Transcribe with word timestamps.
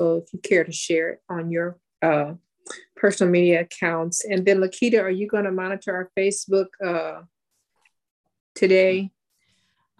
if 0.00 0.32
you 0.32 0.38
care 0.40 0.64
to 0.64 0.72
share 0.72 1.10
it 1.10 1.20
on 1.28 1.50
your 1.50 1.78
uh, 2.02 2.34
personal 2.96 3.30
media 3.30 3.62
accounts. 3.62 4.24
And 4.24 4.44
then, 4.44 4.58
Lakita, 4.58 5.02
are 5.02 5.10
you 5.10 5.26
going 5.26 5.44
to 5.44 5.52
monitor 5.52 5.94
our 5.94 6.10
Facebook 6.16 6.66
uh, 6.84 7.22
today? 8.54 9.10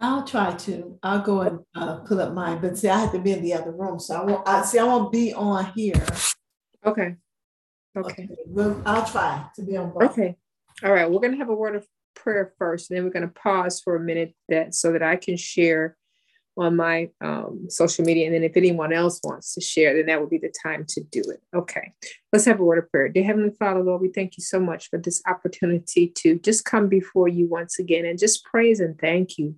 I'll 0.01 0.23
try 0.23 0.53
to. 0.53 0.97
I'll 1.03 1.21
go 1.21 1.41
and 1.41 1.59
uh, 1.75 1.97
pull 1.97 2.21
up 2.21 2.33
mine, 2.33 2.59
but 2.61 2.77
see, 2.77 2.87
I 2.87 2.99
have 2.99 3.11
to 3.11 3.19
be 3.19 3.33
in 3.33 3.41
the 3.41 3.53
other 3.53 3.71
room, 3.71 3.99
so 3.99 4.15
I 4.15 4.23
won't. 4.23 4.47
I 4.47 4.63
see. 4.63 4.79
I 4.79 4.85
won't 4.85 5.11
be 5.11 5.33
on 5.33 5.65
here. 5.75 6.01
Okay. 6.85 7.15
Okay. 7.97 8.23
okay. 8.23 8.29
Well, 8.45 8.81
I'll 8.85 9.05
try 9.05 9.45
to 9.55 9.61
be 9.61 9.75
on. 9.75 9.91
Both. 9.91 10.11
Okay. 10.11 10.37
All 10.83 10.93
right. 10.93 11.09
We're 11.09 11.19
going 11.19 11.33
to 11.33 11.37
have 11.37 11.49
a 11.49 11.55
word 11.55 11.75
of 11.75 11.85
prayer 12.15 12.53
first, 12.57 12.89
and 12.89 12.97
then 12.97 13.03
we're 13.03 13.11
going 13.11 13.27
to 13.27 13.33
pause 13.33 13.81
for 13.81 13.97
a 13.97 13.99
minute 13.99 14.33
that 14.47 14.73
so 14.73 14.93
that 14.93 15.03
I 15.03 15.17
can 15.17 15.35
share 15.35 15.97
on 16.59 16.75
my 16.75 17.09
um, 17.21 17.65
social 17.69 18.03
media. 18.03 18.25
And 18.25 18.35
then 18.35 18.43
if 18.43 18.57
anyone 18.57 18.91
else 18.91 19.21
wants 19.23 19.53
to 19.55 19.61
share, 19.61 19.95
then 19.95 20.07
that 20.07 20.19
would 20.19 20.29
be 20.29 20.37
the 20.37 20.53
time 20.61 20.85
to 20.89 21.01
do 21.01 21.21
it. 21.21 21.41
Okay, 21.55 21.93
let's 22.33 22.45
have 22.45 22.59
a 22.59 22.63
word 22.63 22.83
of 22.83 22.91
prayer. 22.91 23.07
Dear 23.07 23.23
Heavenly 23.23 23.55
Father, 23.57 23.81
Lord, 23.81 24.01
we 24.01 24.09
thank 24.09 24.37
you 24.37 24.43
so 24.43 24.59
much 24.59 24.89
for 24.89 24.99
this 24.99 25.21
opportunity 25.25 26.09
to 26.17 26.37
just 26.39 26.65
come 26.65 26.89
before 26.89 27.29
you 27.29 27.47
once 27.47 27.79
again 27.79 28.05
and 28.05 28.19
just 28.19 28.43
praise 28.43 28.79
and 28.79 28.99
thank 28.99 29.37
you 29.37 29.55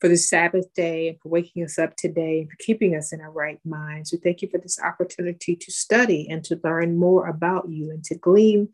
for 0.00 0.08
the 0.08 0.16
Sabbath 0.16 0.72
day 0.74 1.08
and 1.08 1.20
for 1.20 1.28
waking 1.28 1.64
us 1.64 1.78
up 1.78 1.96
today 1.96 2.40
and 2.40 2.50
for 2.50 2.56
keeping 2.60 2.94
us 2.94 3.12
in 3.12 3.20
our 3.20 3.32
right 3.32 3.58
minds. 3.64 4.12
We 4.12 4.18
thank 4.18 4.42
you 4.42 4.48
for 4.48 4.58
this 4.58 4.78
opportunity 4.80 5.56
to 5.56 5.72
study 5.72 6.28
and 6.30 6.44
to 6.44 6.60
learn 6.62 6.96
more 6.96 7.26
about 7.26 7.68
you 7.68 7.90
and 7.90 8.04
to 8.04 8.14
glean 8.14 8.68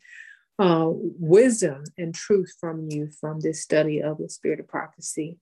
uh, 0.59 0.87
wisdom 0.89 1.83
and 1.97 2.13
truth 2.13 2.53
from 2.59 2.87
you 2.89 3.09
from 3.19 3.39
this 3.39 3.61
study 3.61 4.01
of 4.01 4.19
the 4.19 4.29
spirit 4.29 4.59
of 4.59 4.67
prophecy. 4.67 5.39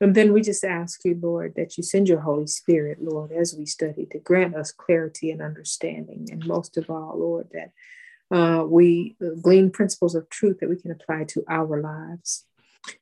And 0.00 0.14
then 0.14 0.32
we 0.32 0.42
just 0.42 0.64
ask 0.64 1.04
you, 1.04 1.18
Lord, 1.20 1.54
that 1.56 1.76
you 1.76 1.82
send 1.82 2.08
your 2.08 2.20
Holy 2.20 2.46
Spirit, 2.46 2.98
Lord, 3.00 3.32
as 3.32 3.54
we 3.54 3.66
study 3.66 4.06
to 4.06 4.18
grant 4.18 4.54
us 4.54 4.72
clarity 4.72 5.30
and 5.30 5.40
understanding. 5.40 6.28
And 6.30 6.46
most 6.46 6.76
of 6.76 6.90
all, 6.90 7.14
Lord, 7.16 7.48
that 7.52 7.72
uh, 8.36 8.64
we 8.64 9.16
glean 9.42 9.70
principles 9.70 10.14
of 10.14 10.28
truth 10.28 10.58
that 10.60 10.68
we 10.68 10.76
can 10.76 10.90
apply 10.90 11.24
to 11.24 11.44
our 11.48 11.80
lives. 11.80 12.44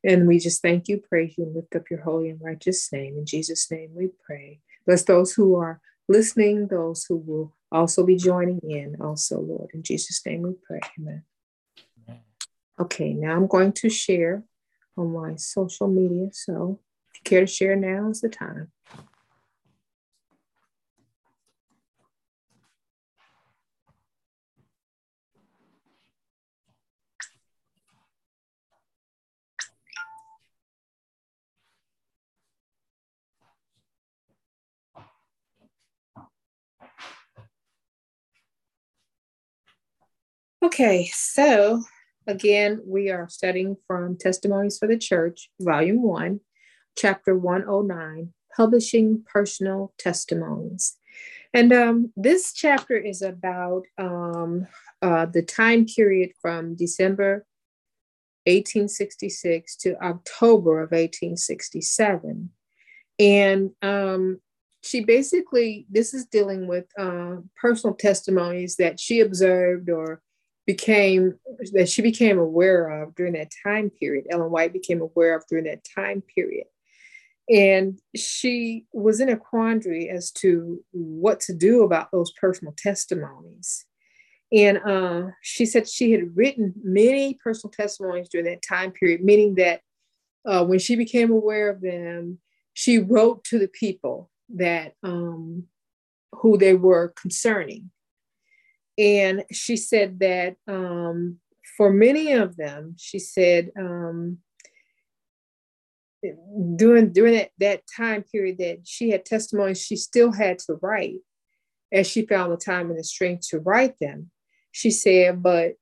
And 0.04 0.28
we 0.28 0.38
just 0.38 0.62
thank 0.62 0.88
you, 0.88 0.98
praise 0.98 1.34
you, 1.36 1.44
and 1.44 1.54
lift 1.54 1.74
up 1.74 1.90
your 1.90 2.02
holy 2.02 2.30
and 2.30 2.40
righteous 2.40 2.92
name. 2.92 3.16
In 3.16 3.26
Jesus' 3.26 3.70
name 3.70 3.90
we 3.94 4.10
pray. 4.24 4.60
Bless 4.86 5.04
those 5.04 5.32
who 5.32 5.56
are 5.56 5.80
listening, 6.08 6.68
those 6.68 7.04
who 7.04 7.16
will 7.16 7.54
also 7.70 8.04
be 8.04 8.16
joining 8.16 8.60
in, 8.68 8.96
also, 9.00 9.40
Lord. 9.40 9.70
In 9.72 9.82
Jesus' 9.82 10.20
name 10.26 10.42
we 10.42 10.54
pray. 10.62 10.80
Amen. 10.98 11.24
Okay, 12.80 13.12
now 13.12 13.36
I'm 13.36 13.46
going 13.46 13.72
to 13.72 13.88
share 13.88 14.44
on 14.96 15.12
my 15.12 15.36
social 15.36 15.88
media. 15.88 16.28
So 16.32 16.80
if 17.12 17.20
you 17.20 17.22
care 17.24 17.40
to 17.40 17.46
share, 17.46 17.76
now 17.76 18.10
is 18.10 18.20
the 18.20 18.28
time. 18.28 18.70
Okay, 40.62 41.10
so 41.12 41.82
Again, 42.26 42.80
we 42.86 43.10
are 43.10 43.28
studying 43.28 43.76
from 43.86 44.16
Testimonies 44.16 44.78
for 44.78 44.86
the 44.86 44.98
Church, 44.98 45.50
Volume 45.60 46.02
1, 46.02 46.40
Chapter 46.96 47.36
109, 47.36 48.32
Publishing 48.56 49.24
Personal 49.32 49.92
Testimonies. 49.98 50.96
And 51.52 51.72
um, 51.72 52.12
this 52.16 52.52
chapter 52.52 52.96
is 52.96 53.22
about 53.22 53.82
um, 53.98 54.68
uh, 55.02 55.26
the 55.26 55.42
time 55.42 55.84
period 55.84 56.30
from 56.40 56.76
December 56.76 57.44
1866 58.46 59.76
to 59.78 59.96
October 60.02 60.78
of 60.78 60.92
1867. 60.92 62.50
And 63.18 63.70
um, 63.82 64.40
she 64.82 65.04
basically, 65.04 65.86
this 65.90 66.14
is 66.14 66.26
dealing 66.26 66.68
with 66.68 66.86
uh, 66.96 67.36
personal 67.60 67.94
testimonies 67.94 68.76
that 68.76 69.00
she 69.00 69.20
observed 69.20 69.90
or 69.90 70.22
became 70.66 71.34
that 71.72 71.88
she 71.88 72.02
became 72.02 72.38
aware 72.38 73.02
of 73.02 73.14
during 73.14 73.32
that 73.34 73.52
time 73.64 73.90
period. 73.90 74.26
Ellen 74.30 74.50
White 74.50 74.72
became 74.72 75.00
aware 75.00 75.36
of 75.36 75.44
during 75.48 75.64
that 75.64 75.84
time 75.96 76.22
period. 76.34 76.66
And 77.48 77.98
she 78.14 78.86
was 78.92 79.20
in 79.20 79.28
a 79.28 79.36
quandary 79.36 80.08
as 80.08 80.30
to 80.32 80.82
what 80.92 81.40
to 81.40 81.52
do 81.52 81.82
about 81.82 82.10
those 82.12 82.32
personal 82.32 82.74
testimonies. 82.76 83.84
And 84.52 84.78
uh, 84.78 85.30
she 85.42 85.66
said 85.66 85.88
she 85.88 86.12
had 86.12 86.36
written 86.36 86.74
many 86.82 87.38
personal 87.42 87.72
testimonies 87.72 88.28
during 88.28 88.46
that 88.46 88.62
time 88.62 88.92
period, 88.92 89.24
meaning 89.24 89.56
that 89.56 89.80
uh, 90.46 90.64
when 90.64 90.78
she 90.78 90.94
became 90.94 91.30
aware 91.30 91.70
of 91.70 91.80
them, 91.80 92.38
she 92.74 92.98
wrote 92.98 93.44
to 93.44 93.58
the 93.58 93.68
people 93.68 94.30
that 94.54 94.94
um, 95.02 95.64
who 96.32 96.58
they 96.58 96.74
were 96.74 97.12
concerning 97.20 97.90
and 98.98 99.44
she 99.50 99.76
said 99.76 100.18
that 100.20 100.56
um, 100.68 101.38
for 101.76 101.92
many 101.92 102.32
of 102.32 102.56
them, 102.56 102.94
she 102.98 103.18
said 103.18 103.70
um, 103.78 104.38
during 106.76 107.12
during 107.12 107.34
that, 107.34 107.50
that 107.58 107.82
time 107.94 108.22
period 108.22 108.58
that 108.58 108.80
she 108.84 109.10
had 109.10 109.24
testimonies, 109.24 109.80
she 109.80 109.96
still 109.96 110.32
had 110.32 110.58
to 110.60 110.74
write 110.82 111.20
as 111.92 112.06
she 112.06 112.26
found 112.26 112.52
the 112.52 112.56
time 112.56 112.90
and 112.90 112.98
the 112.98 113.04
strength 113.04 113.48
to 113.48 113.58
write 113.58 113.98
them. 114.00 114.30
She 114.70 114.90
said, 114.90 115.42
but 115.42 115.74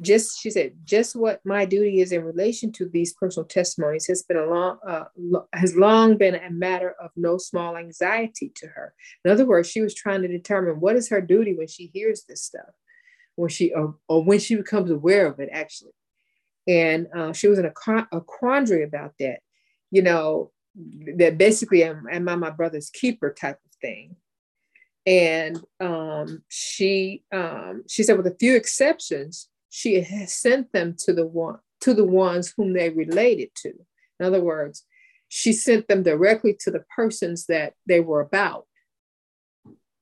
just 0.00 0.40
she 0.40 0.50
said 0.50 0.72
just 0.84 1.14
what 1.14 1.40
my 1.44 1.64
duty 1.64 2.00
is 2.00 2.12
in 2.12 2.24
relation 2.24 2.72
to 2.72 2.88
these 2.88 3.12
personal 3.14 3.46
testimonies 3.46 4.06
has 4.06 4.22
been 4.22 4.36
a 4.36 4.46
long 4.46 4.78
uh, 4.86 5.04
lo- 5.16 5.48
has 5.52 5.76
long 5.76 6.16
been 6.16 6.34
a 6.34 6.50
matter 6.50 6.94
of 7.02 7.10
no 7.16 7.36
small 7.36 7.76
anxiety 7.76 8.50
to 8.56 8.66
her. 8.68 8.94
In 9.24 9.30
other 9.30 9.44
words 9.44 9.68
she 9.68 9.80
was 9.80 9.94
trying 9.94 10.22
to 10.22 10.28
determine 10.28 10.80
what 10.80 10.96
is 10.96 11.08
her 11.08 11.20
duty 11.20 11.54
when 11.54 11.68
she 11.68 11.90
hears 11.92 12.24
this 12.24 12.42
stuff 12.42 12.74
when 13.36 13.50
she 13.50 13.72
or, 13.72 13.96
or 14.08 14.24
when 14.24 14.38
she 14.38 14.54
becomes 14.56 14.90
aware 14.90 15.26
of 15.26 15.38
it 15.38 15.48
actually. 15.52 15.92
And 16.66 17.06
uh, 17.16 17.32
she 17.32 17.48
was 17.48 17.58
in 17.58 17.66
a, 17.66 18.06
a 18.12 18.20
quandary 18.20 18.84
about 18.84 19.14
that 19.18 19.40
you 19.90 20.02
know 20.02 20.50
that 21.16 21.36
basically 21.36 21.82
am, 21.82 22.06
am 22.10 22.28
i 22.28 22.36
my 22.36 22.50
brother's 22.50 22.90
keeper 22.90 23.32
type 23.32 23.58
of 23.64 23.72
thing. 23.80 24.16
And 25.06 25.62
um, 25.80 26.42
she 26.48 27.24
um, 27.32 27.84
she 27.88 28.02
said 28.02 28.16
with 28.16 28.26
a 28.26 28.36
few 28.38 28.54
exceptions 28.54 29.48
she 29.70 30.04
sent 30.26 30.72
them 30.72 30.94
to 30.98 31.12
the 31.12 31.26
one 31.26 31.58
to 31.80 31.94
the 31.94 32.04
ones 32.04 32.52
whom 32.54 32.74
they 32.74 32.90
related 32.90 33.50
to. 33.54 33.70
In 34.18 34.26
other 34.26 34.42
words, 34.42 34.84
she 35.28 35.52
sent 35.52 35.88
them 35.88 36.02
directly 36.02 36.54
to 36.60 36.70
the 36.70 36.84
persons 36.94 37.46
that 37.46 37.74
they 37.86 38.00
were 38.00 38.20
about. 38.20 38.66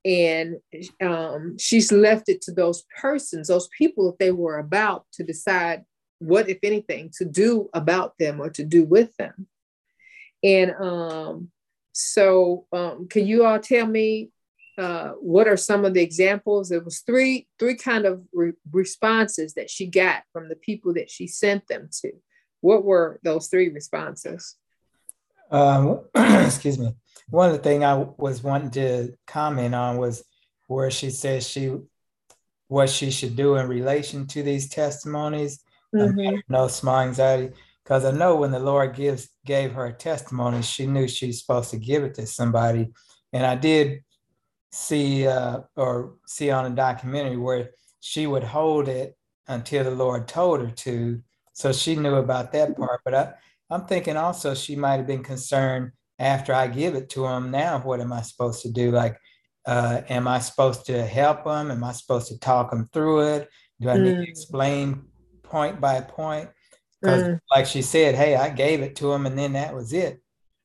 And 0.05 0.57
um, 1.01 1.57
she's 1.59 1.93
left 1.93 2.29
it 2.29 2.41
to 2.43 2.53
those 2.53 2.85
persons, 3.01 3.49
those 3.49 3.69
people 3.77 4.07
that 4.07 4.19
they 4.19 4.33
were 4.33 4.59
about 4.59 5.05
to 5.15 5.23
decide 5.23 5.85
what, 6.19 6.49
if 6.49 6.59
anything, 6.63 7.13
to 7.19 7.25
do 7.25 7.69
about 7.75 8.15
them 8.19 8.41
or 8.41 8.51
to 8.51 8.65
do 8.65 8.85
with 8.85 9.15
them. 9.17 9.47
And 10.43 10.73
um, 10.81 11.51
so, 11.93 12.67
um, 12.73 13.09
can 13.09 13.27
you 13.27 13.45
all 13.45 13.61
tell 13.61 13.87
me 13.87 14.31
uh, 14.79 15.11
what 15.21 15.49
are 15.49 15.57
some 15.57 15.85
of 15.85 15.93
the 15.93 16.01
examples? 16.01 16.69
There 16.69 16.81
was 16.81 17.01
three 17.01 17.49
three 17.59 17.75
kind 17.75 18.07
of 18.07 18.23
re- 18.33 18.53
responses 18.71 19.55
that 19.55 19.69
she 19.69 19.87
got 19.87 20.23
from 20.33 20.49
the 20.49 20.57
people 20.57 20.95
that 20.95 21.11
she 21.11 21.27
sent 21.27 21.67
them 21.67 21.89
to. 22.03 22.13
What 22.61 22.85
were 22.85 23.19
those 23.25 23.49
three 23.49 23.71
responses? 23.71 24.57
Um, 25.51 26.05
excuse 26.15 26.79
me. 26.79 26.95
One 27.29 27.51
of 27.51 27.57
the 27.57 27.63
things 27.63 27.83
I 27.83 28.07
was 28.17 28.43
wanting 28.43 28.71
to 28.73 29.15
comment 29.27 29.75
on 29.75 29.99
was 29.99 30.25
where 30.69 30.91
she 30.91 31.11
says 31.11 31.47
she 31.47 31.77
what 32.69 32.89
she 32.89 33.11
should 33.11 33.35
do 33.35 33.57
in 33.57 33.67
relation 33.67 34.27
to 34.29 34.43
these 34.43 34.69
testimonies. 34.69 35.61
Mm-hmm. 35.95 36.37
No 36.49 36.69
small 36.69 37.01
anxiety, 37.01 37.55
because 37.83 38.05
I 38.05 38.13
know 38.13 38.37
when 38.37 38.53
the 38.53 38.61
Lord 38.61 38.95
gives 38.95 39.29
gave 39.45 39.73
her 39.73 39.87
a 39.87 39.93
testimony, 39.93 40.63
she 40.63 40.87
knew 40.87 41.09
she's 41.09 41.41
supposed 41.41 41.71
to 41.71 41.79
give 41.79 42.05
it 42.05 42.15
to 42.15 42.27
somebody, 42.27 42.91
and 43.33 43.45
I 43.45 43.57
did 43.57 44.03
see 44.73 45.27
uh, 45.27 45.61
or 45.77 46.15
see 46.27 46.51
on 46.51 46.67
a 46.67 46.75
documentary 46.75 47.37
where 47.37 47.71
she 48.01 48.27
would 48.27 48.45
hold 48.45 48.89
it 48.89 49.17
until 49.47 49.85
the 49.85 49.91
Lord 49.91 50.29
told 50.29 50.61
her 50.61 50.71
to. 50.71 51.21
So 51.53 51.73
she 51.73 51.97
knew 51.97 52.17
about 52.17 52.53
that 52.53 52.77
part. 52.77 53.01
But 53.05 53.15
I, 53.15 53.33
I'm 53.71 53.87
thinking 53.87 54.17
also 54.17 54.55
she 54.55 54.77
might 54.77 54.97
have 54.97 55.07
been 55.07 55.25
concerned 55.25 55.93
after 56.19 56.53
I 56.53 56.67
give 56.67 56.95
it 56.95 57.11
to 57.11 57.27
him. 57.27 57.51
Now, 57.51 57.79
what 57.81 58.01
am 58.01 58.13
I 58.13 58.23
supposed 58.23 58.63
to 58.63 58.71
do? 58.71 58.91
Like, 58.91 59.19
uh, 59.67 60.03
am 60.09 60.29
I 60.29 60.39
supposed 60.39 60.87
to 60.87 61.05
help 61.05 61.47
him? 61.47 61.71
Am 61.71 61.85
I 61.85 61.93
supposed 61.93 62.29
to 62.29 62.39
talk 62.39 62.73
him 62.73 62.89
through 62.93 63.35
it? 63.35 63.49
Do 63.81 63.89
I 63.89 63.97
mm. 63.97 64.03
need 64.03 64.15
to 64.15 64.21
mm. 64.23 64.29
explain 64.29 65.05
point 65.43 65.81
by 65.81 66.01
point? 66.01 66.51
Because, 67.01 67.23
mm. 67.23 67.41
like 67.51 67.67
she 67.67 67.83
said, 67.83 68.15
hey, 68.15 68.35
I 68.35 68.51
gave 68.51 68.81
it 68.81 68.97
to 68.97 69.13
him 69.13 69.27
and 69.27 69.39
then 69.39 69.53
that 69.53 69.75
was 69.75 69.93
it. 69.93 70.21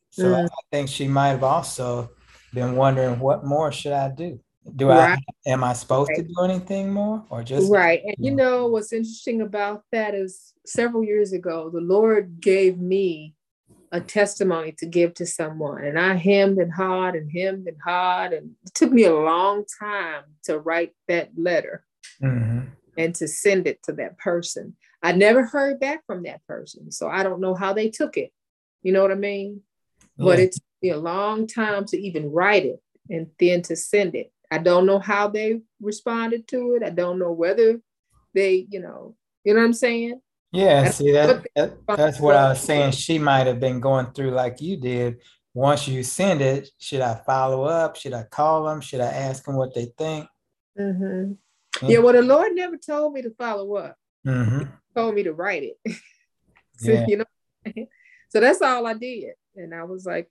So 0.09 0.25
mm. 0.25 0.45
I 0.45 0.47
think 0.71 0.89
she 0.89 1.07
might 1.07 1.29
have 1.29 1.43
also 1.43 2.11
been 2.53 2.75
wondering 2.75 3.19
what 3.19 3.43
more 3.45 3.71
should 3.71 3.93
I 3.93 4.09
do? 4.09 4.39
do 4.75 4.89
right. 4.89 5.19
I 5.45 5.49
am 5.49 5.63
I 5.63 5.73
supposed 5.73 6.09
right. 6.09 6.19
to 6.19 6.23
do 6.23 6.41
anything 6.43 6.91
more 6.91 7.23
or 7.29 7.43
just 7.43 7.71
right? 7.71 8.01
And 8.03 8.15
you 8.17 8.31
know 8.31 8.67
what's 8.67 8.93
interesting 8.93 9.41
about 9.41 9.83
that 9.91 10.15
is 10.15 10.53
several 10.65 11.03
years 11.03 11.33
ago, 11.33 11.69
the 11.69 11.81
Lord 11.81 12.39
gave 12.39 12.77
me 12.77 13.35
a 13.91 13.99
testimony 13.99 14.71
to 14.79 14.85
give 14.85 15.13
to 15.15 15.25
someone, 15.25 15.83
and 15.83 15.99
I 15.99 16.15
hemmed 16.15 16.57
and 16.57 16.73
hawed 16.73 17.15
and 17.15 17.29
hemmed 17.31 17.67
and 17.67 17.77
hawed, 17.83 18.33
and 18.33 18.51
it 18.65 18.73
took 18.73 18.91
me 18.91 19.03
a 19.03 19.13
long 19.13 19.65
time 19.79 20.23
to 20.45 20.57
write 20.57 20.93
that 21.07 21.29
letter 21.37 21.85
mm-hmm. 22.21 22.61
and 22.97 23.15
to 23.15 23.27
send 23.27 23.67
it 23.67 23.83
to 23.83 23.93
that 23.93 24.17
person. 24.17 24.75
I 25.03 25.11
never 25.11 25.45
heard 25.45 25.79
back 25.79 26.05
from 26.07 26.23
that 26.23 26.45
person, 26.47 26.91
so 26.91 27.07
I 27.07 27.23
don't 27.23 27.41
know 27.41 27.53
how 27.53 27.73
they 27.73 27.89
took 27.89 28.17
it. 28.17 28.31
You 28.81 28.93
know 28.93 29.01
what 29.01 29.11
I 29.11 29.15
mean? 29.15 29.61
Yeah. 30.17 30.25
But 30.25 30.39
it 30.39 30.55
a 30.89 30.97
long 30.97 31.47
time 31.47 31.85
to 31.85 31.99
even 31.99 32.31
write 32.31 32.65
it 32.65 32.81
and 33.09 33.27
then 33.39 33.61
to 33.63 33.75
send 33.75 34.15
it. 34.15 34.31
I 34.51 34.59
don't 34.59 34.85
know 34.85 34.99
how 34.99 35.27
they 35.29 35.61
responded 35.81 36.47
to 36.49 36.75
it. 36.75 36.83
I 36.83 36.89
don't 36.89 37.19
know 37.19 37.31
whether 37.31 37.81
they, 38.33 38.67
you 38.69 38.79
know, 38.79 39.15
you 39.43 39.53
know 39.53 39.59
what 39.59 39.65
I'm 39.65 39.73
saying? 39.73 40.21
Yeah, 40.51 40.83
that's 40.83 40.97
see 40.97 41.11
that, 41.11 41.47
that 41.55 41.73
that's 41.87 42.19
what 42.19 42.35
I 42.35 42.49
was 42.49 42.61
saying. 42.61 42.91
She 42.91 43.17
might 43.17 43.47
have 43.47 43.59
been 43.59 43.79
going 43.79 44.11
through 44.11 44.31
like 44.31 44.61
you 44.61 44.77
did. 44.77 45.17
Once 45.55 45.87
you 45.87 46.03
send 46.03 46.41
it, 46.41 46.69
should 46.77 47.01
I 47.01 47.19
follow 47.25 47.63
up? 47.63 47.95
Should 47.95 48.13
I 48.13 48.23
call 48.23 48.65
them? 48.65 48.79
Should 48.79 49.01
I 49.01 49.07
ask 49.07 49.43
them 49.43 49.55
what 49.55 49.73
they 49.73 49.85
think? 49.97 50.27
Mm-hmm. 50.79 51.33
Yeah. 51.81 51.89
yeah, 51.89 51.97
well, 51.99 52.13
the 52.13 52.21
Lord 52.21 52.53
never 52.53 52.77
told 52.77 53.13
me 53.13 53.23
to 53.23 53.31
follow 53.31 53.75
up. 53.75 53.97
Mm-hmm. 54.25 54.69
Told 54.95 55.15
me 55.15 55.23
to 55.23 55.33
write 55.33 55.63
it. 55.63 55.97
so, 56.77 56.91
yeah. 56.91 57.05
you 57.07 57.17
know, 57.17 57.85
so 58.29 58.39
that's 58.39 58.61
all 58.61 58.85
I 58.85 58.93
did. 58.93 59.33
And 59.55 59.73
I 59.73 59.83
was 59.83 60.05
like, 60.05 60.29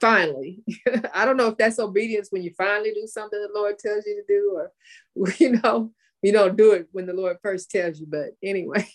finally, 0.00 0.62
I 1.14 1.24
don't 1.24 1.36
know 1.36 1.48
if 1.48 1.56
that's 1.56 1.78
obedience 1.78 2.28
when 2.30 2.42
you 2.42 2.52
finally 2.56 2.92
do 2.92 3.06
something 3.06 3.40
the 3.40 3.58
Lord 3.58 3.78
tells 3.78 4.06
you 4.06 4.16
to 4.16 4.24
do, 4.28 4.52
or, 4.56 5.32
you 5.38 5.60
know, 5.60 5.92
you 6.22 6.32
don't 6.32 6.56
do 6.56 6.72
it 6.72 6.88
when 6.92 7.06
the 7.06 7.14
Lord 7.14 7.38
first 7.42 7.70
tells 7.70 8.00
you. 8.00 8.06
But 8.08 8.30
anyway, 8.42 8.86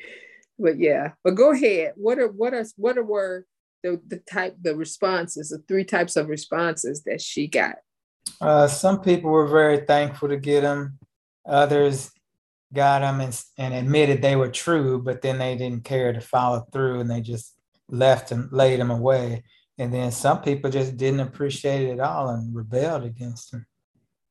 but 0.58 0.78
yeah, 0.78 1.12
but 1.22 1.32
go 1.32 1.52
ahead. 1.52 1.92
What 1.96 2.18
are, 2.18 2.28
what 2.28 2.54
are, 2.54 2.66
what 2.76 2.98
are, 2.98 3.04
were 3.04 3.46
the, 3.82 4.00
the 4.06 4.18
type, 4.18 4.56
the 4.60 4.74
responses, 4.74 5.50
the 5.50 5.58
three 5.68 5.84
types 5.84 6.16
of 6.16 6.28
responses 6.28 7.04
that 7.04 7.20
she 7.20 7.46
got? 7.46 7.76
Uh, 8.40 8.66
some 8.66 9.00
people 9.00 9.30
were 9.30 9.46
very 9.46 9.78
thankful 9.78 10.28
to 10.28 10.36
get 10.36 10.62
them. 10.62 10.98
Others 11.46 12.10
got 12.72 13.00
them 13.00 13.20
and, 13.20 13.44
and 13.58 13.74
admitted 13.74 14.20
they 14.20 14.34
were 14.34 14.50
true, 14.50 15.00
but 15.00 15.22
then 15.22 15.38
they 15.38 15.56
didn't 15.56 15.84
care 15.84 16.12
to 16.12 16.20
follow 16.20 16.66
through 16.72 17.00
and 17.00 17.10
they 17.10 17.20
just 17.20 17.53
left 17.88 18.32
and 18.32 18.50
laid 18.52 18.80
them 18.80 18.90
away. 18.90 19.44
And 19.78 19.92
then 19.92 20.12
some 20.12 20.40
people 20.42 20.70
just 20.70 20.96
didn't 20.96 21.20
appreciate 21.20 21.88
it 21.88 21.92
at 21.92 22.00
all 22.00 22.28
and 22.28 22.54
rebelled 22.54 23.04
against 23.04 23.50
them. 23.50 23.66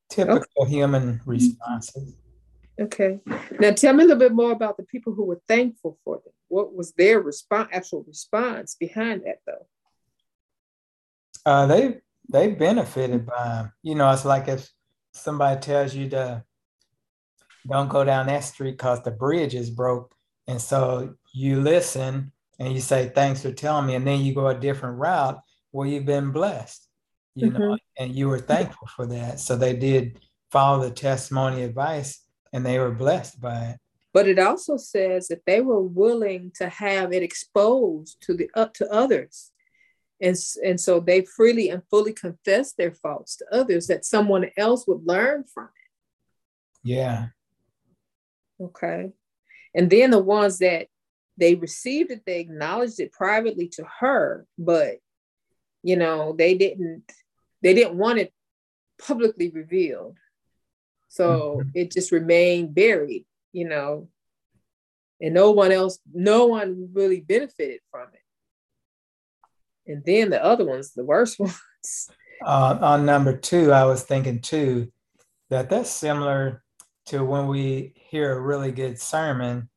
Typical 0.10 0.46
okay. 0.58 0.72
human 0.72 1.22
responses. 1.26 2.16
Okay. 2.80 3.20
Now 3.60 3.72
tell 3.72 3.94
me 3.94 4.04
a 4.04 4.08
little 4.08 4.20
bit 4.20 4.34
more 4.34 4.52
about 4.52 4.78
the 4.78 4.84
people 4.84 5.14
who 5.14 5.26
were 5.26 5.42
thankful 5.48 5.98
for 6.04 6.16
them. 6.24 6.34
What 6.48 6.76
was 6.76 6.94
their 6.94 7.20
response, 7.20 7.70
actual 7.72 8.04
response 8.08 8.76
behind 8.76 9.24
that 9.26 9.40
though? 9.46 9.68
Uh, 11.46 11.66
they 11.66 11.98
they 12.30 12.50
benefited 12.50 13.26
by, 13.26 13.68
you 13.82 13.96
know, 13.96 14.10
it's 14.12 14.26
like 14.26 14.48
if 14.48 14.70
somebody 15.14 15.60
tells 15.60 15.94
you 15.94 16.10
to 16.10 16.44
don't 17.68 17.90
go 17.90 18.04
down 18.04 18.28
that 18.28 18.44
street 18.44 18.72
because 18.72 19.02
the 19.04 19.12
bridge 19.12 19.56
is 19.56 19.70
broke. 19.70 20.14
And 20.48 20.62
so 20.62 21.16
you 21.34 21.62
listen 21.62 22.32
and 22.64 22.74
you 22.74 22.80
say, 22.80 23.12
thanks 23.14 23.42
for 23.42 23.52
telling 23.52 23.86
me. 23.86 23.96
And 23.96 24.08
then 24.08 24.22
you 24.22 24.34
go 24.34 24.48
a 24.48 24.56
different 24.56 24.98
route 24.98 25.40
where 25.72 25.88
you've 25.88 26.06
been 26.06 26.32
blessed, 26.32 26.88
you 27.36 27.50
mm-hmm. 27.50 27.60
know, 27.60 27.78
and 27.98 28.16
you 28.16 28.30
were 28.30 28.40
thankful 28.40 28.88
for 28.96 29.06
that. 29.08 29.42
So 29.42 29.58
they 29.58 29.76
did 29.76 30.20
follow 30.50 30.82
the 30.82 30.92
testimony 30.92 31.64
advice 31.64 32.22
and 32.54 32.66
they 32.66 32.80
were 32.80 32.92
blessed 32.92 33.42
by 33.42 33.66
it. 33.66 33.80
But 34.14 34.28
it 34.28 34.40
also 34.40 34.78
says 34.78 35.28
that 35.28 35.42
they 35.46 35.60
were 35.60 35.82
willing 35.82 36.52
to 36.56 36.70
have 36.70 37.12
it 37.12 37.24
exposed 37.24 38.22
to 38.22 38.34
the 38.34 38.50
up 38.56 38.74
to 38.76 38.90
others. 38.90 39.52
And, 40.22 40.38
and 40.64 40.80
so 40.80 41.02
they 41.02 41.26
freely 41.26 41.70
and 41.70 41.82
fully 41.90 42.14
confessed 42.14 42.78
their 42.78 42.94
faults 42.94 43.36
to 43.38 43.46
others 43.52 43.88
that 43.88 44.06
someone 44.06 44.52
else 44.56 44.88
would 44.88 45.06
learn 45.06 45.44
from 45.52 45.66
it. 45.66 46.88
Yeah. 46.88 47.28
Okay. 48.62 49.12
And 49.76 49.90
then 49.90 50.12
the 50.12 50.20
ones 50.20 50.60
that 50.60 50.88
they 51.38 51.56
received 51.56 52.12
it, 52.12 52.22
they 52.26 52.40
acknowledged 52.40 53.00
it 53.00 53.12
privately 53.12 53.68
to 53.70 53.86
her, 54.00 54.46
but 54.58 54.98
you 55.82 55.96
know, 55.98 56.34
they 56.38 56.56
didn't 56.56 57.04
they 57.62 57.74
didn't 57.74 57.98
want 57.98 58.20
it 58.20 58.34
publicly 59.00 59.50
revealed. 59.50 60.18
So 61.10 61.60
mm-hmm. 61.60 61.70
it 61.76 61.92
just 61.92 62.12
remained 62.12 62.74
buried, 62.74 63.26
you 63.52 63.68
know, 63.68 64.10
and 65.22 65.34
no 65.34 65.52
one 65.52 65.72
else, 65.72 66.00
no 66.14 66.46
one 66.48 66.90
really 66.94 67.22
benefited 67.22 67.80
from 67.92 68.08
it. 68.14 69.92
And 69.92 70.04
then 70.06 70.30
the 70.30 70.44
other 70.44 70.66
ones, 70.66 70.94
the 70.94 71.06
worst 71.06 71.40
ones. 71.40 72.10
Uh, 72.44 72.78
on 72.82 73.06
number 73.06 73.38
two, 73.38 73.72
I 73.72 73.86
was 73.86 74.04
thinking 74.04 74.42
too 74.42 74.92
that 75.50 75.70
that's 75.70 75.90
similar 75.90 76.64
to 77.08 77.24
when 77.24 77.48
we 77.48 77.94
hear 77.96 78.32
a 78.32 78.42
really 78.42 78.72
good 78.72 79.00
sermon 79.00 79.70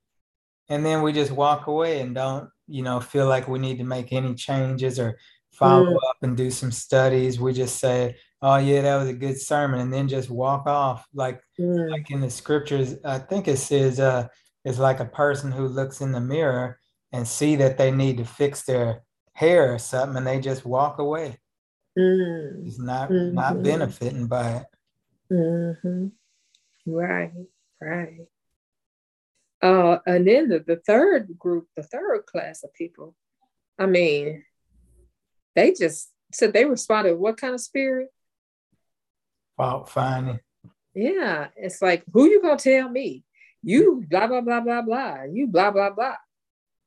and 0.68 0.84
then 0.84 1.02
we 1.02 1.12
just 1.12 1.32
walk 1.32 1.66
away 1.66 2.00
and 2.00 2.14
don't 2.14 2.48
you 2.66 2.82
know 2.82 3.00
feel 3.00 3.26
like 3.26 3.48
we 3.48 3.58
need 3.58 3.78
to 3.78 3.84
make 3.84 4.12
any 4.12 4.34
changes 4.34 4.98
or 4.98 5.18
follow 5.52 5.86
mm. 5.86 5.96
up 6.10 6.16
and 6.22 6.36
do 6.36 6.50
some 6.50 6.70
studies 6.70 7.40
we 7.40 7.52
just 7.52 7.78
say 7.78 8.14
oh 8.42 8.56
yeah 8.56 8.82
that 8.82 8.96
was 8.96 9.08
a 9.08 9.14
good 9.14 9.40
sermon 9.40 9.80
and 9.80 9.92
then 9.92 10.08
just 10.08 10.28
walk 10.28 10.66
off 10.66 11.06
like 11.14 11.40
mm. 11.58 11.90
like 11.90 12.10
in 12.10 12.20
the 12.20 12.30
scriptures 12.30 12.96
i 13.04 13.18
think 13.18 13.48
it 13.48 13.56
says 13.56 14.00
uh 14.00 14.26
it's 14.64 14.78
like 14.78 15.00
a 15.00 15.06
person 15.06 15.50
who 15.50 15.66
looks 15.68 16.00
in 16.00 16.12
the 16.12 16.20
mirror 16.20 16.78
and 17.12 17.26
see 17.26 17.56
that 17.56 17.78
they 17.78 17.90
need 17.90 18.18
to 18.18 18.24
fix 18.24 18.64
their 18.64 19.02
hair 19.32 19.72
or 19.72 19.78
something 19.78 20.16
and 20.16 20.26
they 20.26 20.40
just 20.40 20.66
walk 20.66 20.98
away 20.98 21.36
mm. 21.98 22.66
it's 22.66 22.78
not 22.78 23.08
mm-hmm. 23.08 23.34
not 23.34 23.62
benefiting 23.62 24.26
by 24.26 24.50
it 24.50 24.66
mm-hmm. 25.32 26.08
right 26.86 27.32
right 27.80 28.26
uh, 29.62 29.98
and 30.06 30.26
then 30.26 30.48
the, 30.48 30.60
the 30.60 30.76
third 30.76 31.38
group, 31.38 31.66
the 31.76 31.82
third 31.82 32.26
class 32.26 32.62
of 32.62 32.74
people, 32.74 33.14
I 33.78 33.86
mean, 33.86 34.44
they 35.54 35.72
just 35.72 36.10
said 36.32 36.52
they 36.52 36.64
responded, 36.64 37.16
what 37.16 37.40
kind 37.40 37.54
of 37.54 37.60
spirit? 37.60 38.08
Fault 39.56 39.88
finding. 39.88 40.40
Yeah. 40.94 41.48
It's 41.56 41.80
like, 41.80 42.04
who 42.12 42.28
you 42.28 42.42
gonna 42.42 42.58
tell 42.58 42.88
me? 42.88 43.24
You 43.62 44.04
blah 44.08 44.26
blah 44.26 44.42
blah 44.42 44.60
blah 44.60 44.82
blah. 44.82 45.22
You 45.30 45.46
blah 45.46 45.70
blah 45.70 45.90
blah. 45.90 46.16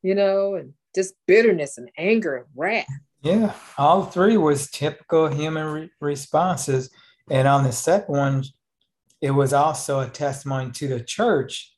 You 0.02 0.16
know, 0.16 0.56
and 0.56 0.74
just 0.96 1.14
bitterness 1.28 1.78
and 1.78 1.90
anger 1.98 2.36
and 2.38 2.46
wrath. 2.56 2.88
Yeah, 3.22 3.54
all 3.78 4.06
three 4.06 4.38
was 4.38 4.72
typical 4.72 5.28
human 5.28 5.66
re- 5.66 5.90
responses. 6.00 6.90
And 7.30 7.48
on 7.48 7.64
the 7.64 7.72
second 7.72 8.16
one, 8.16 8.44
it 9.22 9.32
was 9.32 9.52
also 9.52 10.00
a 10.00 10.08
testimony 10.08 10.72
to 10.72 10.88
the 10.88 11.02
church 11.02 11.74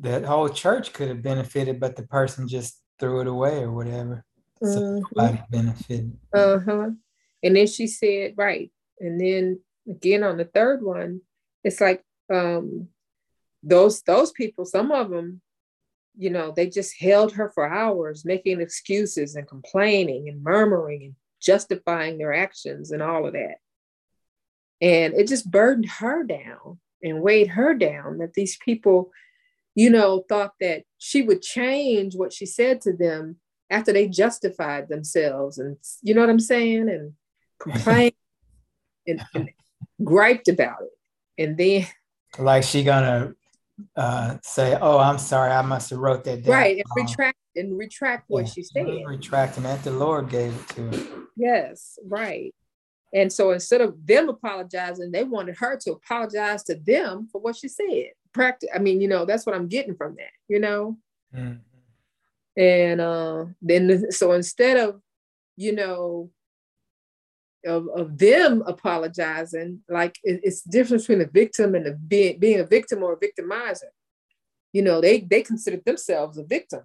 that 0.00 0.24
whole 0.24 0.48
church 0.48 0.92
could 0.92 1.08
have 1.08 1.22
benefited, 1.22 1.80
but 1.80 1.96
the 1.96 2.06
person 2.06 2.48
just 2.48 2.80
threw 2.98 3.20
it 3.20 3.26
away 3.26 3.62
or 3.62 3.72
whatever. 3.72 4.24
So 4.62 4.68
mm-hmm. 4.68 5.04
nobody 5.16 5.42
benefited. 5.50 6.16
Uh 6.32 6.58
huh. 6.58 6.90
And 7.42 7.56
then 7.56 7.66
she 7.66 7.86
said, 7.86 8.34
right. 8.36 8.70
And 9.00 9.20
then 9.20 9.60
again 9.88 10.24
on 10.24 10.36
the 10.36 10.44
third 10.44 10.82
one, 10.82 11.20
it's 11.64 11.80
like 11.80 12.02
um 12.32 12.88
those 13.62 14.02
those 14.02 14.32
people, 14.32 14.64
some 14.64 14.92
of 14.92 15.10
them, 15.10 15.40
you 16.16 16.30
know, 16.30 16.52
they 16.54 16.68
just 16.68 17.00
held 17.00 17.32
her 17.32 17.50
for 17.50 17.68
hours, 17.68 18.24
making 18.24 18.60
excuses 18.60 19.36
and 19.36 19.46
complaining 19.46 20.28
and 20.28 20.42
murmuring 20.42 21.02
and 21.04 21.14
justifying 21.40 22.18
their 22.18 22.32
actions 22.32 22.90
and 22.90 23.02
all 23.02 23.26
of 23.26 23.34
that. 23.34 23.56
And 24.80 25.14
it 25.14 25.28
just 25.28 25.50
burdened 25.50 25.88
her 25.88 26.24
down 26.24 26.78
and 27.02 27.22
weighed 27.22 27.48
her 27.48 27.74
down 27.74 28.18
that 28.18 28.34
these 28.34 28.56
people 28.56 29.10
you 29.78 29.90
know, 29.90 30.24
thought 30.28 30.54
that 30.60 30.82
she 30.98 31.22
would 31.22 31.40
change 31.40 32.16
what 32.16 32.32
she 32.32 32.44
said 32.44 32.80
to 32.80 32.92
them 32.92 33.36
after 33.70 33.92
they 33.92 34.08
justified 34.08 34.88
themselves 34.88 35.58
and 35.58 35.76
you 36.02 36.14
know 36.14 36.20
what 36.20 36.30
I'm 36.30 36.40
saying? 36.40 36.88
And 36.88 37.12
complained 37.60 38.14
and, 39.06 39.24
and 39.34 39.50
griped 40.02 40.48
about 40.48 40.78
it. 40.82 40.90
And 41.40 41.56
then 41.56 41.86
like 42.40 42.64
she 42.64 42.82
gonna 42.82 43.34
uh, 43.94 44.38
say, 44.42 44.76
"Oh, 44.80 44.98
I'm 44.98 45.18
sorry, 45.18 45.52
I 45.52 45.62
must 45.62 45.90
have 45.90 46.00
wrote 46.00 46.24
that 46.24 46.42
down." 46.42 46.54
Right, 46.54 46.76
and 46.76 46.84
retract 46.96 47.38
and 47.54 47.78
retract 47.78 48.24
what 48.26 48.46
yeah, 48.46 48.50
she 48.50 48.62
said. 48.64 48.86
Retracting 49.06 49.62
that 49.62 49.84
the 49.84 49.92
Lord 49.92 50.28
gave 50.28 50.52
it 50.52 50.68
to 50.70 50.82
her. 50.82 51.22
Yes, 51.36 52.00
right. 52.04 52.52
And 53.14 53.32
so 53.32 53.52
instead 53.52 53.80
of 53.80 54.04
them 54.04 54.28
apologizing, 54.28 55.12
they 55.12 55.22
wanted 55.22 55.56
her 55.58 55.78
to 55.84 55.92
apologize 55.92 56.64
to 56.64 56.74
them 56.74 57.28
for 57.30 57.40
what 57.40 57.54
she 57.54 57.68
said 57.68 58.10
practice. 58.32 58.70
I 58.74 58.78
mean, 58.78 59.00
you 59.00 59.08
know, 59.08 59.24
that's 59.24 59.46
what 59.46 59.54
I'm 59.54 59.68
getting 59.68 59.94
from 59.94 60.16
that, 60.16 60.32
you 60.48 60.60
know? 60.60 60.98
Mm-hmm. 61.34 61.58
And 62.60 63.00
uh, 63.00 63.44
then, 63.62 64.10
so 64.10 64.32
instead 64.32 64.76
of, 64.76 65.00
you 65.56 65.72
know, 65.74 66.30
of, 67.66 67.88
of 67.94 68.18
them 68.18 68.62
apologizing. 68.66 69.80
Like 69.88 70.18
it, 70.22 70.40
it's 70.42 70.62
difference 70.62 71.06
between 71.06 71.26
a 71.26 71.30
victim 71.30 71.74
and 71.74 71.86
a 71.86 71.92
being, 71.92 72.38
being 72.38 72.60
a 72.60 72.66
victim 72.66 73.02
or 73.02 73.12
a 73.14 73.16
victimizer. 73.16 73.90
You 74.72 74.82
know, 74.82 75.00
they 75.00 75.20
they 75.20 75.42
considered 75.42 75.84
themselves 75.84 76.36
a 76.36 76.44
victim 76.44 76.82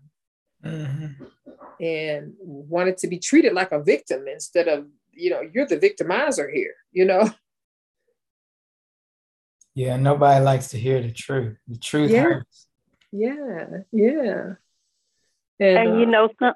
mm-hmm. 0.63 1.23
and 1.81 2.33
wanted 2.39 2.97
to 2.99 3.07
be 3.07 3.19
treated 3.19 3.53
like 3.53 3.71
a 3.71 3.83
victim 3.83 4.25
instead 4.27 4.67
of, 4.67 4.87
you 5.11 5.29
know, 5.29 5.41
you're 5.41 5.67
the 5.67 5.77
victimizer 5.77 6.51
here, 6.53 6.75
you 6.91 7.05
know. 7.05 7.29
Yeah, 9.75 9.97
nobody 9.97 10.43
likes 10.43 10.69
to 10.69 10.77
hear 10.77 11.01
the 11.01 11.11
truth. 11.11 11.57
The 11.67 11.77
truth 11.77 12.11
yeah. 12.11 12.21
hurts. 12.21 12.67
Yeah, 13.11 13.65
yeah. 13.91 14.53
And, 15.59 15.77
and 15.77 15.99
you 15.99 16.07
uh, 16.07 16.09
know, 16.09 16.29
some, 16.39 16.53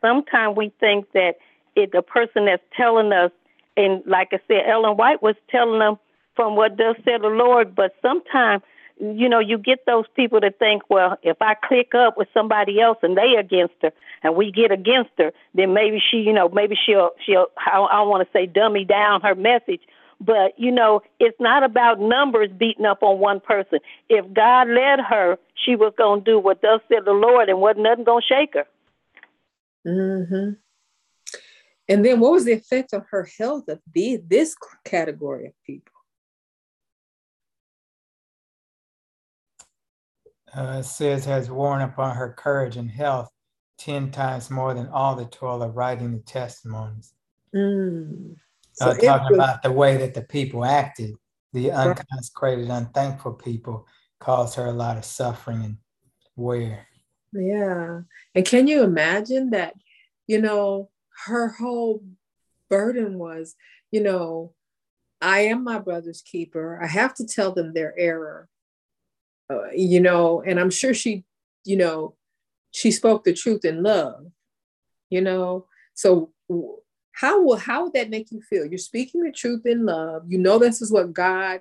sometimes 0.00 0.56
we 0.56 0.72
think 0.80 1.06
that 1.12 1.36
it, 1.74 1.92
the 1.92 2.02
person 2.02 2.46
that's 2.46 2.62
telling 2.76 3.12
us, 3.12 3.30
and 3.76 4.02
like 4.06 4.28
I 4.32 4.40
said, 4.48 4.62
Ellen 4.68 4.96
White 4.96 5.22
was 5.22 5.36
telling 5.50 5.78
them 5.78 5.96
from 6.34 6.56
what 6.56 6.76
does 6.76 6.96
say 7.04 7.18
the 7.18 7.28
Lord, 7.28 7.74
but 7.74 7.94
sometimes 8.02 8.62
you 9.02 9.28
know, 9.28 9.40
you 9.40 9.58
get 9.58 9.84
those 9.84 10.04
people 10.14 10.40
to 10.40 10.52
think, 10.52 10.82
well, 10.88 11.18
if 11.22 11.36
I 11.40 11.54
click 11.54 11.92
up 11.94 12.16
with 12.16 12.28
somebody 12.32 12.80
else 12.80 12.98
and 13.02 13.16
they 13.16 13.34
against 13.38 13.74
her 13.82 13.90
and 14.22 14.36
we 14.36 14.52
get 14.52 14.70
against 14.70 15.10
her, 15.18 15.32
then 15.54 15.74
maybe 15.74 16.00
she, 16.10 16.18
you 16.18 16.32
know, 16.32 16.48
maybe 16.48 16.76
she'll, 16.86 17.10
she'll, 17.24 17.46
I, 17.58 17.78
I 17.78 18.02
want 18.02 18.26
to 18.26 18.32
say 18.32 18.46
dummy 18.46 18.84
down 18.84 19.22
her 19.22 19.34
message. 19.34 19.80
But, 20.24 20.52
you 20.56 20.70
know, 20.70 21.02
it's 21.18 21.36
not 21.40 21.64
about 21.64 21.98
numbers 21.98 22.48
beating 22.56 22.86
up 22.86 23.02
on 23.02 23.18
one 23.18 23.40
person. 23.40 23.80
If 24.08 24.32
God 24.32 24.68
led 24.68 25.00
her, 25.00 25.36
she 25.64 25.74
was 25.74 25.92
going 25.98 26.24
to 26.24 26.30
do 26.30 26.38
what 26.38 26.62
thus 26.62 26.80
said 26.88 27.04
the 27.04 27.12
Lord 27.12 27.48
and 27.48 27.60
wasn't 27.60 27.84
nothing 27.84 28.04
going 28.04 28.22
to 28.22 28.34
shake 28.34 28.54
her. 28.54 28.66
Mm-hmm. 29.86 30.50
And 31.88 32.04
then 32.04 32.20
what 32.20 32.32
was 32.32 32.44
the 32.44 32.52
effect 32.52 32.94
on 32.94 33.04
her 33.10 33.28
health 33.38 33.68
of 33.68 33.80
the, 33.92 34.22
this 34.24 34.54
category 34.84 35.46
of 35.46 35.52
people? 35.66 35.92
Uh, 40.54 40.78
it 40.80 40.84
says 40.84 41.24
has 41.24 41.50
worn 41.50 41.80
upon 41.80 42.14
her 42.14 42.32
courage 42.32 42.76
and 42.76 42.90
health 42.90 43.30
10 43.78 44.10
times 44.12 44.50
more 44.50 44.74
than 44.74 44.86
all 44.88 45.16
the 45.16 45.24
toil 45.24 45.62
of 45.62 45.74
writing 45.74 46.12
the 46.12 46.20
testimonies. 46.20 47.12
Mm. 47.54 48.36
So 48.74 48.90
uh, 48.90 48.94
talking 48.94 49.36
was, 49.36 49.38
about 49.38 49.62
the 49.62 49.72
way 49.72 49.96
that 49.98 50.14
the 50.14 50.22
people 50.22 50.64
acted, 50.64 51.14
the 51.52 51.70
unconsecrated, 51.70 52.68
unthankful 52.70 53.34
people 53.34 53.86
caused 54.18 54.54
her 54.56 54.66
a 54.66 54.72
lot 54.72 54.96
of 54.96 55.04
suffering 55.04 55.62
and 55.62 55.76
wear. 56.36 56.86
Yeah. 57.32 58.00
And 58.34 58.44
can 58.44 58.66
you 58.66 58.82
imagine 58.82 59.50
that, 59.50 59.74
you 60.26 60.40
know, 60.40 60.90
her 61.26 61.48
whole 61.48 62.02
burden 62.70 63.18
was, 63.18 63.54
you 63.90 64.02
know, 64.02 64.54
I 65.20 65.40
am 65.40 65.62
my 65.62 65.78
brother's 65.78 66.22
keeper. 66.22 66.80
I 66.82 66.86
have 66.86 67.14
to 67.14 67.26
tell 67.26 67.52
them 67.52 67.74
their 67.74 67.94
error. 67.98 68.48
Uh, 69.50 69.70
you 69.74 70.00
know, 70.00 70.42
and 70.42 70.58
I'm 70.58 70.70
sure 70.70 70.94
she, 70.94 71.24
you 71.64 71.76
know, 71.76 72.16
she 72.70 72.90
spoke 72.90 73.24
the 73.24 73.34
truth 73.34 73.64
in 73.64 73.82
love, 73.82 74.26
you 75.10 75.20
know. 75.20 75.66
So 75.94 76.32
how 77.12 77.42
will 77.42 77.56
how 77.56 77.84
would 77.84 77.92
that 77.92 78.10
make 78.10 78.30
you 78.32 78.40
feel? 78.40 78.66
You're 78.66 78.78
speaking 78.78 79.22
the 79.22 79.32
truth 79.32 79.66
in 79.66 79.84
love. 79.84 80.24
You 80.28 80.38
know 80.38 80.58
this 80.58 80.80
is 80.82 80.90
what 80.90 81.12
God 81.12 81.60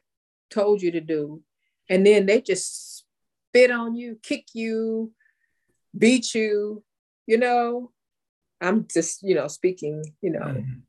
told 0.49 0.81
you 0.81 0.91
to 0.91 1.01
do, 1.01 1.41
and 1.89 2.05
then 2.05 2.25
they 2.25 2.41
just 2.41 3.05
spit 3.49 3.71
on 3.71 3.95
you, 3.95 4.17
kick 4.23 4.45
you, 4.53 5.11
beat 5.97 6.33
you. 6.33 6.83
You 7.27 7.37
know, 7.37 7.91
I'm 8.61 8.87
just 8.91 9.23
you 9.23 9.35
know 9.35 9.47
speaking. 9.47 10.03
You 10.21 10.31
know. 10.31 10.39
Mm-hmm. 10.39 10.79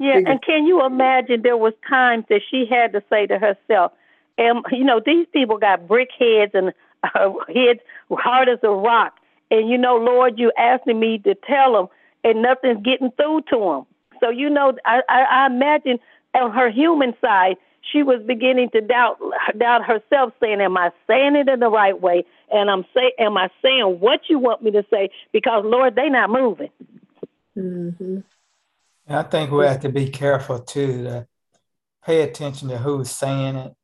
Yeah, 0.00 0.20
and 0.26 0.42
can 0.42 0.66
you 0.66 0.84
imagine 0.84 1.42
there 1.42 1.56
was 1.56 1.72
times 1.88 2.24
that 2.28 2.40
she 2.50 2.66
had 2.68 2.92
to 2.92 3.02
say 3.08 3.26
to 3.26 3.38
herself, 3.38 3.92
and 4.36 4.64
you 4.70 4.84
know 4.84 5.00
these 5.04 5.26
people 5.32 5.56
got 5.56 5.88
brick 5.88 6.10
heads 6.18 6.52
and 6.54 6.72
uh, 7.02 7.32
heads 7.48 7.80
hard 8.10 8.48
as 8.48 8.58
a 8.62 8.70
rock. 8.70 9.14
And 9.50 9.68
you 9.68 9.78
know, 9.78 9.96
Lord, 9.96 10.38
you 10.38 10.52
asking 10.58 10.98
me 10.98 11.18
to 11.18 11.34
tell 11.34 11.72
them, 11.72 11.86
and 12.22 12.42
nothing's 12.42 12.82
getting 12.84 13.12
through 13.12 13.42
to 13.50 13.58
them. 13.58 13.86
So 14.20 14.30
you 14.30 14.50
know, 14.50 14.74
I, 14.84 15.00
I, 15.08 15.22
I 15.22 15.46
imagine 15.46 15.98
on 16.34 16.52
her 16.52 16.70
human 16.70 17.14
side, 17.20 17.56
she 17.92 18.02
was 18.02 18.20
beginning 18.26 18.70
to 18.70 18.80
doubt 18.80 19.18
doubt 19.58 19.84
herself, 19.84 20.32
saying, 20.40 20.60
"Am 20.60 20.76
I 20.76 20.90
saying 21.06 21.36
it 21.36 21.48
in 21.48 21.60
the 21.60 21.68
right 21.68 22.00
way? 22.00 22.24
And 22.52 22.70
I'm 22.70 22.84
say, 22.94 23.12
am 23.18 23.36
I 23.36 23.50
saying 23.62 23.98
what 24.00 24.20
you 24.28 24.38
want 24.38 24.62
me 24.62 24.70
to 24.72 24.84
say? 24.90 25.10
Because 25.32 25.64
Lord, 25.64 25.94
they 25.94 26.08
not 26.08 26.30
moving." 26.30 26.70
Mm-hmm. 27.56 28.18
I 29.08 29.22
think 29.24 29.50
we 29.50 29.64
have 29.66 29.80
to 29.80 29.90
be 29.90 30.08
careful 30.08 30.60
too 30.60 31.04
to 31.04 31.26
pay 32.04 32.22
attention 32.22 32.68
to 32.68 32.78
who's 32.78 33.10
saying 33.10 33.56
it, 33.56 33.74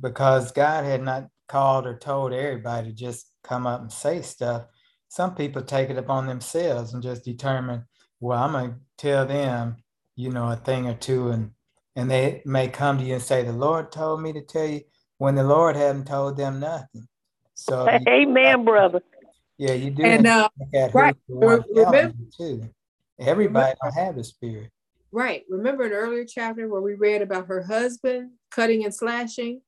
because 0.00 0.52
God 0.52 0.84
had 0.84 1.02
not 1.02 1.28
called 1.48 1.86
or 1.86 1.98
told 1.98 2.32
everybody 2.32 2.88
to 2.88 2.94
just 2.94 3.26
come 3.42 3.66
up 3.66 3.80
and 3.80 3.92
say 3.92 4.22
stuff. 4.22 4.66
Some 5.08 5.34
people 5.34 5.62
take 5.62 5.90
it 5.90 5.98
upon 5.98 6.26
themselves 6.26 6.94
and 6.94 7.02
just 7.02 7.24
determine, 7.24 7.84
well, 8.24 8.42
I'm 8.42 8.52
gonna 8.52 8.78
tell 8.96 9.26
them, 9.26 9.76
you 10.16 10.30
know, 10.30 10.50
a 10.50 10.56
thing 10.56 10.86
or 10.88 10.94
two, 10.94 11.28
and 11.28 11.50
and 11.94 12.10
they 12.10 12.40
may 12.46 12.68
come 12.68 12.96
to 12.96 13.04
you 13.04 13.14
and 13.14 13.22
say, 13.22 13.42
the 13.42 13.52
Lord 13.52 13.92
told 13.92 14.22
me 14.22 14.32
to 14.32 14.40
tell 14.40 14.66
you, 14.66 14.80
when 15.18 15.34
the 15.34 15.44
Lord 15.44 15.76
hadn't 15.76 16.06
told 16.06 16.38
them 16.38 16.58
nothing. 16.58 17.06
So, 17.52 17.86
Amen, 17.86 18.60
you, 18.60 18.64
brother. 18.64 19.02
Yeah, 19.58 19.74
you 19.74 19.90
do. 19.90 20.04
And 20.04 20.26
uh, 20.26 20.48
right, 20.92 21.14
remember, 21.28 22.14
too. 22.36 22.68
Everybody 23.20 23.74
don't 23.80 23.94
have 23.94 24.16
the 24.16 24.24
spirit. 24.24 24.70
Right. 25.12 25.44
Remember 25.48 25.84
an 25.84 25.92
earlier 25.92 26.24
chapter 26.24 26.66
where 26.66 26.80
we 26.80 26.94
read 26.94 27.22
about 27.22 27.46
her 27.46 27.62
husband 27.62 28.30
cutting 28.50 28.84
and 28.84 28.92
slashing? 28.92 29.60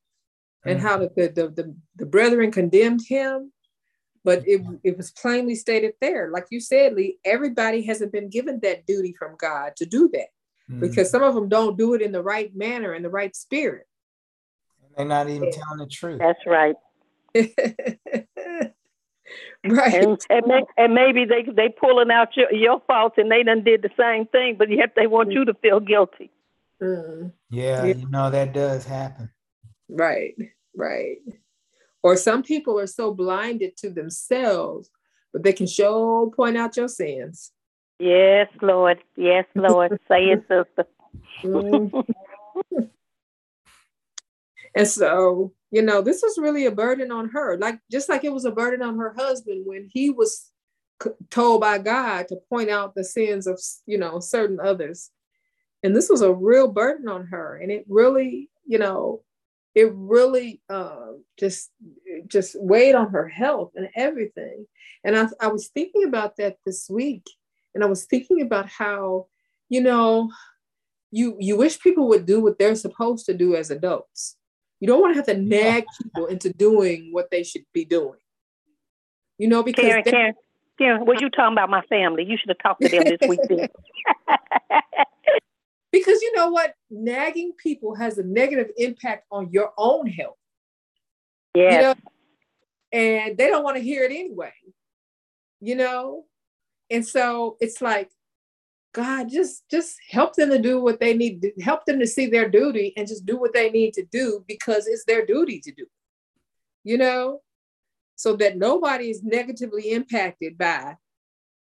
and 0.65 0.81
how 0.81 0.99
the, 0.99 1.09
the, 1.15 1.49
the, 1.49 1.77
the, 1.95 2.07
brethren 2.07 2.51
condemned 2.51 3.03
him. 3.07 3.53
But 4.27 4.43
it, 4.45 4.61
it 4.83 4.97
was 4.97 5.13
plainly 5.13 5.55
stated 5.55 5.95
there, 6.01 6.31
like 6.33 6.47
you 6.51 6.59
said, 6.59 6.95
Lee, 6.95 7.19
everybody 7.25 7.83
hasn't 7.87 8.11
been 8.11 8.29
given 8.29 8.59
that 8.65 8.85
duty 8.85 9.15
from 9.17 9.37
God 9.39 9.77
to 9.77 9.87
do 9.87 10.11
that 10.15 10.31
mm-hmm. 10.69 10.81
because 10.81 11.11
some 11.11 11.23
of 11.23 11.37
them 11.37 11.49
don't 11.49 11.79
do 11.79 11.95
it 11.95 12.03
in 12.03 12.11
the 12.11 12.25
right 12.25 12.51
manner, 12.53 12.93
in 12.93 13.05
the 13.05 13.09
right 13.09 13.37
spirit. 13.37 13.87
They're 14.97 15.07
not 15.07 15.29
even 15.29 15.45
yeah. 15.45 15.51
telling 15.53 15.79
the 15.79 15.87
truth. 15.87 16.19
That's 16.19 16.45
right. 16.45 16.75
right. 17.37 17.55
And, 19.65 20.19
and, 20.29 20.47
may, 20.49 20.63
and, 20.77 20.93
maybe 20.93 21.25
they 21.25 21.45
they 21.53 21.69
pulling 21.69 22.11
out 22.11 22.37
your, 22.37 22.53
your 22.53 22.83
fault 22.89 23.13
and 23.19 23.31
they 23.31 23.45
done 23.45 23.63
did 23.63 23.83
the 23.83 23.91
same 23.97 24.27
thing, 24.27 24.57
but 24.59 24.71
yet 24.71 24.95
they 24.97 25.07
want 25.07 25.31
you 25.31 25.45
to 25.45 25.55
feel 25.55 25.79
guilty. 25.79 26.33
Mm. 26.83 27.33
Yeah, 27.51 27.85
yeah, 27.85 27.95
you 27.95 28.11
know 28.11 28.31
that 28.31 28.53
does 28.53 28.85
happen. 28.85 29.31
Right. 29.89 30.35
Right. 30.75 31.19
Or 32.07 32.17
some 32.17 32.45
people 32.45 32.79
are 32.79 32.87
so 32.87 33.13
blinded 33.13 33.77
to 33.79 33.91
themselves, 33.91 34.91
but 35.33 35.43
they 35.43 35.53
can 35.53 35.67
show 35.67 36.33
point 36.37 36.57
out 36.57 36.77
your 36.77 36.87
sins. 36.87 37.51
Yes, 37.99 38.47
Lord. 38.63 38.99
Yes, 39.17 39.45
Lord. 39.57 39.99
Say 40.07 40.27
it, 40.27 40.43
sister. 40.43 40.87
Mm-hmm. 41.43 42.79
and 44.77 44.87
so, 44.87 45.53
you 45.73 45.83
know, 45.83 46.01
this 46.01 46.23
was 46.23 46.39
really 46.39 46.67
a 46.67 46.71
burden 46.71 47.11
on 47.11 47.31
her. 47.31 47.59
Like 47.59 47.81
just 47.91 48.09
like 48.09 48.23
it 48.23 48.33
was 48.33 48.45
a 48.45 48.53
burden 48.53 48.83
on 48.83 48.97
her 48.99 49.13
husband 49.19 49.65
when 49.67 49.89
he 49.93 50.11
was 50.11 50.53
told 51.29 51.61
by 51.61 51.79
God 51.79 52.29
to 52.29 52.37
point 52.49 52.71
out 52.71 52.95
the 52.95 53.03
sins 53.03 53.49
of, 53.49 53.61
you 53.85 53.99
know, 53.99 54.21
certain 54.21 54.61
others. 54.63 55.11
And 55.83 55.97
this 55.97 56.09
was 56.09 56.21
a 56.21 56.33
real 56.33 56.69
burden 56.69 57.09
on 57.09 57.27
her. 57.27 57.57
And 57.57 57.73
it 57.73 57.85
really, 57.89 58.49
you 58.65 58.79
know, 58.79 59.25
it 59.77 59.93
really 59.95 60.63
uh, 60.71 61.13
just 61.39 61.71
just 62.27 62.57
weighed 62.59 62.95
on 62.95 63.11
her 63.11 63.29
health 63.29 63.73
and 63.77 63.89
everything. 63.95 64.67
And 65.05 65.17
I, 65.17 65.29
I 65.39 65.49
was 65.49 65.69
thinking 65.69 66.05
about 66.05 66.39
that 66.39 66.57
this 66.65 66.89
week, 66.89 67.29
and 67.75 67.85
I 67.85 67.87
was 67.87 68.07
thinking 68.07 68.41
about 68.41 68.69
how, 68.69 69.27
you 69.69 69.83
know, 69.83 70.33
you 71.13 71.37
you 71.39 71.59
wish 71.59 71.79
people 71.79 72.09
would 72.09 72.25
do 72.25 72.41
what 72.41 72.59
they're 72.59 72.75
supposed 72.75 73.27
to 73.27 73.35
do 73.35 73.55
as 73.55 73.71
adults. 73.71 74.37
You 74.81 74.89
don't 74.89 75.01
want 75.01 75.15
to 75.15 75.19
have 75.19 75.27
to 75.27 75.37
nag 75.37 75.85
people 76.03 76.27
into 76.27 76.53
doing 76.55 77.11
what 77.13 77.31
they 77.31 77.43
should 77.43 77.65
be 77.75 77.85
doing. 77.85 78.19
You 79.37 79.49
know, 79.49 79.63
because 79.63 79.85
Karen, 79.85 80.03
they, 80.07 80.11
Karen, 80.11 80.35
Karen, 80.79 81.07
what 81.07 81.21
you 81.21 81.29
talking 81.29 81.53
about 81.53 81.69
my 81.69 81.83
family? 81.83 82.25
You 82.25 82.39
should 82.39 82.49
have 82.49 82.59
talked 82.59 82.81
to 82.81 82.89
them 82.89 83.05
this 83.05 83.29
week. 83.29 83.41
Because 85.93 86.21
you 86.21 86.35
know 86.35 86.51
what? 86.51 86.75
Nagging 86.91 87.53
people 87.57 87.95
has 87.95 88.19
a 88.19 88.23
negative 88.23 88.71
impact 88.77 89.25
on 89.31 89.51
your 89.51 89.73
own 89.79 90.07
health. 90.07 90.37
Yeah. 91.55 91.71
You 91.71 91.83
know? 91.83 91.95
And 92.93 93.39
they 93.39 93.49
don't 93.49 93.65
want 93.65 93.77
to 93.77 93.83
hear 93.83 94.05
it 94.05 94.11
anyway. 94.11 94.53
You 95.61 95.77
know? 95.77 96.25
And 96.91 97.07
so 97.07 97.57
it's 97.61 97.81
like, 97.81 98.11
God, 98.93 99.29
just 99.29 99.65
just 99.71 99.97
help 100.09 100.35
them 100.35 100.51
to 100.51 100.59
do 100.59 100.81
what 100.81 101.01
they 101.01 101.15
need 101.15 101.43
to 101.43 101.53
help 101.63 101.85
them 101.85 101.99
to 102.01 102.07
see 102.07 102.27
their 102.27 102.49
duty 102.49 102.95
and 102.97 103.07
just 103.07 103.27
do 103.27 103.37
what 103.37 103.53
they 103.53 103.69
need 103.71 103.93
to 103.95 104.05
do 104.11 104.43
because 104.49 104.87
it's 104.87 105.05
their 105.05 105.27
duty 105.27 105.61
to 105.61 105.73
do. 105.73 105.87
You 106.85 106.99
know? 106.99 107.43
So 108.17 108.35
that 108.37 108.57
nobody 108.57 109.11
is 109.11 109.23
negatively 109.23 109.93
impacted 109.93 110.57
by 110.57 110.97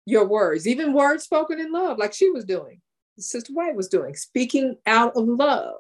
your 0.06 0.28
words, 0.28 0.68
even 0.68 0.94
words 0.94 1.24
spoken 1.24 1.60
in 1.60 1.72
love, 1.72 2.00
like 2.00 2.14
she 2.14 2.32
was 2.32 2.46
doing 2.46 2.82
Sister 3.20 3.54
White 3.54 3.76
was 3.76 3.88
doing, 3.88 4.16
speaking 4.16 4.78
out 4.86 5.16
of 5.16 5.28
love 5.28 5.76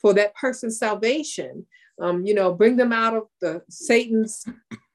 for 0.00 0.14
that 0.14 0.34
person's 0.34 0.78
salvation. 0.78 1.66
Um, 2.00 2.26
you 2.26 2.34
know, 2.34 2.52
bring 2.52 2.76
them 2.76 2.92
out 2.92 3.14
of 3.14 3.24
the 3.40 3.62
Satan's 3.68 4.44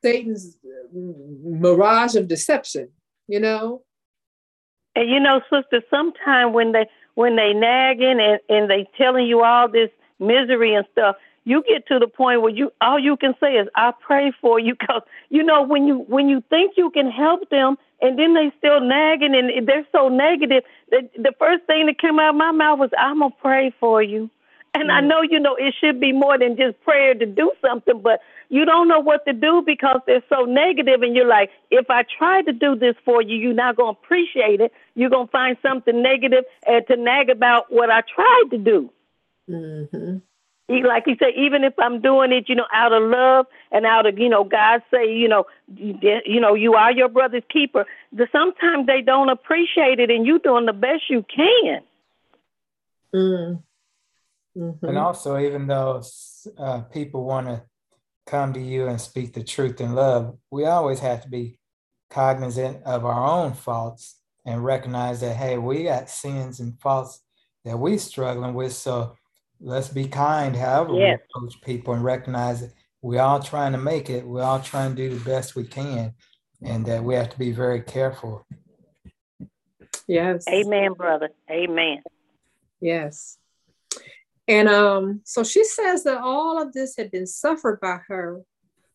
Satan's 0.04 0.58
mirage 0.94 2.16
of 2.16 2.28
deception. 2.28 2.90
You 3.28 3.40
know. 3.40 3.84
And 4.96 5.10
you 5.10 5.20
know, 5.20 5.42
sister, 5.50 5.82
sometimes 5.90 6.54
when 6.54 6.74
they 6.74 6.88
when 7.16 7.36
they 7.36 7.54
nagging 7.54 8.20
and, 8.20 8.40
and 8.50 8.70
they 8.70 8.88
telling 8.98 9.28
you 9.28 9.44
all 9.44 9.70
this 9.70 9.90
misery 10.20 10.74
and 10.74 10.86
stuff, 10.92 11.16
you 11.50 11.64
get 11.68 11.88
to 11.88 11.98
the 11.98 12.08
point 12.08 12.42
where 12.42 12.52
you 12.52 12.72
all 12.80 13.00
you 13.00 13.18
can 13.18 13.34
say 13.40 13.54
is 13.54 13.68
I 13.76 13.92
pray 14.00 14.32
for 14.40 14.60
you 14.60 14.76
because 14.80 15.02
you 15.30 15.44
know 15.44 15.64
when 15.64 15.88
you 15.88 16.06
when 16.08 16.30
you 16.30 16.44
think 16.50 16.74
you 16.78 16.92
can 16.92 17.10
help 17.10 17.50
them 17.50 17.78
and 18.02 18.20
then 18.20 18.36
they 18.36 18.52
still 18.60 18.80
nagging 18.80 19.36
and 19.36 19.68
they're 19.68 19.88
so 19.92 20.10
negative 20.10 20.64
the, 20.92 21.10
the 21.18 21.34
first 21.40 21.66
thing 21.66 21.88
that 21.88 22.00
came 22.00 22.20
out 22.20 22.30
of 22.30 22.36
my 22.36 22.52
mouth 22.52 22.78
was 22.78 22.92
I'm 22.98 23.20
gonna 23.20 23.34
pray 23.42 23.74
for 23.80 24.04
you 24.04 24.30
and 24.76 24.90
mm. 24.90 24.94
I 24.94 25.02
know 25.02 25.22
you 25.24 25.40
know 25.40 25.56
it 25.56 25.74
should 25.82 26.00
be 26.00 26.12
more 26.12 26.38
than 26.38 26.56
just 26.56 26.80
prayer 26.82 27.16
to 27.16 27.26
do 27.26 27.52
something 27.66 28.00
but 28.00 28.20
you 28.50 28.64
don't 28.64 28.88
know 28.88 29.00
what 29.00 29.26
to 29.26 29.34
do 29.34 29.64
because 29.66 30.02
they're 30.06 30.24
so 30.30 30.46
negative 30.46 31.02
and 31.02 31.16
you're 31.16 31.28
like 31.28 31.50
if 31.72 31.90
I 31.90 32.04
try 32.18 32.44
to 32.44 32.54
do 32.54 32.76
this 32.76 32.96
for 33.04 33.24
you 33.24 33.36
you're 33.38 33.54
not 33.54 33.76
gonna 33.76 33.98
appreciate 34.02 34.62
it 34.62 34.72
you're 34.94 35.10
gonna 35.10 35.28
find 35.28 35.58
something 35.64 36.00
negative 36.04 36.44
and 36.68 36.86
to 36.88 36.96
nag 36.96 37.32
about 37.32 37.72
what 37.74 37.90
I 37.90 38.02
tried 38.02 38.46
to 38.52 38.58
do. 38.60 38.92
Mm-hmm 39.50 40.18
like 40.70 41.04
you 41.08 41.16
said, 41.18 41.34
even 41.36 41.64
if 41.64 41.74
I'm 41.80 42.00
doing 42.00 42.32
it, 42.32 42.48
you 42.48 42.56
know, 42.56 42.68
out 42.72 42.94
of 42.94 43.02
love 43.04 43.48
and 43.72 43.86
out 43.86 44.06
of, 44.06 44.20
you 44.20 44.30
know, 44.30 44.44
God 44.44 44.84
say, 44.92 45.12
you 45.12 45.28
know, 45.28 45.46
you, 45.76 45.98
you 46.26 46.40
know, 46.40 46.54
you 46.54 46.76
are 46.76 46.92
your 46.92 47.10
brother's 47.10 47.44
keeper. 47.52 47.86
The, 48.14 48.28
sometimes 48.32 48.86
they 48.86 49.02
don't 49.02 49.30
appreciate 49.30 50.00
it, 50.00 50.12
and 50.12 50.26
you 50.26 50.40
doing 50.40 50.66
the 50.66 50.74
best 50.74 51.10
you 51.10 51.26
can. 51.36 51.82
Mm. 53.14 53.64
Mm-hmm. 54.56 54.86
And 54.86 54.98
also, 54.98 55.40
even 55.40 55.68
though 55.68 56.04
uh, 56.58 56.82
people 56.82 57.24
want 57.24 57.48
to 57.48 57.64
come 58.28 58.54
to 58.54 58.60
you 58.60 58.88
and 58.88 59.02
speak 59.02 59.34
the 59.34 59.44
truth 59.44 59.82
in 59.82 59.94
love, 59.94 60.38
we 60.52 60.66
always 60.66 61.00
have 61.00 61.24
to 61.24 61.30
be 61.30 61.58
cognizant 62.10 62.84
of 62.84 63.06
our 63.06 63.26
own 63.26 63.54
faults 63.54 64.20
and 64.46 64.64
recognize 64.64 65.22
that 65.22 65.36
hey, 65.36 65.58
we 65.58 65.84
got 65.84 66.10
sins 66.10 66.60
and 66.60 66.80
faults 66.80 67.22
that 67.66 67.78
we're 67.78 67.98
struggling 67.98 68.54
with. 68.54 68.74
So 68.74 69.16
let's 69.60 69.90
be 69.90 70.08
kind, 70.08 70.56
however 70.56 70.94
yes. 70.96 71.20
we 71.20 71.42
approach 71.42 71.62
people 71.62 71.94
and 71.94 72.04
recognize 72.04 72.62
that 72.62 72.74
we're 73.02 73.22
all 73.22 73.40
trying 73.40 73.72
to 73.72 73.78
make 73.78 74.10
it. 74.10 74.26
We're 74.26 74.44
all 74.44 74.60
trying 74.60 74.96
to 74.96 75.10
do 75.10 75.18
the 75.18 75.24
best 75.24 75.56
we 75.56 75.64
can, 75.64 76.14
and 76.62 76.86
that 76.86 77.04
we 77.04 77.16
have 77.16 77.30
to 77.30 77.40
be 77.40 77.52
very 77.52 77.82
careful. 77.82 78.46
Yes. 80.08 80.46
Amen, 80.50 80.94
brother. 80.94 81.30
Amen. 81.50 82.02
Yes. 82.82 83.38
And 84.48 84.68
um, 84.68 85.22
so 85.26 85.44
she 85.44 85.64
says 85.64 86.04
that 86.06 86.22
all 86.22 86.62
of 86.62 86.74
this 86.74 86.96
had 86.98 87.12
been 87.12 87.28
suffered 87.28 87.80
by 87.80 88.00
her 88.08 88.42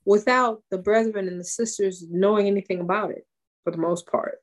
without 0.04 0.62
the 0.71 0.78
brethren 0.78 1.28
and 1.28 1.38
the 1.38 1.44
sisters 1.44 2.04
knowing 2.11 2.47
anything 2.47 2.80
about 2.80 3.12
it 3.12 3.25
for 3.62 3.71
the 3.71 3.78
most 3.78 4.06
part. 4.06 4.38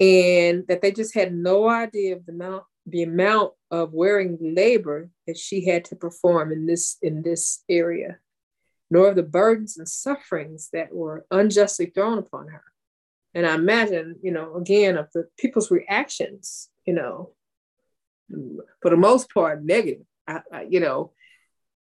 And 0.00 0.64
that 0.66 0.82
they 0.82 0.90
just 0.90 1.14
had 1.14 1.32
no 1.32 1.68
idea 1.68 2.16
of 2.16 2.26
the 2.26 2.32
amount 2.32 2.64
the 2.86 3.02
amount 3.02 3.52
of 3.70 3.92
wearing 3.92 4.38
labor 4.40 5.10
that 5.26 5.38
she 5.38 5.64
had 5.64 5.84
to 5.86 5.96
perform 5.96 6.52
in 6.52 6.66
this 6.66 6.98
in 7.02 7.22
this 7.22 7.62
area, 7.68 8.18
nor 8.90 9.08
of 9.08 9.16
the 9.16 9.22
burdens 9.22 9.78
and 9.78 9.88
sufferings 9.88 10.68
that 10.72 10.92
were 10.92 11.24
unjustly 11.30 11.86
thrown 11.86 12.18
upon 12.18 12.48
her. 12.48 12.64
And 13.34 13.46
I 13.46 13.54
imagine, 13.54 14.16
you 14.22 14.32
know, 14.32 14.56
again, 14.56 14.98
of 14.98 15.08
the 15.14 15.28
people's 15.38 15.70
reactions, 15.70 16.68
you 16.84 16.94
know, 16.94 17.30
for 18.80 18.90
the 18.90 18.96
most 18.96 19.32
part, 19.32 19.64
negative. 19.64 20.06
I, 20.26 20.40
I, 20.52 20.62
you 20.68 20.80
know, 20.80 21.12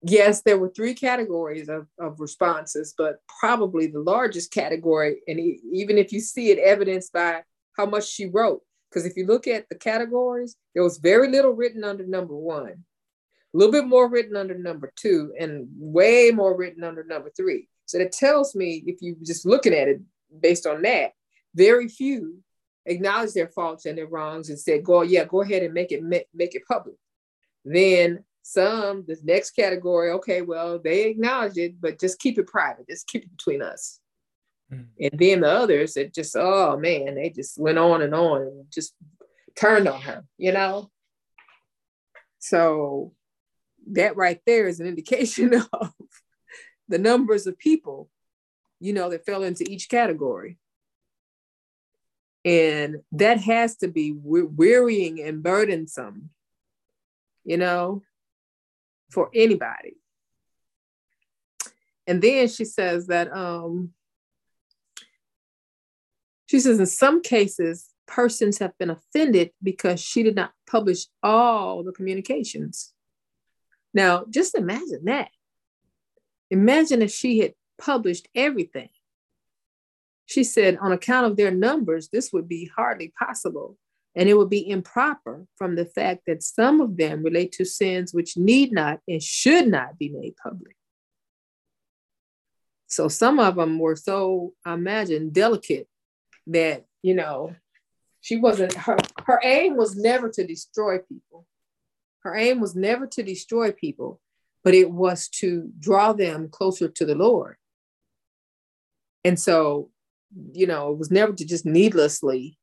yes, 0.03 0.41
there 0.41 0.59
were 0.59 0.69
three 0.69 0.93
categories 0.93 1.69
of, 1.69 1.87
of 1.99 2.19
responses, 2.19 2.93
but 2.97 3.21
probably 3.39 3.87
the 3.87 3.99
largest 3.99 4.51
category, 4.51 5.21
and 5.27 5.39
even 5.39 5.97
if 5.97 6.11
you 6.11 6.19
see 6.19 6.51
it 6.51 6.59
evidenced 6.59 7.13
by 7.13 7.43
how 7.75 7.85
much 7.85 8.07
she 8.07 8.27
wrote, 8.27 8.61
because 8.89 9.05
if 9.05 9.15
you 9.15 9.25
look 9.25 9.47
at 9.47 9.67
the 9.69 9.75
categories, 9.75 10.55
there 10.73 10.83
was 10.83 10.97
very 10.97 11.29
little 11.29 11.51
written 11.51 11.83
under 11.83 12.05
number 12.05 12.35
one, 12.35 12.67
a 13.53 13.57
little 13.57 13.71
bit 13.71 13.85
more 13.85 14.09
written 14.09 14.35
under 14.35 14.57
number 14.57 14.91
two, 14.95 15.33
and 15.39 15.67
way 15.77 16.31
more 16.31 16.55
written 16.55 16.83
under 16.83 17.03
number 17.03 17.31
three. 17.35 17.67
So 17.85 17.97
that 17.97 18.11
tells 18.11 18.55
me, 18.55 18.83
if 18.85 19.01
you're 19.01 19.15
just 19.23 19.45
looking 19.45 19.73
at 19.73 19.87
it 19.87 20.01
based 20.41 20.67
on 20.67 20.81
that, 20.83 21.11
very 21.55 21.87
few 21.87 22.39
acknowledged 22.85 23.35
their 23.35 23.47
faults 23.47 23.85
and 23.85 23.97
their 23.97 24.07
wrongs 24.07 24.49
and 24.49 24.59
said, 24.59 24.83
"Go, 24.83 25.01
yeah, 25.01 25.25
go 25.25 25.41
ahead 25.41 25.63
and 25.63 25.73
make 25.73 25.91
it 25.91 26.03
make, 26.03 26.27
it 26.33 26.65
public." 26.67 26.95
Then 27.65 28.23
some, 28.41 29.05
the 29.07 29.17
next 29.23 29.51
category, 29.51 30.11
okay, 30.11 30.41
well, 30.41 30.79
they 30.79 31.05
acknowledge 31.05 31.57
it, 31.57 31.79
but 31.79 31.99
just 31.99 32.19
keep 32.19 32.39
it 32.39 32.47
private. 32.47 32.87
Just 32.87 33.07
keep 33.07 33.23
it 33.23 33.37
between 33.37 33.61
us. 33.61 33.99
Mm. 34.71 34.85
And 34.99 35.19
then 35.19 35.41
the 35.41 35.49
others 35.49 35.93
that 35.93 36.13
just, 36.13 36.35
oh 36.35 36.77
man, 36.77 37.15
they 37.15 37.29
just 37.29 37.57
went 37.57 37.77
on 37.77 38.01
and 38.01 38.13
on 38.13 38.41
and 38.41 38.65
just 38.71 38.93
turned 39.55 39.87
on 39.87 40.01
her, 40.01 40.23
you 40.37 40.51
know? 40.51 40.89
So 42.39 43.13
that 43.91 44.15
right 44.15 44.39
there 44.45 44.67
is 44.67 44.79
an 44.79 44.87
indication 44.87 45.53
of 45.73 45.93
the 46.87 46.97
numbers 46.97 47.47
of 47.47 47.57
people, 47.57 48.09
you 48.79 48.93
know, 48.93 49.09
that 49.09 49.25
fell 49.25 49.43
into 49.43 49.69
each 49.69 49.89
category. 49.89 50.57
And 52.45 53.01
that 53.11 53.41
has 53.41 53.75
to 53.77 53.89
be 53.89 54.13
wearying 54.15 55.21
and 55.21 55.43
burdensome, 55.43 56.29
you 57.43 57.57
know, 57.57 58.01
for 59.11 59.29
anybody. 59.33 59.97
And 62.07 62.21
then 62.21 62.47
she 62.47 62.65
says 62.65 63.07
that 63.07 63.31
um, 63.35 63.93
she 66.49 66.59
says, 66.59 66.79
in 66.79 66.87
some 66.87 67.21
cases, 67.21 67.89
persons 68.07 68.57
have 68.57 68.75
been 68.79 68.89
offended 68.89 69.51
because 69.61 69.99
she 69.99 70.23
did 70.23 70.33
not 70.33 70.51
publish 70.67 71.05
all 71.21 71.83
the 71.83 71.91
communications. 71.91 72.91
Now, 73.93 74.25
just 74.27 74.55
imagine 74.55 75.05
that. 75.05 75.29
Imagine 76.49 77.03
if 77.03 77.11
she 77.11 77.37
had 77.37 77.53
published 77.77 78.27
everything. 78.33 78.89
She 80.25 80.43
said, 80.43 80.79
on 80.81 80.91
account 80.91 81.27
of 81.27 81.37
their 81.37 81.51
numbers, 81.51 82.09
this 82.09 82.33
would 82.33 82.49
be 82.49 82.71
hardly 82.75 83.13
possible, 83.19 83.77
and 84.15 84.27
it 84.27 84.35
would 84.35 84.49
be 84.49 84.67
improper 84.67 85.45
from 85.55 85.75
the 85.75 85.85
fact 85.85 86.21
that 86.25 86.41
some 86.41 86.81
of 86.81 86.97
them 86.97 87.21
relate 87.21 87.51
to 87.53 87.63
sins 87.63 88.11
which 88.11 88.37
need 88.37 88.71
not 88.71 89.01
and 89.07 89.21
should 89.21 89.67
not 89.67 89.99
be 89.99 90.09
made 90.09 90.33
public. 90.41 90.75
So 92.87 93.07
some 93.07 93.37
of 93.37 93.55
them 93.55 93.77
were 93.77 93.95
so, 93.95 94.53
I 94.65 94.73
imagine, 94.73 95.29
delicate 95.29 95.87
that 96.49 96.85
you 97.01 97.15
know 97.15 97.55
she 98.21 98.37
wasn't 98.37 98.73
her 98.73 98.97
her 99.23 99.39
aim 99.43 99.77
was 99.77 99.95
never 99.95 100.29
to 100.29 100.45
destroy 100.45 100.99
people. 100.99 101.45
Her 102.23 102.35
aim 102.35 102.59
was 102.59 102.75
never 102.75 103.07
to 103.07 103.23
destroy 103.23 103.71
people 103.71 104.19
but 104.61 104.73
it 104.73 104.91
was 104.91 105.29
to 105.29 105.71
draw 105.79 106.11
them 106.11 106.49
closer 106.49 106.89
to 106.89 107.05
the 107.05 107.15
lord. 107.15 107.55
And 109.23 109.39
so 109.39 109.89
you 110.53 110.67
know 110.67 110.91
it 110.91 110.97
was 110.97 111.11
never 111.11 111.33
to 111.33 111.45
just 111.45 111.65
needlessly 111.65 112.57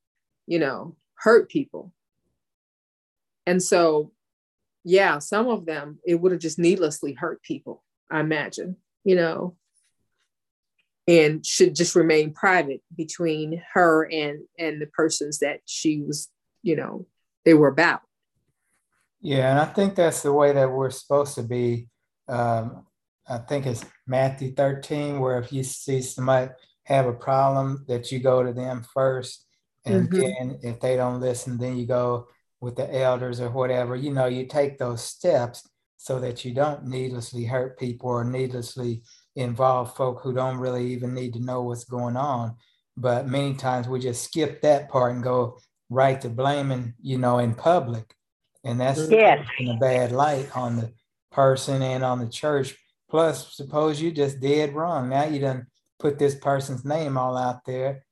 you 0.46 0.58
know 0.58 0.96
hurt 1.14 1.48
people. 1.48 1.92
And 3.46 3.62
so 3.62 4.12
yeah 4.86 5.18
some 5.18 5.48
of 5.48 5.66
them 5.66 5.98
it 6.06 6.14
would 6.14 6.30
have 6.32 6.40
just 6.40 6.60
needlessly 6.60 7.12
hurt 7.12 7.42
people 7.42 7.82
i 8.10 8.20
imagine 8.20 8.76
you 9.02 9.16
know 9.16 9.56
and 11.08 11.44
should 11.46 11.74
just 11.74 11.94
remain 11.94 12.32
private 12.32 12.82
between 12.96 13.62
her 13.72 14.08
and 14.10 14.40
and 14.58 14.80
the 14.80 14.86
persons 14.86 15.38
that 15.38 15.60
she 15.64 16.00
was 16.02 16.28
you 16.62 16.76
know 16.76 17.06
they 17.44 17.54
were 17.54 17.68
about. 17.68 18.00
Yeah 19.20 19.50
and 19.50 19.60
i 19.60 19.64
think 19.64 19.94
that's 19.94 20.22
the 20.22 20.32
way 20.32 20.52
that 20.52 20.70
we're 20.70 20.90
supposed 20.90 21.34
to 21.36 21.42
be. 21.42 21.88
Um, 22.28 22.86
i 23.28 23.38
think 23.38 23.66
it's 23.66 23.84
matthew 24.06 24.52
13 24.52 25.20
where 25.20 25.38
if 25.38 25.52
you 25.52 25.62
see 25.62 26.02
somebody 26.02 26.50
have 26.86 27.06
a 27.06 27.12
problem 27.12 27.84
that 27.88 28.12
you 28.12 28.20
go 28.20 28.42
to 28.42 28.52
them 28.52 28.84
first. 28.94 29.44
And 29.84 30.08
mm-hmm. 30.08 30.20
then 30.20 30.58
if 30.62 30.80
they 30.80 30.96
don't 30.96 31.20
listen 31.20 31.58
then 31.58 31.76
you 31.76 31.86
go 31.86 32.28
with 32.60 32.76
the 32.76 32.92
elders 32.96 33.40
or 33.40 33.50
whatever. 33.50 33.96
You 33.96 34.12
know 34.12 34.26
you 34.26 34.46
take 34.46 34.78
those 34.78 35.02
steps 35.02 35.68
so 35.96 36.20
that 36.20 36.44
you 36.44 36.54
don't 36.54 36.86
needlessly 36.86 37.44
hurt 37.44 37.78
people 37.78 38.10
or 38.10 38.24
needlessly 38.24 39.02
involve 39.36 39.94
folk 39.94 40.20
who 40.22 40.32
don't 40.32 40.58
really 40.58 40.92
even 40.92 41.14
need 41.14 41.34
to 41.34 41.40
know 41.40 41.62
what's 41.62 41.84
going 41.84 42.16
on. 42.16 42.56
But 42.96 43.28
many 43.28 43.54
times 43.54 43.86
we 43.86 44.00
just 44.00 44.24
skip 44.24 44.62
that 44.62 44.88
part 44.88 45.14
and 45.14 45.22
go 45.22 45.58
right 45.90 46.20
to 46.22 46.28
blaming, 46.28 46.94
you 47.00 47.18
know, 47.18 47.38
in 47.38 47.54
public. 47.54 48.14
And 48.64 48.80
that's 48.80 49.08
yes. 49.08 49.46
in 49.58 49.68
a 49.68 49.76
bad 49.76 50.10
light 50.10 50.48
on 50.56 50.76
the 50.76 50.92
person 51.30 51.82
and 51.82 52.02
on 52.02 52.18
the 52.18 52.28
church. 52.28 52.74
Plus, 53.08 53.54
suppose 53.54 54.00
you 54.00 54.10
just 54.10 54.40
did 54.40 54.72
wrong. 54.72 55.08
Now 55.08 55.24
you 55.24 55.38
done 55.38 55.66
put 55.98 56.18
this 56.18 56.34
person's 56.34 56.84
name 56.84 57.16
all 57.16 57.36
out 57.36 57.64
there. 57.64 58.04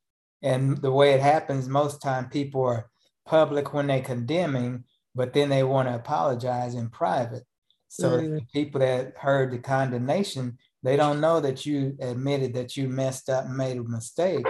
And 0.43 0.77
the 0.77 0.93
way 0.93 1.13
it 1.13 1.21
happens, 1.21 1.69
most 1.69 2.03
time 2.03 2.29
people 2.29 2.63
are 2.63 2.91
public 3.27 3.73
when 3.73 3.87
they 3.87 4.03
condemning, 4.03 4.85
but 5.15 5.33
then 5.33 5.49
they 5.49 5.65
want 5.65 5.89
to 5.89 5.95
apologize 5.95 6.75
in 6.75 6.91
private. 6.91 7.45
So 7.89 8.11
mm. 8.11 8.39
the 8.39 8.47
people 8.53 8.81
that 8.81 9.15
heard 9.17 9.51
the 9.51 9.59
condemnation, 9.59 10.59
they 10.85 10.97
don't 10.97 11.21
know 11.21 11.41
that 11.41 11.65
you 11.65 11.97
admitted 11.99 12.55
that 12.55 12.77
you 12.77 12.89
messed 12.89 13.31
up 13.31 13.47
and 13.47 13.57
made 13.57 13.79
a 13.79 13.83
mistake. 13.83 14.47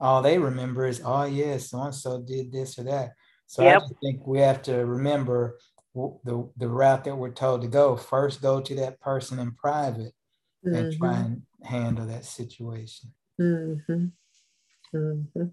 All 0.00 0.22
they 0.22 0.38
remember 0.38 0.86
is, 0.86 1.02
oh 1.04 1.24
yeah, 1.24 1.58
so 1.58 1.82
and 1.82 1.94
so 1.94 2.20
did 2.20 2.50
this 2.50 2.78
or 2.78 2.84
that. 2.84 3.10
So 3.46 3.62
yep. 3.62 3.82
I 3.82 3.88
think 4.02 4.26
we 4.26 4.40
have 4.40 4.62
to 4.62 4.84
remember 4.86 5.58
the 5.94 6.50
the 6.56 6.68
route 6.68 7.04
that 7.04 7.16
we're 7.16 7.30
told 7.30 7.62
to 7.62 7.68
go. 7.68 7.96
First, 7.96 8.42
go 8.42 8.60
to 8.60 8.74
that 8.76 8.98
person 9.00 9.38
in 9.38 9.52
private 9.52 10.12
mm-hmm. 10.66 10.74
and 10.74 10.98
try 10.98 11.16
and 11.18 11.42
handle 11.62 12.06
that 12.06 12.24
situation. 12.24 13.12
Mm-hmm. 13.40 14.06
Mm-hmm. 14.94 15.44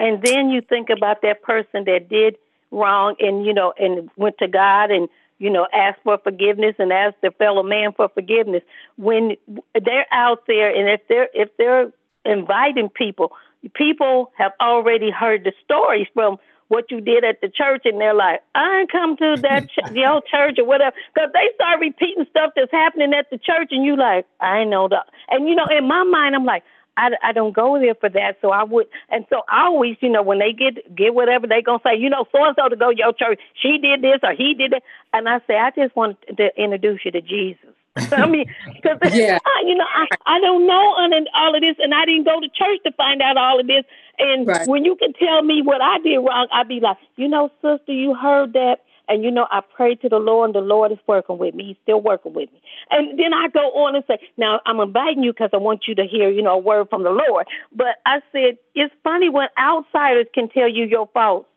And 0.00 0.22
then 0.22 0.50
you 0.50 0.60
think 0.60 0.90
about 0.90 1.22
that 1.22 1.42
person 1.42 1.84
that 1.84 2.08
did 2.08 2.36
wrong 2.70 3.16
and 3.18 3.46
you 3.46 3.54
know 3.54 3.72
and 3.78 4.10
went 4.16 4.36
to 4.38 4.46
God 4.46 4.90
and 4.90 5.08
you 5.38 5.50
know 5.50 5.66
ask 5.72 5.98
for 6.02 6.18
forgiveness 6.18 6.74
and 6.78 6.92
ask 6.92 7.14
their 7.20 7.32
fellow 7.32 7.62
man 7.62 7.92
for 7.96 8.08
forgiveness. 8.08 8.62
When 8.96 9.36
they're 9.74 10.06
out 10.12 10.44
there 10.46 10.74
and 10.74 10.88
if 10.88 11.00
they're 11.08 11.28
if 11.34 11.50
they're 11.56 11.92
inviting 12.24 12.88
people 12.88 13.32
people 13.74 14.32
have 14.36 14.52
already 14.60 15.10
heard 15.10 15.44
the 15.44 15.52
stories 15.64 16.06
from 16.14 16.38
what 16.68 16.90
you 16.90 17.00
did 17.00 17.24
at 17.24 17.40
the 17.40 17.48
church, 17.48 17.82
and 17.84 18.00
they're 18.00 18.14
like, 18.14 18.42
I 18.54 18.80
ain't 18.80 18.92
come 18.92 19.16
to 19.16 19.36
that 19.42 19.68
ch- 19.70 19.92
your 19.92 20.20
church 20.30 20.58
or 20.58 20.66
whatever, 20.66 20.94
because 21.14 21.30
they 21.32 21.48
start 21.54 21.80
repeating 21.80 22.26
stuff 22.30 22.52
that's 22.54 22.70
happening 22.70 23.14
at 23.14 23.30
the 23.30 23.38
church, 23.38 23.68
and 23.70 23.84
you 23.84 23.96
like, 23.96 24.26
I 24.40 24.64
know 24.64 24.88
that, 24.88 25.06
and 25.30 25.48
you 25.48 25.54
know, 25.54 25.66
in 25.66 25.88
my 25.88 26.04
mind, 26.04 26.34
I'm 26.34 26.44
like, 26.44 26.62
I, 26.98 27.10
I 27.28 27.32
don't 27.32 27.54
go 27.54 27.78
there 27.78 27.94
for 27.94 28.08
that, 28.10 28.38
so 28.42 28.50
I 28.50 28.64
would, 28.64 28.86
and 29.08 29.24
so 29.30 29.42
I 29.48 29.66
always, 29.66 29.96
you 30.00 30.08
know, 30.08 30.22
when 30.22 30.40
they 30.40 30.52
get 30.52 30.94
get 30.94 31.14
whatever 31.14 31.46
they 31.46 31.62
gonna 31.62 31.78
say, 31.84 31.96
you 31.96 32.10
know, 32.10 32.26
so 32.32 32.44
and 32.44 32.56
so 32.58 32.68
to 32.68 32.76
go 32.76 32.90
to 32.90 32.98
your 32.98 33.12
church, 33.12 33.40
she 33.54 33.78
did 33.78 34.02
this 34.02 34.18
or 34.22 34.32
he 34.32 34.54
did 34.54 34.72
it, 34.72 34.82
and 35.12 35.28
I 35.28 35.38
say, 35.46 35.56
I 35.56 35.70
just 35.70 35.94
want 35.94 36.18
to 36.36 36.48
introduce 36.60 37.00
you 37.04 37.12
to 37.12 37.20
Jesus. 37.20 37.70
I 38.12 38.26
mean, 38.26 38.46
because 38.66 38.98
yeah. 39.14 39.38
you 39.64 39.74
know, 39.76 39.86
I, 39.94 40.06
I 40.26 40.40
don't 40.40 40.66
know 40.66 40.88
all 41.34 41.54
of 41.54 41.60
this, 41.60 41.76
and 41.78 41.94
I 41.94 42.04
didn't 42.04 42.24
go 42.24 42.40
to 42.40 42.48
church 42.48 42.80
to 42.84 42.92
find 42.92 43.22
out 43.22 43.36
all 43.36 43.60
of 43.60 43.66
this. 43.66 43.84
And 44.18 44.46
right. 44.46 44.66
when 44.66 44.84
you 44.84 44.96
can 44.96 45.12
tell 45.12 45.42
me 45.42 45.62
what 45.62 45.80
I 45.80 45.98
did 46.00 46.18
wrong, 46.18 46.48
I'd 46.52 46.68
be 46.68 46.80
like, 46.80 46.96
you 47.16 47.28
know, 47.28 47.50
sister, 47.62 47.92
you 47.92 48.14
heard 48.14 48.52
that. 48.54 48.80
And 49.08 49.24
you 49.24 49.30
know, 49.30 49.46
I 49.50 49.60
pray 49.74 49.94
to 49.96 50.08
the 50.08 50.18
Lord, 50.18 50.48
and 50.48 50.54
the 50.54 50.60
Lord 50.60 50.92
is 50.92 50.98
working 51.06 51.38
with 51.38 51.54
me. 51.54 51.64
He's 51.68 51.76
still 51.82 52.00
working 52.00 52.34
with 52.34 52.52
me. 52.52 52.60
And 52.90 53.18
then 53.18 53.32
I 53.32 53.48
go 53.48 53.70
on 53.72 53.96
and 53.96 54.04
say, 54.06 54.18
now 54.36 54.60
I'm 54.66 54.80
inviting 54.80 55.22
you 55.22 55.32
because 55.32 55.50
I 55.52 55.56
want 55.56 55.84
you 55.88 55.94
to 55.94 56.04
hear, 56.04 56.28
you 56.30 56.42
know, 56.42 56.52
a 56.52 56.58
word 56.58 56.88
from 56.90 57.02
the 57.02 57.10
Lord. 57.10 57.46
But 57.74 57.96
I 58.04 58.20
said, 58.32 58.58
it's 58.74 58.94
funny 59.02 59.28
when 59.28 59.48
outsiders 59.58 60.26
can 60.34 60.48
tell 60.48 60.68
you 60.68 60.84
your 60.84 61.08
faults. 61.12 61.48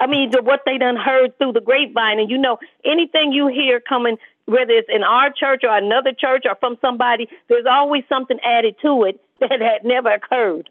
I 0.00 0.06
mean, 0.06 0.30
the, 0.30 0.42
what 0.42 0.62
they 0.64 0.78
done 0.78 0.96
heard 0.96 1.36
through 1.36 1.52
the 1.52 1.60
grapevine, 1.60 2.18
and 2.18 2.30
you 2.30 2.38
know, 2.38 2.58
anything 2.84 3.32
you 3.32 3.48
hear 3.48 3.80
coming, 3.80 4.16
whether 4.46 4.72
it's 4.72 4.88
in 4.90 5.02
our 5.02 5.30
church 5.30 5.60
or 5.62 5.76
another 5.76 6.12
church 6.18 6.44
or 6.46 6.56
from 6.58 6.78
somebody, 6.80 7.28
there's 7.48 7.66
always 7.70 8.04
something 8.08 8.38
added 8.42 8.76
to 8.80 9.04
it 9.04 9.20
that 9.40 9.60
had 9.60 9.84
never 9.84 10.10
occurred. 10.10 10.70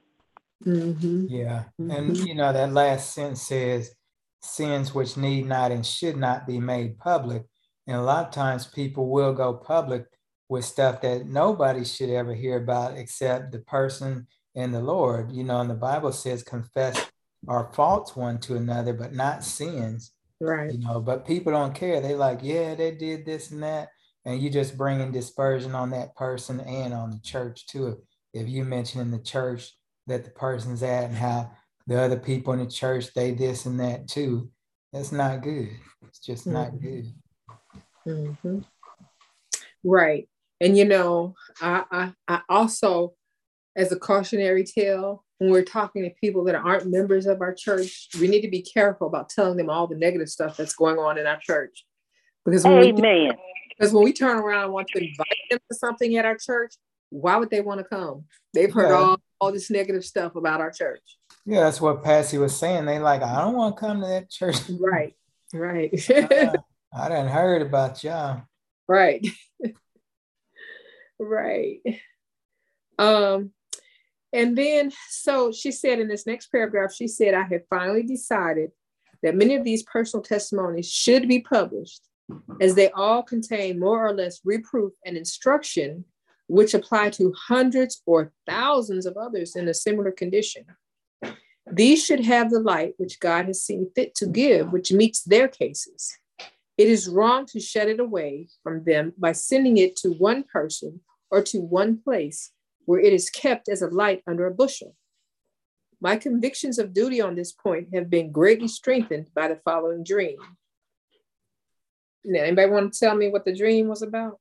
Mm-hmm. 0.65 1.27
Yeah. 1.29 1.65
Mm-hmm. 1.79 1.91
And, 1.91 2.17
you 2.17 2.35
know, 2.35 2.51
that 2.51 2.73
last 2.73 3.13
sentence 3.13 3.43
says, 3.43 3.95
sins 4.41 4.93
which 4.93 5.17
need 5.17 5.45
not 5.45 5.71
and 5.71 5.85
should 5.85 6.17
not 6.17 6.47
be 6.47 6.59
made 6.59 6.97
public. 6.97 7.43
And 7.87 7.97
a 7.97 8.01
lot 8.01 8.27
of 8.27 8.33
times 8.33 8.65
people 8.65 9.09
will 9.09 9.33
go 9.33 9.53
public 9.53 10.05
with 10.47 10.65
stuff 10.65 11.01
that 11.01 11.27
nobody 11.27 11.83
should 11.83 12.09
ever 12.09 12.33
hear 12.33 12.57
about 12.57 12.97
except 12.97 13.51
the 13.51 13.59
person 13.59 14.27
and 14.55 14.73
the 14.73 14.81
Lord. 14.81 15.31
You 15.31 15.43
know, 15.43 15.59
and 15.61 15.69
the 15.69 15.75
Bible 15.75 16.11
says, 16.11 16.43
confess 16.43 17.05
our 17.47 17.71
faults 17.73 18.15
one 18.15 18.39
to 18.39 18.55
another, 18.55 18.93
but 18.93 19.13
not 19.13 19.43
sins. 19.43 20.11
Right. 20.41 20.71
You 20.71 20.79
know, 20.79 20.99
but 20.99 21.27
people 21.27 21.51
don't 21.51 21.75
care. 21.75 21.99
They 21.99 22.15
like, 22.15 22.39
yeah, 22.41 22.75
they 22.75 22.91
did 22.91 23.25
this 23.25 23.51
and 23.51 23.63
that. 23.63 23.89
And 24.25 24.41
you 24.41 24.49
just 24.49 24.77
bringing 24.77 25.11
dispersion 25.11 25.75
on 25.75 25.91
that 25.91 26.15
person 26.15 26.59
and 26.61 26.93
on 26.93 27.11
the 27.11 27.19
church 27.19 27.67
too. 27.67 28.01
If 28.33 28.47
you 28.47 28.63
mention 28.63 29.01
in 29.01 29.11
the 29.11 29.19
church 29.19 29.75
that 30.07 30.23
the 30.23 30.31
person's 30.31 30.83
at 30.83 31.05
and 31.05 31.15
how 31.15 31.51
the 31.89 31.99
other 31.99 32.17
people 32.17 32.53
in 32.53 32.59
the 32.59 32.67
church 32.67 33.13
they 33.13 33.31
this 33.31 33.65
and 33.65 33.79
that 33.79 34.07
too 34.07 34.49
that's 34.93 35.11
not 35.11 35.41
good 35.41 35.69
it's 36.07 36.19
just 36.19 36.43
mm-hmm. 36.43 36.53
not 36.53 36.79
good 36.79 37.11
mm-hmm. 38.07 38.59
right 39.83 40.29
and 40.61 40.77
you 40.77 40.85
know 40.85 41.33
I, 41.59 41.83
I 41.91 42.13
i 42.27 42.41
also 42.47 43.13
as 43.75 43.91
a 43.91 43.99
cautionary 43.99 44.63
tale 44.63 45.25
when 45.39 45.51
we're 45.51 45.63
talking 45.63 46.03
to 46.03 46.11
people 46.21 46.43
that 46.45 46.55
aren't 46.55 46.91
members 46.91 47.25
of 47.25 47.41
our 47.41 47.53
church 47.53 48.09
we 48.19 48.27
need 48.27 48.41
to 48.41 48.49
be 48.49 48.61
careful 48.61 49.07
about 49.07 49.29
telling 49.29 49.57
them 49.57 49.69
all 49.69 49.87
the 49.87 49.97
negative 49.97 50.29
stuff 50.29 50.57
that's 50.57 50.75
going 50.75 50.99
on 50.99 51.17
in 51.17 51.25
our 51.25 51.39
church 51.41 51.85
because 52.45 52.63
when 52.63 52.83
Amen. 52.83 53.01
we 53.01 53.33
because 53.69 53.93
when 53.93 54.03
we 54.03 54.13
turn 54.13 54.37
around 54.37 54.65
and 54.65 54.73
want 54.73 54.87
to 54.89 55.03
invite 55.03 55.27
them 55.49 55.59
to 55.71 55.75
something 55.75 56.15
at 56.17 56.25
our 56.25 56.37
church 56.37 56.75
why 57.09 57.35
would 57.37 57.49
they 57.49 57.61
want 57.61 57.79
to 57.79 57.83
come 57.83 58.25
they've 58.53 58.71
heard 58.71 58.89
yeah. 58.89 58.95
all 58.95 59.17
all 59.39 59.51
this 59.51 59.69
negative 59.69 60.03
stuff 60.03 60.35
about 60.35 60.61
our 60.61 60.71
church. 60.71 61.17
Yeah, 61.49 61.61
that's 61.61 61.81
what 61.81 62.03
Patsy 62.03 62.37
was 62.37 62.55
saying. 62.55 62.85
They 62.85 62.99
like, 62.99 63.23
I 63.23 63.41
don't 63.41 63.55
want 63.55 63.75
to 63.75 63.79
come 63.79 64.01
to 64.01 64.07
that 64.07 64.29
church. 64.29 64.57
Right, 64.79 65.15
right. 65.51 65.91
uh, 66.11 66.53
I 66.93 67.09
didn't 67.09 67.29
heard 67.29 67.63
about 67.63 68.03
y'all. 68.03 68.43
Right, 68.87 69.25
right. 71.19 71.79
Um, 72.99 73.51
and 74.31 74.55
then 74.55 74.91
so 75.09 75.51
she 75.51 75.71
said 75.71 75.99
in 75.99 76.07
this 76.07 76.27
next 76.27 76.51
paragraph, 76.51 76.93
she 76.93 77.07
said, 77.07 77.33
I 77.33 77.43
have 77.43 77.63
finally 77.67 78.03
decided 78.03 78.69
that 79.23 79.35
many 79.35 79.55
of 79.55 79.63
these 79.63 79.81
personal 79.81 80.21
testimonies 80.21 80.87
should 80.87 81.27
be 81.27 81.39
published 81.41 82.03
as 82.61 82.75
they 82.75 82.91
all 82.91 83.23
contain 83.23 83.79
more 83.79 84.05
or 84.05 84.13
less 84.13 84.39
reproof 84.45 84.93
and 85.03 85.17
instruction 85.17 86.05
which 86.45 86.73
apply 86.73 87.11
to 87.11 87.33
hundreds 87.33 88.01
or 88.05 88.33
thousands 88.47 89.05
of 89.05 89.15
others 89.17 89.55
in 89.55 89.67
a 89.67 89.73
similar 89.73 90.11
condition. 90.11 90.65
These 91.71 92.03
should 92.03 92.25
have 92.25 92.49
the 92.49 92.59
light 92.59 92.95
which 92.97 93.19
God 93.19 93.45
has 93.45 93.61
seen 93.61 93.91
fit 93.95 94.15
to 94.15 94.27
give, 94.27 94.71
which 94.71 94.91
meets 94.91 95.21
their 95.23 95.47
cases. 95.47 96.17
It 96.77 96.87
is 96.87 97.07
wrong 97.07 97.45
to 97.47 97.59
shut 97.59 97.87
it 97.87 97.99
away 97.99 98.47
from 98.63 98.83
them 98.85 99.13
by 99.17 99.33
sending 99.33 99.77
it 99.77 99.95
to 99.97 100.11
one 100.13 100.43
person 100.43 101.01
or 101.29 101.43
to 101.43 101.59
one 101.59 102.01
place 102.01 102.51
where 102.85 102.99
it 102.99 103.13
is 103.13 103.29
kept 103.29 103.69
as 103.69 103.81
a 103.81 103.87
light 103.87 104.23
under 104.25 104.47
a 104.47 104.53
bushel. 104.53 104.95
My 106.01 106.15
convictions 106.15 106.79
of 106.79 106.93
duty 106.93 107.21
on 107.21 107.35
this 107.35 107.51
point 107.51 107.89
have 107.93 108.09
been 108.09 108.31
greatly 108.31 108.69
strengthened 108.69 109.29
by 109.35 109.49
the 109.49 109.59
following 109.65 110.03
dream. 110.03 110.37
Now, 112.23 112.43
anybody 112.43 112.71
want 112.71 112.93
to 112.93 112.99
tell 112.99 113.15
me 113.15 113.29
what 113.29 113.45
the 113.45 113.55
dream 113.55 113.87
was 113.87 114.01
about? 114.01 114.39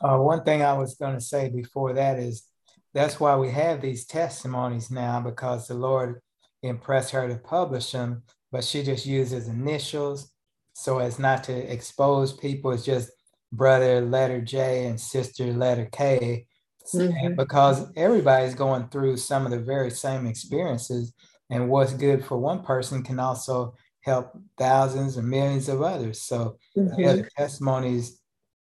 Uh, 0.00 0.18
one 0.18 0.42
thing 0.44 0.62
I 0.62 0.72
was 0.72 0.94
going 0.94 1.14
to 1.14 1.20
say 1.20 1.48
before 1.48 1.92
that 1.94 2.18
is 2.18 2.44
that's 2.94 3.20
why 3.20 3.36
we 3.36 3.50
have 3.50 3.80
these 3.80 4.06
testimonies 4.06 4.90
now 4.90 5.20
because 5.20 5.68
the 5.68 5.74
Lord 5.74 6.20
impressed 6.62 7.12
her 7.12 7.28
to 7.28 7.36
publish 7.36 7.92
them, 7.92 8.22
but 8.50 8.64
she 8.64 8.82
just 8.82 9.06
uses 9.06 9.48
initials 9.48 10.32
so 10.72 10.98
as 10.98 11.18
not 11.18 11.44
to 11.44 11.72
expose 11.72 12.32
people. 12.32 12.72
It's 12.72 12.84
just 12.84 13.10
brother 13.52 14.00
letter 14.00 14.40
J 14.40 14.86
and 14.86 15.00
sister 15.00 15.52
letter 15.52 15.88
K. 15.92 16.46
Mm-hmm. 16.94 17.34
Because 17.34 17.86
everybody's 17.94 18.54
going 18.54 18.88
through 18.88 19.18
some 19.18 19.44
of 19.44 19.52
the 19.52 19.60
very 19.60 19.90
same 19.90 20.26
experiences, 20.26 21.12
and 21.50 21.68
what's 21.68 21.92
good 21.92 22.24
for 22.24 22.38
one 22.38 22.64
person 22.64 23.02
can 23.02 23.20
also 23.20 23.74
help 24.00 24.32
thousands 24.58 25.16
or 25.16 25.22
millions 25.22 25.68
of 25.68 25.82
others. 25.82 26.22
So 26.22 26.56
mm-hmm. 26.76 27.00
the 27.00 27.28
testimonies 27.36 28.19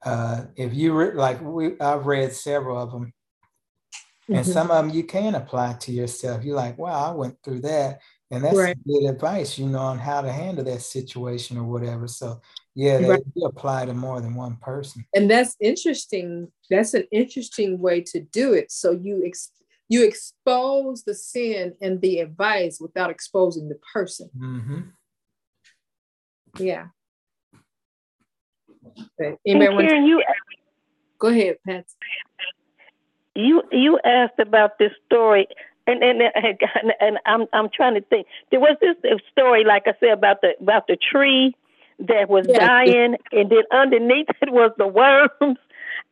uh, 0.05 0.45
if 0.57 0.75
you 0.75 0.95
re- 0.95 1.15
like, 1.15 1.41
we 1.41 1.79
I've 1.81 2.07
read 2.07 2.33
several 2.33 2.79
of 2.79 2.91
them, 2.91 3.13
and 4.29 4.39
mm-hmm. 4.39 4.51
some 4.51 4.71
of 4.71 4.85
them 4.85 4.95
you 4.95 5.05
can 5.05 5.35
apply 5.35 5.75
to 5.75 5.93
yourself. 5.93 6.45
You're 6.45 6.57
like, 6.57 6.79
wow, 6.79 7.11
I 7.11 7.15
went 7.15 7.37
through 7.43 7.61
that, 7.63 8.01
and 8.31 8.45
that's 8.45 8.57
right. 8.57 8.77
good 8.87 9.09
advice, 9.09 9.59
you 9.59 9.67
know, 9.67 9.79
on 9.79 9.99
how 9.99 10.23
to 10.23 10.33
handle 10.33 10.65
that 10.65 10.83
situation 10.83 11.59
or 11.59 11.65
whatever. 11.65 12.09
So 12.09 12.41
yeah, 12.75 12.99
they 12.99 13.09
right. 13.09 13.23
apply 13.45 13.87
to 13.87 13.95
more 13.95 14.21
than 14.21 14.35
one 14.35 14.57
person. 14.57 15.05
And 15.15 15.31
that's 15.31 15.57
interesting. 15.61 16.51
That's 16.71 16.95
an 16.95 17.05
interesting 17.13 17.79
way 17.79 18.01
to 18.03 18.21
do 18.21 18.55
it. 18.55 18.73
So 18.73 18.93
you 18.93 19.23
ex- 19.27 19.51
you 19.89 20.05
expose 20.05 21.05
the 21.05 21.15
sin 21.15 21.75
and 21.83 22.01
the 22.01 22.21
advice 22.21 22.79
without 22.81 23.11
exposing 23.11 23.69
the 23.69 23.79
person. 23.93 24.31
Mm-hmm. 24.35 24.81
Yeah, 26.59 26.87
Anybody 29.47 29.89
Karen, 29.89 30.05
you 30.05 30.23
go 31.19 31.29
ahead, 31.29 31.57
Pat. 31.67 31.87
You 33.35 33.63
you 33.71 33.99
asked 34.05 34.39
about 34.39 34.79
this 34.79 34.93
story, 35.07 35.47
and 35.87 36.03
and 36.03 36.23
and, 36.23 36.93
and 37.01 37.19
I'm 37.27 37.47
I'm 37.53 37.69
trying 37.75 37.95
to 37.95 38.01
think. 38.03 38.27
There 38.51 38.61
was 38.61 38.77
this 38.81 38.97
story, 39.31 39.65
like 39.65 39.85
I 39.87 39.95
said, 40.01 40.11
about 40.11 40.41
the 40.41 40.55
about 40.61 40.87
the 40.87 40.97
tree 40.97 41.57
that 42.01 42.29
was 42.29 42.47
yeah. 42.49 42.67
dying, 42.67 43.17
and 43.33 43.51
then 43.51 43.63
underneath 43.73 44.29
it 44.41 44.53
was 44.53 44.73
the 44.77 44.87
worms, 44.87 45.59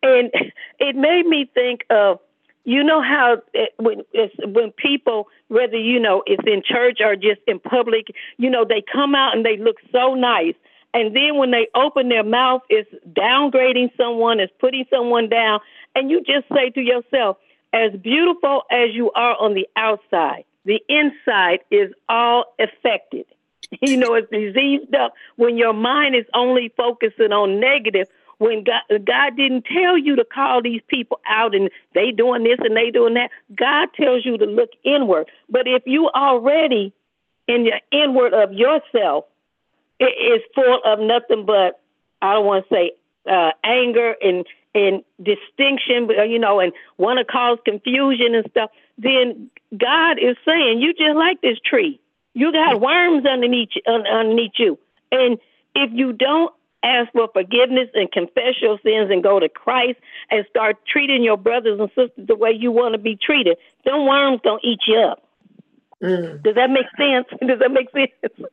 and 0.02 0.30
it 0.78 0.96
made 0.96 1.26
me 1.26 1.50
think 1.52 1.84
of 1.90 2.20
you 2.64 2.84
know 2.84 3.02
how 3.02 3.38
it, 3.54 3.72
when 3.78 4.02
it's, 4.12 4.34
when 4.44 4.72
people, 4.72 5.28
whether 5.48 5.78
you 5.78 5.98
know 5.98 6.22
it's 6.26 6.42
in 6.46 6.62
church 6.64 6.98
or 7.00 7.16
just 7.16 7.40
in 7.46 7.58
public, 7.58 8.08
you 8.36 8.50
know 8.50 8.64
they 8.64 8.82
come 8.92 9.14
out 9.14 9.36
and 9.36 9.44
they 9.44 9.56
look 9.56 9.76
so 9.92 10.14
nice, 10.14 10.54
and 10.92 11.14
then 11.14 11.36
when 11.36 11.50
they 11.50 11.68
open 11.74 12.08
their 12.08 12.24
mouth, 12.24 12.62
it's 12.68 12.90
downgrading 13.12 13.96
someone, 13.96 14.40
it's 14.40 14.52
putting 14.60 14.84
someone 14.90 15.28
down, 15.28 15.60
and 15.94 16.10
you 16.10 16.20
just 16.20 16.46
say 16.52 16.70
to 16.70 16.80
yourself, 16.80 17.36
as 17.72 17.92
beautiful 18.00 18.62
as 18.70 18.88
you 18.92 19.12
are 19.12 19.36
on 19.40 19.54
the 19.54 19.68
outside, 19.76 20.44
the 20.64 20.80
inside 20.88 21.60
is 21.70 21.92
all 22.08 22.54
affected. 22.58 23.26
You 23.82 23.98
know, 23.98 24.14
it's 24.14 24.28
diseased 24.32 24.92
up 24.96 25.14
when 25.36 25.56
your 25.56 25.72
mind 25.72 26.16
is 26.16 26.24
only 26.34 26.72
focusing 26.76 27.30
on 27.30 27.60
negative 27.60 28.08
when 28.38 28.64
God, 28.64 29.04
God 29.04 29.36
didn't 29.36 29.66
tell 29.66 29.96
you 29.98 30.16
to 30.16 30.24
call 30.24 30.62
these 30.62 30.80
people 30.88 31.20
out 31.28 31.54
and 31.54 31.70
they 31.94 32.10
doing 32.10 32.42
this 32.42 32.58
and 32.58 32.74
they 32.74 32.90
doing 32.90 33.14
that. 33.14 33.30
God 33.54 33.90
tells 33.94 34.24
you 34.24 34.38
to 34.38 34.46
look 34.46 34.70
inward. 34.82 35.28
But 35.48 35.68
if 35.68 35.82
you 35.86 36.08
already 36.08 36.92
in 37.46 37.64
the 37.64 37.80
inward 37.96 38.32
of 38.32 38.52
yourself, 38.52 39.26
it 40.00 40.04
is 40.04 40.42
full 40.54 40.80
of 40.84 40.98
nothing 40.98 41.44
but 41.46 41.80
I 42.22 42.34
don't 42.34 42.46
want 42.46 42.68
to 42.68 42.74
say 42.74 42.92
uh, 43.30 43.50
anger 43.62 44.16
and 44.20 44.46
and 44.72 45.02
distinction, 45.18 46.08
you 46.28 46.38
know, 46.38 46.60
and 46.60 46.72
want 46.96 47.18
to 47.18 47.24
cause 47.24 47.58
confusion 47.64 48.34
and 48.34 48.46
stuff. 48.50 48.70
Then 48.98 49.50
God 49.76 50.18
is 50.18 50.36
saying 50.44 50.80
you 50.80 50.92
just 50.94 51.16
like 51.16 51.40
this 51.40 51.58
tree. 51.64 52.00
You 52.34 52.52
got 52.52 52.80
worms 52.80 53.26
underneath 53.26 53.70
underneath 53.86 54.52
you, 54.56 54.78
and 55.12 55.38
if 55.74 55.90
you 55.92 56.12
don't 56.12 56.52
ask 56.82 57.12
for 57.12 57.28
forgiveness 57.32 57.88
and 57.94 58.10
confess 58.10 58.54
your 58.62 58.78
sins 58.82 59.10
and 59.10 59.22
go 59.22 59.38
to 59.38 59.48
Christ 59.48 59.98
and 60.30 60.46
start 60.48 60.78
treating 60.86 61.22
your 61.22 61.36
brothers 61.36 61.78
and 61.78 61.90
sisters 61.90 62.26
the 62.26 62.36
way 62.36 62.52
you 62.52 62.72
want 62.72 62.94
to 62.94 62.98
be 62.98 63.18
treated, 63.20 63.58
them 63.84 64.06
worms 64.06 64.40
don't 64.42 64.64
eat 64.64 64.80
you 64.86 64.98
up. 64.98 65.22
Mm. 66.02 66.42
Does 66.42 66.54
that 66.54 66.70
make 66.70 66.86
sense? 66.96 67.26
Does 67.46 67.58
that 67.58 67.70
make 67.70 67.90
sense? 67.92 68.48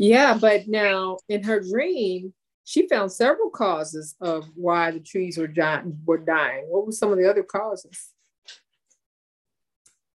Yeah, 0.00 0.38
but 0.40 0.66
now 0.66 1.18
in 1.28 1.42
her 1.42 1.60
dream, 1.60 2.32
she 2.64 2.88
found 2.88 3.12
several 3.12 3.50
causes 3.50 4.16
of 4.18 4.46
why 4.54 4.92
the 4.92 5.00
trees 5.00 5.36
were 5.36 5.46
dying. 5.46 5.98
Were 6.06 6.16
dying. 6.16 6.64
What 6.68 6.86
were 6.86 6.92
some 6.92 7.12
of 7.12 7.18
the 7.18 7.28
other 7.28 7.42
causes? 7.42 8.08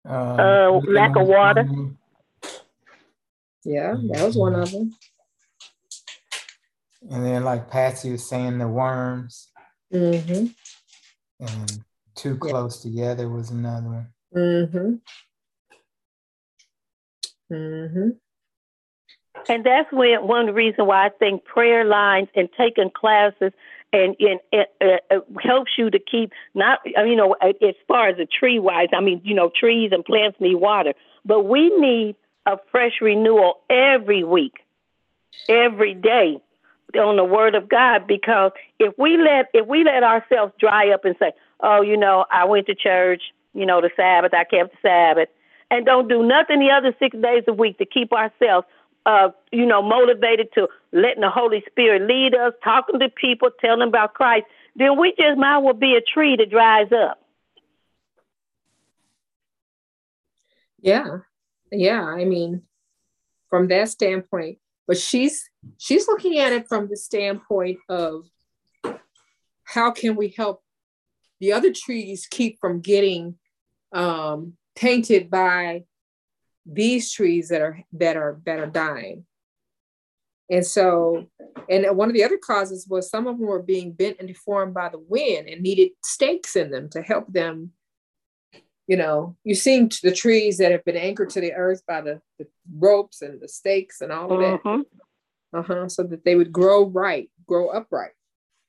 Um, 0.03 0.39
uh, 0.39 0.71
lack 0.87 1.15
of 1.15 1.27
water. 1.27 1.69
Yeah, 3.63 3.95
that 4.09 4.25
was 4.25 4.35
one 4.35 4.55
of 4.55 4.71
them. 4.71 4.95
And 7.11 7.23
then, 7.23 7.43
like 7.43 7.69
Patsy 7.69 8.11
was 8.11 8.27
saying, 8.27 8.57
the 8.57 8.67
worms. 8.67 9.51
Mm-hmm. 9.93 10.47
And 11.45 11.83
too 12.15 12.37
close 12.37 12.83
yeah. 12.83 12.89
together 12.89 13.29
was 13.29 13.51
another 13.51 13.87
one. 13.87 14.07
Mm-hmm. 14.35 14.95
Mm-hmm. 17.53 18.09
And 19.49 19.63
that's 19.63 19.91
when 19.91 20.27
one 20.27 20.53
reason 20.53 20.85
why 20.87 21.05
I 21.05 21.09
think 21.09 21.45
prayer 21.45 21.85
lines 21.85 22.29
and 22.35 22.49
taking 22.57 22.89
classes 22.89 23.51
and, 23.93 24.15
and 24.19 24.39
it, 24.51 24.73
it, 24.81 25.03
it 25.09 25.23
helps 25.41 25.71
you 25.77 25.89
to 25.89 25.99
keep 25.99 26.31
not 26.53 26.79
uh, 26.97 27.03
you 27.03 27.15
know 27.15 27.33
as 27.33 27.75
far 27.87 28.09
as 28.09 28.17
the 28.17 28.25
tree 28.25 28.59
wise. 28.59 28.89
I 28.93 29.01
mean 29.01 29.21
you 29.23 29.33
know 29.33 29.51
trees 29.55 29.91
and 29.93 30.03
plants 30.03 30.37
need 30.39 30.55
water, 30.55 30.93
but 31.23 31.45
we 31.45 31.69
need 31.77 32.15
a 32.45 32.57
fresh 32.71 32.93
renewal 33.01 33.61
every 33.69 34.23
week, 34.23 34.53
every 35.47 35.93
day 35.93 36.41
on 36.97 37.17
the 37.17 37.23
word 37.23 37.55
of 37.55 37.67
God 37.67 38.07
because 38.07 38.51
if 38.79 38.93
we 38.97 39.17
let 39.17 39.49
if 39.53 39.67
we 39.67 39.83
let 39.83 40.03
ourselves 40.03 40.53
dry 40.59 40.91
up 40.91 41.05
and 41.05 41.15
say, 41.19 41.33
Oh, 41.61 41.81
you 41.81 41.97
know, 41.97 42.25
I 42.31 42.45
went 42.45 42.67
to 42.67 42.75
church, 42.75 43.21
you 43.53 43.65
know, 43.65 43.81
the 43.81 43.89
Sabbath, 43.95 44.33
I 44.33 44.43
kept 44.43 44.71
the 44.71 44.77
Sabbath, 44.81 45.29
and 45.71 45.85
don't 45.85 46.07
do 46.07 46.23
nothing 46.23 46.59
the 46.59 46.71
other 46.71 46.95
six 46.99 47.17
days 47.17 47.43
a 47.47 47.53
week 47.53 47.77
to 47.79 47.85
keep 47.85 48.13
ourselves 48.13 48.67
uh, 49.05 49.29
you 49.51 49.65
know, 49.65 49.81
motivated 49.81 50.47
to 50.55 50.67
letting 50.91 51.21
the 51.21 51.29
Holy 51.29 51.63
Spirit 51.69 52.03
lead 52.07 52.35
us, 52.35 52.53
talking 52.63 52.99
to 52.99 53.09
people, 53.09 53.49
telling 53.61 53.79
them 53.79 53.89
about 53.89 54.13
Christ, 54.13 54.45
then 54.75 54.99
we 54.99 55.13
just 55.17 55.37
might 55.37 55.59
well 55.59 55.73
be 55.73 55.95
a 55.95 56.01
tree 56.01 56.35
that 56.37 56.49
dries 56.49 56.91
up. 56.91 57.21
Yeah. 60.79 61.19
Yeah. 61.71 62.03
I 62.03 62.25
mean, 62.25 62.63
from 63.49 63.67
that 63.69 63.89
standpoint, 63.89 64.57
but 64.87 64.97
she's 64.97 65.49
she's 65.77 66.07
looking 66.07 66.37
at 66.37 66.53
it 66.53 66.67
from 66.67 66.87
the 66.89 66.97
standpoint 66.97 67.79
of 67.89 68.25
how 69.63 69.91
can 69.91 70.15
we 70.15 70.33
help 70.35 70.61
the 71.39 71.53
other 71.53 71.73
trees 71.73 72.27
keep 72.29 72.59
from 72.59 72.81
getting 72.81 73.35
um, 73.91 74.53
tainted 74.75 75.29
by 75.29 75.85
these 76.65 77.11
trees 77.11 77.49
that 77.49 77.61
are 77.61 77.79
that 77.93 78.17
are 78.17 78.39
that 78.45 78.59
are 78.59 78.67
dying. 78.67 79.25
And 80.49 80.65
so 80.65 81.27
and 81.69 81.85
one 81.97 82.09
of 82.09 82.13
the 82.13 82.23
other 82.23 82.37
causes 82.37 82.87
was 82.87 83.09
some 83.09 83.27
of 83.27 83.37
them 83.37 83.47
were 83.47 83.61
being 83.61 83.93
bent 83.93 84.17
and 84.19 84.27
deformed 84.27 84.73
by 84.73 84.89
the 84.89 84.99
wind 84.99 85.47
and 85.47 85.61
needed 85.61 85.91
stakes 86.03 86.55
in 86.55 86.69
them 86.69 86.89
to 86.89 87.01
help 87.01 87.31
them 87.31 87.71
you 88.87 88.95
know 88.95 89.35
you're 89.43 89.55
seeing 89.55 89.89
the 90.03 90.13
trees 90.13 90.59
that 90.59 90.71
have 90.71 90.85
been 90.85 90.97
anchored 90.97 91.31
to 91.31 91.41
the 91.41 91.53
earth 91.53 91.81
by 91.87 92.01
the, 92.01 92.21
the 92.37 92.45
ropes 92.77 93.23
and 93.23 93.41
the 93.41 93.47
stakes 93.47 94.01
and 94.01 94.11
all 94.11 94.31
of 94.31 94.39
that. 94.39 94.59
Uh-huh. 94.63 94.83
uh-huh 95.57 95.89
so 95.89 96.03
that 96.03 96.23
they 96.23 96.35
would 96.35 96.51
grow 96.51 96.85
right 96.85 97.31
grow 97.47 97.69
upright 97.69 98.11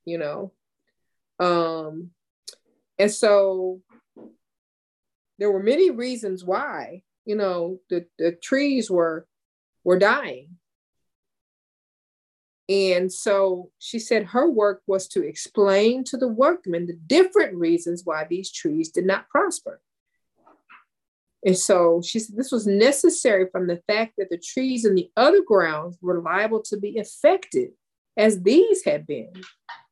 you 0.07 0.17
know. 0.17 0.53
Um 1.39 2.13
and 2.99 3.11
so 3.11 3.83
there 5.39 5.51
were 5.51 5.63
many 5.63 5.91
reasons 5.91 6.43
why 6.43 7.03
you 7.27 7.37
know 7.37 7.79
the, 7.91 8.07
the 8.19 8.33
trees 8.33 8.91
were 8.91 9.27
were 9.85 9.99
dying. 9.99 10.57
And 12.69 13.13
so 13.13 13.71
she 13.79 14.01
said 14.01 14.25
her 14.25 14.51
work 14.51 14.83
was 14.89 15.07
to 15.09 15.23
explain 15.23 16.03
to 16.05 16.17
the 16.17 16.27
workmen 16.27 16.87
the 16.87 16.95
different 16.95 17.55
reasons 17.55 18.03
why 18.05 18.27
these 18.29 18.51
trees 18.51 18.91
did 18.91 19.07
not 19.07 19.29
prosper. 19.29 19.81
And 21.45 21.57
so 21.57 22.03
she 22.05 22.19
said 22.19 22.37
this 22.37 22.51
was 22.51 22.67
necessary 22.67 23.47
from 23.53 23.69
the 23.69 23.81
fact 23.87 24.15
that 24.19 24.31
the 24.31 24.39
trees 24.39 24.85
in 24.85 24.97
the 24.97 25.11
other 25.17 25.43
grounds 25.47 25.97
were 26.03 26.21
liable 26.21 26.61
to 26.63 26.77
be 26.77 26.99
affected 26.99 27.71
as 28.17 28.43
these 28.43 28.83
had 28.85 29.07
been 29.07 29.33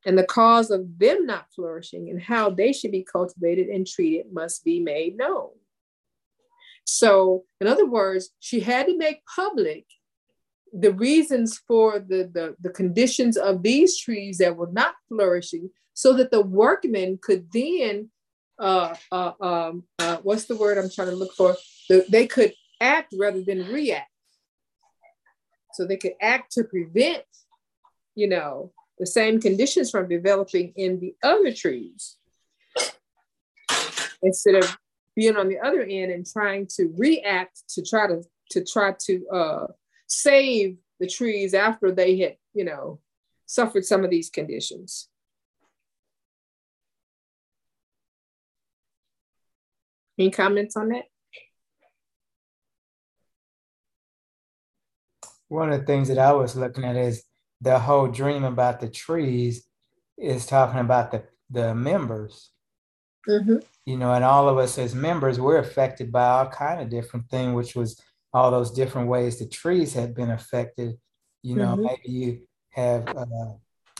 and 0.05 0.17
the 0.17 0.25
cause 0.25 0.69
of 0.69 0.99
them 0.99 1.25
not 1.25 1.47
flourishing 1.55 2.09
and 2.09 2.21
how 2.21 2.49
they 2.49 2.73
should 2.73 2.91
be 2.91 3.03
cultivated 3.03 3.67
and 3.67 3.87
treated 3.87 4.33
must 4.33 4.65
be 4.65 4.79
made 4.79 5.15
known 5.15 5.49
so, 6.85 7.43
in 7.59 7.67
other 7.67 7.85
words, 7.85 8.29
she 8.39 8.59
had 8.59 8.85
to 8.85 8.97
make 8.97 9.25
public 9.35 9.85
the 10.71 10.93
reasons 10.93 11.59
for 11.67 11.99
the, 11.99 12.29
the, 12.31 12.55
the 12.59 12.69
conditions 12.69 13.37
of 13.37 13.63
these 13.63 13.99
trees 13.99 14.37
that 14.37 14.55
were 14.55 14.71
not 14.71 14.93
flourishing 15.07 15.69
so 15.93 16.13
that 16.13 16.31
the 16.31 16.41
workmen 16.41 17.17
could 17.21 17.47
then, 17.51 18.09
uh, 18.59 18.93
uh, 19.11 19.31
um, 19.41 19.83
uh, 19.99 20.17
what's 20.17 20.45
the 20.45 20.55
word 20.55 20.77
I'm 20.77 20.89
trying 20.89 21.09
to 21.09 21.15
look 21.15 21.33
for? 21.33 21.55
The, 21.89 22.05
they 22.09 22.27
could 22.27 22.53
act 22.79 23.13
rather 23.17 23.41
than 23.41 23.71
react. 23.71 24.09
So 25.73 25.85
they 25.85 25.97
could 25.97 26.13
act 26.21 26.51
to 26.53 26.63
prevent, 26.63 27.23
you 28.13 28.27
know, 28.27 28.71
the 28.99 29.07
same 29.07 29.41
conditions 29.41 29.89
from 29.89 30.07
developing 30.07 30.73
in 30.75 30.99
the 30.99 31.15
other 31.23 31.53
trees 31.53 32.17
instead 34.21 34.55
of 34.55 34.77
being 35.15 35.37
on 35.37 35.47
the 35.49 35.59
other 35.59 35.81
end 35.81 36.11
and 36.11 36.25
trying 36.25 36.67
to 36.75 36.93
react 36.97 37.63
to 37.69 37.81
try 37.81 38.07
to 38.07 38.21
to 38.51 38.63
try 38.63 38.93
to 38.99 39.27
uh, 39.29 39.67
save 40.07 40.77
the 40.99 41.07
trees 41.07 41.53
after 41.53 41.91
they 41.91 42.17
had 42.19 42.35
you 42.53 42.65
know 42.65 42.99
suffered 43.45 43.85
some 43.85 44.03
of 44.03 44.09
these 44.09 44.29
conditions. 44.29 45.07
Any 50.17 50.31
comments 50.31 50.77
on 50.77 50.89
that? 50.89 51.03
One 55.47 55.71
of 55.71 55.79
the 55.79 55.85
things 55.85 56.07
that 56.07 56.17
I 56.17 56.31
was 56.31 56.55
looking 56.55 56.85
at 56.85 56.95
is 56.95 57.23
the 57.61 57.77
whole 57.79 58.07
dream 58.07 58.43
about 58.43 58.79
the 58.79 58.89
trees 58.89 59.67
is 60.17 60.45
talking 60.45 60.79
about 60.79 61.11
the, 61.11 61.23
the 61.49 61.75
members. 61.75 62.51
Mm-hmm. 63.27 63.57
You 63.85 63.97
know, 63.97 64.13
and 64.13 64.23
all 64.23 64.49
of 64.49 64.57
us 64.57 64.77
as 64.77 64.95
members, 64.95 65.39
we're 65.39 65.59
affected 65.59 66.11
by 66.11 66.25
all 66.27 66.47
kind 66.47 66.81
of 66.81 66.89
different 66.89 67.29
thing, 67.29 67.53
which 67.53 67.75
was 67.75 68.01
all 68.33 68.51
those 68.51 68.71
different 68.71 69.07
ways 69.07 69.39
the 69.39 69.47
trees 69.47 69.93
had 69.93 70.13
been 70.13 70.31
affected. 70.31 70.97
You 71.41 71.55
know, 71.55 71.75
mm-hmm. 71.75 71.83
maybe 71.83 72.09
you 72.09 72.41
have 72.71 73.07
uh, 73.07 73.53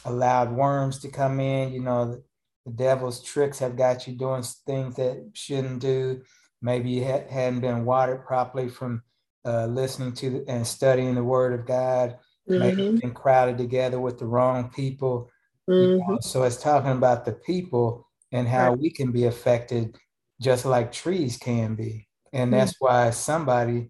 allowed 0.04 0.52
worms 0.52 1.00
to 1.00 1.10
come 1.10 1.40
in. 1.40 1.72
You 1.72 1.82
know, 1.82 2.06
the, 2.06 2.24
the, 2.66 2.72
devil's 2.72 3.24
tricks 3.24 3.60
have 3.60 3.78
got 3.78 4.08
you 4.08 4.14
doing 4.16 4.44
things 4.66 4.96
that 4.96 5.32
shouldn't 5.34 5.80
do. 5.80 6.22
Maybe 6.62 6.90
you 6.90 7.06
ha- 7.06 7.30
hadn't 7.30 7.62
been 7.62 7.86
watered 7.86 8.26
properly 8.26 8.68
from 8.68 9.04
uh, 9.46 9.68
listening 9.68 10.14
to 10.14 10.44
and 10.48 10.66
studying 10.66 11.16
the 11.16 11.24
Word 11.24 11.58
of 11.58 11.66
God. 11.66 12.18
Mm-hmm. 12.50 12.60
Maybe 12.60 12.84
you've 12.84 13.02
been 13.02 13.14
crowded 13.14 13.58
together 13.58 14.00
with 14.00 14.18
the 14.20 14.26
wrong 14.26 14.70
people. 14.70 15.30
You 15.68 15.74
know? 15.74 16.04
Mm-hmm. 16.04 16.16
So 16.22 16.44
it's 16.44 16.62
talking 16.62 16.92
about 16.92 17.26
the 17.26 17.34
people 17.34 18.05
and 18.32 18.48
how 18.48 18.70
right. 18.70 18.80
we 18.80 18.90
can 18.90 19.12
be 19.12 19.26
affected 19.26 19.98
just 20.42 20.66
like 20.66 20.92
trees 20.92 21.38
can 21.38 21.76
be. 21.76 22.08
And 22.34 22.52
that's 22.52 22.74
mm-hmm. 22.74 22.86
why 22.86 23.10
somebody 23.12 23.90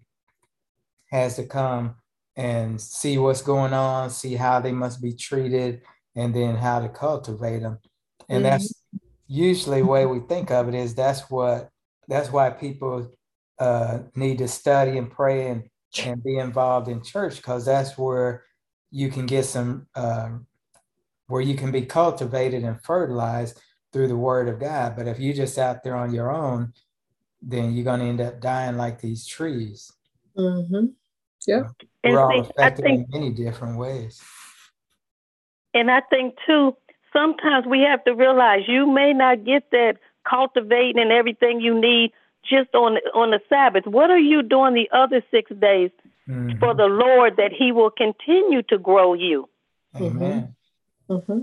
has 1.10 1.36
to 1.36 1.44
come 1.44 1.96
and 2.36 2.80
see 2.80 3.18
what's 3.18 3.42
going 3.42 3.72
on, 3.72 4.10
see 4.10 4.34
how 4.34 4.60
they 4.60 4.72
must 4.72 5.00
be 5.00 5.12
treated, 5.12 5.82
and 6.14 6.34
then 6.34 6.56
how 6.56 6.80
to 6.80 6.88
cultivate 6.88 7.60
them. 7.60 7.78
And 8.28 8.44
mm-hmm. 8.44 8.50
that's 8.50 8.82
usually 9.26 9.80
the 9.80 9.86
way 9.86 10.06
we 10.06 10.20
think 10.20 10.50
of 10.50 10.68
it 10.68 10.74
is 10.74 10.94
that's 10.94 11.30
what 11.30 11.70
that's 12.08 12.30
why 12.30 12.50
people 12.50 13.10
uh, 13.58 14.00
need 14.14 14.38
to 14.38 14.48
study 14.48 14.98
and 14.98 15.10
pray 15.10 15.48
and 15.50 15.68
and 16.04 16.22
be 16.22 16.36
involved 16.36 16.88
in 16.88 17.02
church 17.02 17.36
because 17.36 17.64
that's 17.64 17.96
where 17.96 18.44
you 18.90 19.08
can 19.08 19.24
get 19.24 19.44
some 19.44 19.86
uh, 19.94 20.28
where 21.26 21.40
you 21.40 21.54
can 21.54 21.70
be 21.70 21.82
cultivated 21.86 22.64
and 22.64 22.82
fertilized 22.84 23.60
through 23.92 24.08
the 24.08 24.16
word 24.16 24.48
of 24.48 24.58
God. 24.58 24.96
But 24.96 25.08
if 25.08 25.18
you're 25.18 25.34
just 25.34 25.58
out 25.58 25.82
there 25.82 25.96
on 25.96 26.12
your 26.12 26.30
own, 26.30 26.72
then 27.42 27.72
you're 27.72 27.84
going 27.84 28.00
to 28.00 28.06
end 28.06 28.20
up 28.20 28.40
dying 28.40 28.76
like 28.76 29.00
these 29.00 29.26
trees. 29.26 29.92
Mm-hmm. 30.36 30.86
Yeah. 31.46 31.62
We're 32.04 32.20
all 32.20 32.40
affected 32.40 32.84
think, 32.84 33.06
in 33.12 33.20
many 33.20 33.32
different 33.32 33.78
ways. 33.78 34.22
And 35.74 35.90
I 35.90 36.00
think, 36.00 36.36
too, 36.46 36.76
sometimes 37.12 37.66
we 37.66 37.80
have 37.80 38.04
to 38.04 38.14
realize 38.14 38.62
you 38.66 38.90
may 38.90 39.12
not 39.12 39.44
get 39.44 39.70
that 39.70 39.98
cultivating 40.28 41.00
and 41.00 41.12
everything 41.12 41.60
you 41.60 41.78
need 41.80 42.12
just 42.48 42.74
on 42.74 42.96
on 43.14 43.30
the 43.30 43.40
Sabbath. 43.48 43.86
What 43.86 44.10
are 44.10 44.18
you 44.18 44.42
doing 44.42 44.74
the 44.74 44.88
other 44.92 45.22
six 45.30 45.50
days 45.50 45.90
mm-hmm. 46.28 46.58
for 46.58 46.74
the 46.74 46.86
Lord 46.86 47.36
that 47.36 47.52
He 47.52 47.72
will 47.72 47.90
continue 47.90 48.62
to 48.64 48.78
grow 48.78 49.14
you? 49.14 49.48
Amen. 49.96 50.54
Mm-hmm. 51.08 51.32
mm-hmm. 51.32 51.42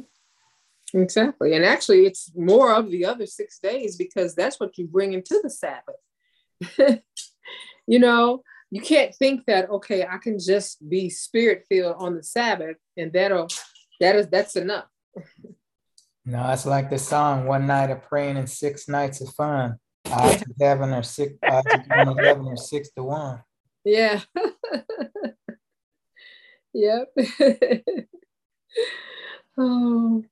Exactly. 0.93 1.56
And 1.56 1.65
actually, 1.65 2.06
it's 2.06 2.32
more 2.36 2.73
of 2.73 2.91
the 2.91 3.06
other 3.06 3.25
six 3.25 3.60
days 3.60 3.95
because 3.95 4.36
that's 4.36 4.60
what 4.60 4.77
you 4.77 4.86
bring 4.86 5.13
into 5.13 5.39
the 5.41 5.49
Sabbath. 5.49 5.95
you 7.88 7.99
know, 7.99 8.43
you 8.69 8.82
can't 8.82 9.15
think 9.15 9.45
that, 9.45 9.69
okay, 9.69 10.06
I 10.06 10.17
can 10.17 10.38
just 10.39 10.88
be 10.88 11.10
spirit 11.10 11.65
filled 11.67 11.95
on 11.97 12.15
the 12.15 12.23
Sabbath 12.23 12.77
and 12.95 13.12
that'll, 13.12 13.47
that 13.99 14.15
is, 14.15 14.27
that's 14.27 14.56
enough. 14.56 14.86
no, 16.25 16.51
it's 16.51 16.65
like 16.65 16.89
the 16.89 16.99
song, 16.99 17.45
one 17.45 17.65
night 17.65 17.89
of 17.89 18.03
praying 18.03 18.38
and 18.38 18.49
six 18.49 18.88
nights 18.88 19.21
of 19.21 19.34
fun. 19.34 19.77
Odds 20.12 20.41
of 20.41 20.51
heaven 20.60 20.91
are 20.91 21.01
six, 21.01 21.34
odds 21.43 21.73
of 21.73 21.82
eleven 21.89 22.47
are 22.47 22.58
six 22.58 22.89
to 22.91 23.03
one. 23.03 23.41
Yeah. 23.86 24.19
yep. 26.73 27.08
Oh, 29.58 30.23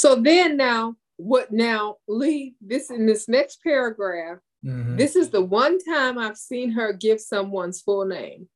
so 0.00 0.14
then 0.14 0.56
now, 0.56 0.96
what 1.18 1.52
now, 1.52 1.96
Lee, 2.08 2.54
this 2.62 2.88
in 2.88 3.04
this 3.04 3.28
next 3.28 3.62
paragraph, 3.62 4.38
mm-hmm. 4.64 4.96
this 4.96 5.14
is 5.14 5.28
the 5.28 5.42
one 5.42 5.78
time 5.78 6.16
I've 6.16 6.38
seen 6.38 6.70
her 6.70 6.94
give 6.94 7.20
someone's 7.20 7.82
full 7.82 8.06
name. 8.06 8.48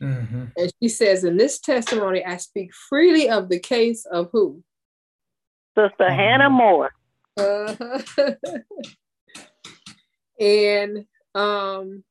Mm-hmm. 0.00 0.44
And 0.56 0.72
she 0.80 0.88
says, 0.88 1.24
in 1.24 1.36
this 1.36 1.58
testimony, 1.58 2.24
I 2.24 2.36
speak 2.36 2.70
freely 2.88 3.28
of 3.28 3.48
the 3.48 3.58
case 3.58 4.04
of 4.04 4.28
who? 4.30 4.62
Sister 5.76 6.04
mm-hmm. 6.04 6.20
Hannah 6.20 6.50
More. 6.50 6.90
Uh-huh. 7.36 8.34
and 10.40 11.04
um, 11.34 12.04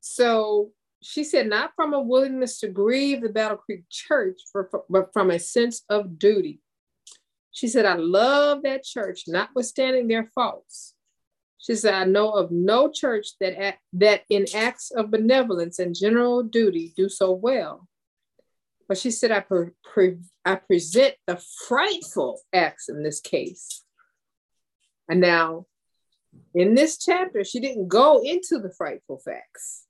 so 0.00 0.70
she 1.02 1.24
said, 1.24 1.46
not 1.46 1.72
from 1.76 1.92
a 1.92 2.00
willingness 2.00 2.58
to 2.60 2.68
grieve 2.68 3.20
the 3.20 3.28
Battle 3.28 3.58
Creek 3.58 3.84
Church, 3.90 4.40
for, 4.50 4.70
but 4.88 5.12
from 5.12 5.30
a 5.30 5.38
sense 5.38 5.82
of 5.90 6.18
duty. 6.18 6.62
She 7.52 7.68
said, 7.68 7.84
I 7.84 7.94
love 7.94 8.62
that 8.62 8.82
church, 8.82 9.24
notwithstanding 9.28 10.08
their 10.08 10.30
faults. 10.34 10.94
She 11.58 11.76
said, 11.76 11.94
I 11.94 12.04
know 12.04 12.30
of 12.30 12.50
no 12.50 12.90
church 12.90 13.28
that, 13.40 13.76
that 13.92 14.22
in 14.28 14.46
acts 14.54 14.90
of 14.90 15.10
benevolence 15.10 15.78
and 15.78 15.94
general 15.94 16.42
duty 16.42 16.92
do 16.96 17.08
so 17.08 17.30
well. 17.30 17.86
But 18.88 18.98
she 18.98 19.10
said, 19.10 19.30
I, 19.30 19.40
pre- 19.40 19.70
pre- 19.84 20.18
I 20.44 20.56
present 20.56 21.14
the 21.26 21.40
frightful 21.68 22.40
acts 22.52 22.88
in 22.88 23.02
this 23.04 23.20
case. 23.20 23.84
And 25.08 25.20
now, 25.20 25.66
in 26.54 26.74
this 26.74 26.98
chapter, 26.98 27.44
she 27.44 27.60
didn't 27.60 27.88
go 27.88 28.22
into 28.24 28.58
the 28.58 28.72
frightful 28.76 29.20
facts. 29.24 29.84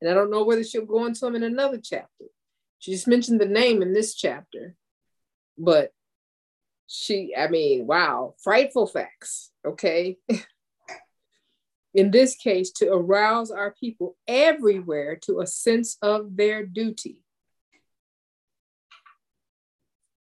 And 0.00 0.10
I 0.10 0.14
don't 0.14 0.30
know 0.30 0.44
whether 0.44 0.64
she'll 0.64 0.86
go 0.86 1.04
into 1.06 1.20
them 1.20 1.36
in 1.36 1.42
another 1.42 1.80
chapter. 1.82 2.24
She 2.78 2.92
just 2.92 3.08
mentioned 3.08 3.40
the 3.40 3.46
name 3.46 3.82
in 3.82 3.92
this 3.92 4.14
chapter. 4.14 4.74
But 5.58 5.90
she, 6.88 7.34
I 7.36 7.48
mean, 7.48 7.86
wow, 7.86 8.34
frightful 8.42 8.86
facts, 8.86 9.50
okay? 9.64 10.16
in 11.94 12.10
this 12.10 12.34
case, 12.34 12.72
to 12.72 12.92
arouse 12.92 13.50
our 13.50 13.72
people 13.78 14.16
everywhere 14.26 15.16
to 15.22 15.40
a 15.40 15.46
sense 15.46 15.96
of 16.02 16.36
their 16.36 16.66
duty. 16.66 17.22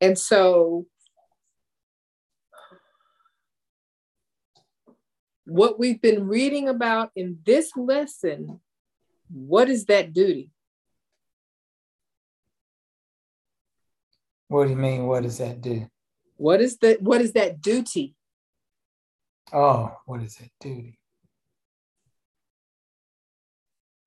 And 0.01 0.19
so, 0.19 0.87
what 5.45 5.79
we've 5.79 6.03
been 6.03 6.27
reading 6.27 6.69
about 6.69 7.11
in 7.15 7.39
this 7.45 7.71
lesson 7.77 8.61
what 9.29 9.69
is 9.69 9.87
that 9.87 10.13
duty? 10.13 10.51
What 14.49 14.65
do 14.65 14.71
you 14.71 14.77
mean? 14.77 15.07
What 15.07 15.25
does 15.25 15.39
that 15.39 15.61
do? 15.61 15.89
What 16.37 16.61
is 16.61 16.79
the 16.79 16.99
what 17.01 17.21
is 17.21 17.33
that 17.33 17.61
duty? 17.61 18.15
Oh, 19.53 19.97
what 20.07 20.23
is 20.23 20.37
that 20.37 20.51
duty? 20.61 20.99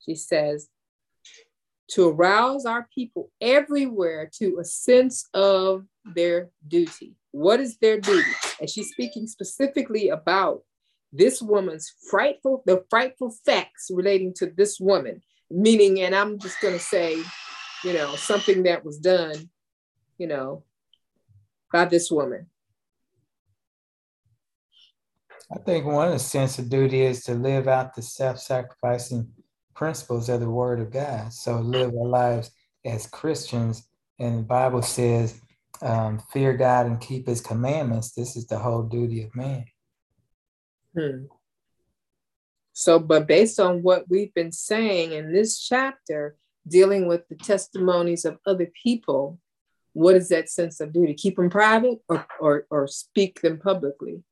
She 0.05 0.15
says, 0.15 0.67
to 1.89 2.09
arouse 2.09 2.65
our 2.65 2.87
people 2.93 3.31
everywhere 3.41 4.29
to 4.39 4.57
a 4.59 4.63
sense 4.63 5.27
of 5.33 5.85
their 6.15 6.49
duty. 6.67 7.15
What 7.31 7.59
is 7.59 7.77
their 7.77 7.99
duty? 7.99 8.29
And 8.59 8.69
she's 8.69 8.89
speaking 8.89 9.27
specifically 9.27 10.09
about 10.09 10.61
this 11.11 11.41
woman's 11.41 11.91
frightful, 12.09 12.63
the 12.65 12.83
frightful 12.89 13.33
facts 13.45 13.89
relating 13.91 14.33
to 14.35 14.47
this 14.47 14.79
woman, 14.79 15.21
meaning, 15.49 16.01
and 16.01 16.13
I'm 16.13 16.37
just 16.39 16.61
going 16.61 16.75
to 16.75 16.79
say, 16.79 17.17
you 17.83 17.93
know, 17.93 18.15
something 18.15 18.63
that 18.63 18.85
was 18.85 18.99
done, 18.99 19.49
you 20.17 20.27
know, 20.27 20.63
by 21.71 21.85
this 21.85 22.09
woman. 22.11 22.47
I 25.51 25.57
think 25.59 25.85
one 25.85 26.07
of 26.07 26.13
the 26.13 26.19
sense 26.19 26.59
of 26.59 26.69
duty 26.69 27.01
is 27.01 27.23
to 27.23 27.33
live 27.33 27.67
out 27.67 27.95
the 27.95 28.03
self-sacrificing 28.03 29.31
principles 29.75 30.29
of 30.29 30.41
the 30.41 30.49
Word 30.49 30.79
of 30.79 30.91
God. 30.91 31.33
So 31.33 31.59
live 31.59 31.89
our 31.89 32.07
lives 32.07 32.51
as 32.85 33.07
Christians, 33.07 33.87
and 34.19 34.39
the 34.39 34.43
Bible 34.43 34.83
says, 34.83 35.41
um, 35.81 36.19
"Fear 36.31 36.57
God 36.57 36.85
and 36.85 37.01
keep 37.01 37.27
His 37.27 37.41
commandments." 37.41 38.11
This 38.11 38.35
is 38.35 38.45
the 38.45 38.59
whole 38.59 38.83
duty 38.83 39.23
of 39.23 39.35
man. 39.35 39.65
Hmm. 40.95 41.25
So, 42.73 42.99
but 42.99 43.27
based 43.27 43.59
on 43.59 43.81
what 43.81 44.05
we've 44.07 44.33
been 44.33 44.51
saying 44.51 45.13
in 45.13 45.33
this 45.33 45.59
chapter, 45.59 46.35
dealing 46.67 47.07
with 47.07 47.27
the 47.27 47.35
testimonies 47.35 48.23
of 48.25 48.37
other 48.45 48.71
people, 48.83 49.39
what 49.99 50.15
is 50.15 50.29
that 50.29 50.49
sense 50.49 50.79
of 50.79 50.93
duty? 50.93 51.13
Keep 51.13 51.35
them 51.35 51.49
private 51.49 51.99
or, 52.07 52.25
or, 52.39 52.65
or 52.69 52.87
speak 52.87 53.41
them 53.41 53.59
publicly? 53.59 54.23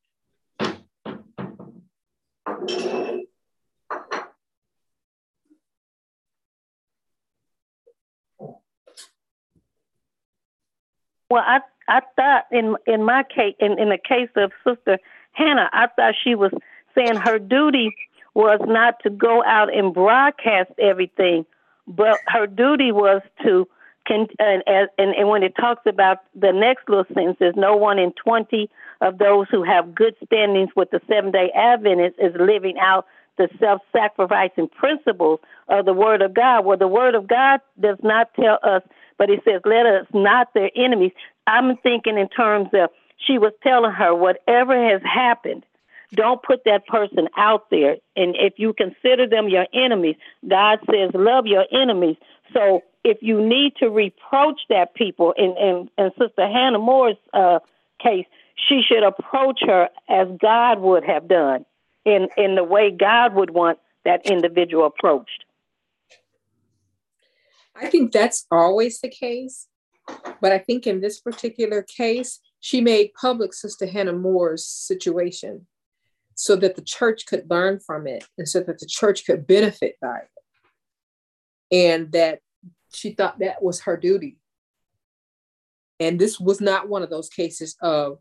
Well, 11.29 11.43
I 11.45 11.59
I 11.89 12.01
thought 12.15 12.45
in 12.49 12.77
in 12.85 13.03
my 13.03 13.23
case 13.23 13.55
in, 13.59 13.77
in 13.77 13.89
the 13.89 13.97
case 13.97 14.29
of 14.37 14.53
Sister 14.65 14.97
Hannah, 15.33 15.69
I 15.73 15.87
thought 15.87 16.15
she 16.23 16.35
was 16.35 16.53
saying 16.95 17.17
her 17.17 17.39
duty 17.39 17.93
was 18.33 18.61
not 18.65 19.01
to 19.03 19.09
go 19.09 19.43
out 19.43 19.75
and 19.75 19.93
broadcast 19.93 20.71
everything, 20.79 21.45
but 21.85 22.17
her 22.27 22.47
duty 22.47 22.93
was 22.93 23.21
to 23.43 23.67
can 24.07 24.27
and, 24.39 24.63
and 24.67 24.89
and 24.97 25.29
when 25.29 25.43
it 25.43 25.53
talks 25.59 25.83
about 25.85 26.19
the 26.35 26.51
next 26.51 26.87
little 26.89 27.05
sentence 27.13 27.37
is 27.41 27.53
no 27.55 27.75
one 27.75 27.99
in 27.99 28.13
20 28.13 28.69
of 29.01 29.17
those 29.17 29.47
who 29.51 29.63
have 29.63 29.93
good 29.93 30.15
standings 30.25 30.69
with 30.75 30.89
the 30.91 31.01
seven 31.07 31.31
day 31.31 31.51
adventists 31.55 32.17
is 32.19 32.33
living 32.39 32.77
out 32.79 33.05
the 33.37 33.47
self-sacrificing 33.59 34.67
principles 34.69 35.39
of 35.67 35.85
the 35.85 35.93
word 35.93 36.21
of 36.21 36.33
god 36.33 36.65
well 36.65 36.77
the 36.77 36.87
word 36.87 37.13
of 37.13 37.27
god 37.27 37.59
does 37.79 37.97
not 38.01 38.33
tell 38.33 38.57
us 38.63 38.81
but 39.17 39.29
it 39.29 39.41
says 39.45 39.61
let 39.65 39.85
us 39.85 40.07
not 40.13 40.51
their 40.53 40.71
enemies 40.75 41.11
i'm 41.45 41.77
thinking 41.77 42.17
in 42.17 42.29
terms 42.29 42.69
of 42.73 42.89
she 43.17 43.37
was 43.37 43.53
telling 43.63 43.91
her, 43.91 44.13
whatever 44.13 44.73
has 44.89 45.01
happened, 45.03 45.65
don't 46.13 46.41
put 46.41 46.63
that 46.65 46.87
person 46.87 47.27
out 47.35 47.69
there. 47.69 47.97
And 48.15 48.35
if 48.37 48.53
you 48.57 48.73
consider 48.73 49.27
them 49.27 49.49
your 49.49 49.67
enemies, 49.73 50.15
God 50.47 50.79
says, 50.89 51.11
love 51.13 51.47
your 51.47 51.65
enemies. 51.71 52.15
So 52.53 52.81
if 53.11 53.17
you 53.21 53.37
need 53.55 53.71
to 53.81 53.87
reproach 53.89 54.61
that 54.69 54.87
people, 54.93 55.33
in, 55.43 55.51
in, 55.67 55.75
in 55.97 56.11
Sister 56.19 56.45
Hannah 56.55 56.83
More's 56.91 57.21
uh, 57.33 57.59
case, 58.05 58.27
she 58.65 58.81
should 58.87 59.03
approach 59.03 59.59
her 59.71 59.89
as 60.09 60.27
God 60.41 60.79
would 60.87 61.03
have 61.13 61.25
done. 61.27 61.61
in 62.07 62.29
in 62.37 62.55
the 62.55 62.63
way 62.63 62.85
God 62.89 63.35
would 63.35 63.51
want 63.51 63.77
that 64.05 64.19
individual 64.25 64.85
approached. 64.85 65.43
I 67.75 67.87
think 67.87 68.11
that's 68.11 68.45
always 68.49 69.01
the 69.01 69.09
case. 69.09 69.67
But 70.41 70.51
I 70.53 70.59
think 70.59 70.87
in 70.87 71.01
this 71.01 71.19
particular 71.19 71.81
case, 71.83 72.39
she 72.61 72.79
made 72.81 73.11
public 73.19 73.53
Sister 73.53 73.85
Hannah 73.85 74.13
More's 74.13 74.65
situation 74.65 75.67
so 76.33 76.55
that 76.55 76.75
the 76.77 76.81
church 76.81 77.25
could 77.25 77.43
learn 77.49 77.79
from 77.79 78.07
it 78.07 78.23
and 78.37 78.47
so 78.47 78.61
that 78.61 78.79
the 78.79 78.85
church 78.85 79.25
could 79.25 79.45
benefit 79.45 79.95
by 80.01 80.19
it. 80.19 80.29
And 81.75 82.11
that 82.13 82.39
she 82.93 83.11
thought 83.11 83.39
that 83.39 83.61
was 83.61 83.81
her 83.81 83.97
duty. 83.97 84.37
And 85.99 86.19
this 86.19 86.39
was 86.39 86.61
not 86.61 86.89
one 86.89 87.01
of 87.01 87.09
those 87.09 87.29
cases 87.29 87.75
of, 87.81 88.19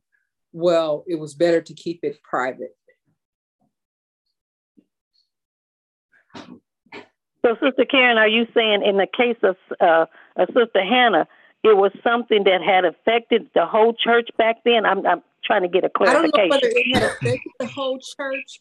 well, 0.52 1.04
it 1.06 1.18
was 1.18 1.34
better 1.34 1.60
to 1.60 1.74
keep 1.74 2.00
it 2.02 2.22
private. 2.22 2.74
So, 6.34 7.54
Sister 7.62 7.84
Karen, 7.84 8.18
are 8.18 8.26
you 8.28 8.46
saying 8.54 8.82
in 8.84 8.96
the 8.96 9.06
case 9.06 9.36
of 9.42 9.56
uh, 9.80 10.06
Sister 10.46 10.82
Hannah, 10.82 11.28
it 11.62 11.76
was 11.76 11.92
something 12.02 12.44
that 12.44 12.60
had 12.60 12.84
affected 12.84 13.50
the 13.54 13.66
whole 13.66 13.94
church 13.94 14.28
back 14.36 14.56
then? 14.64 14.84
I'm, 14.84 15.06
I'm 15.06 15.22
trying 15.44 15.62
to 15.62 15.68
get 15.68 15.84
a 15.84 15.88
clarification. 15.88 16.32
I 16.34 16.38
don't 16.38 16.50
know 16.50 16.56
whether 16.56 16.72
it 16.74 16.94
had 16.94 17.02
affected 17.04 17.52
the 17.60 17.66
whole 17.66 17.98
church, 17.98 18.60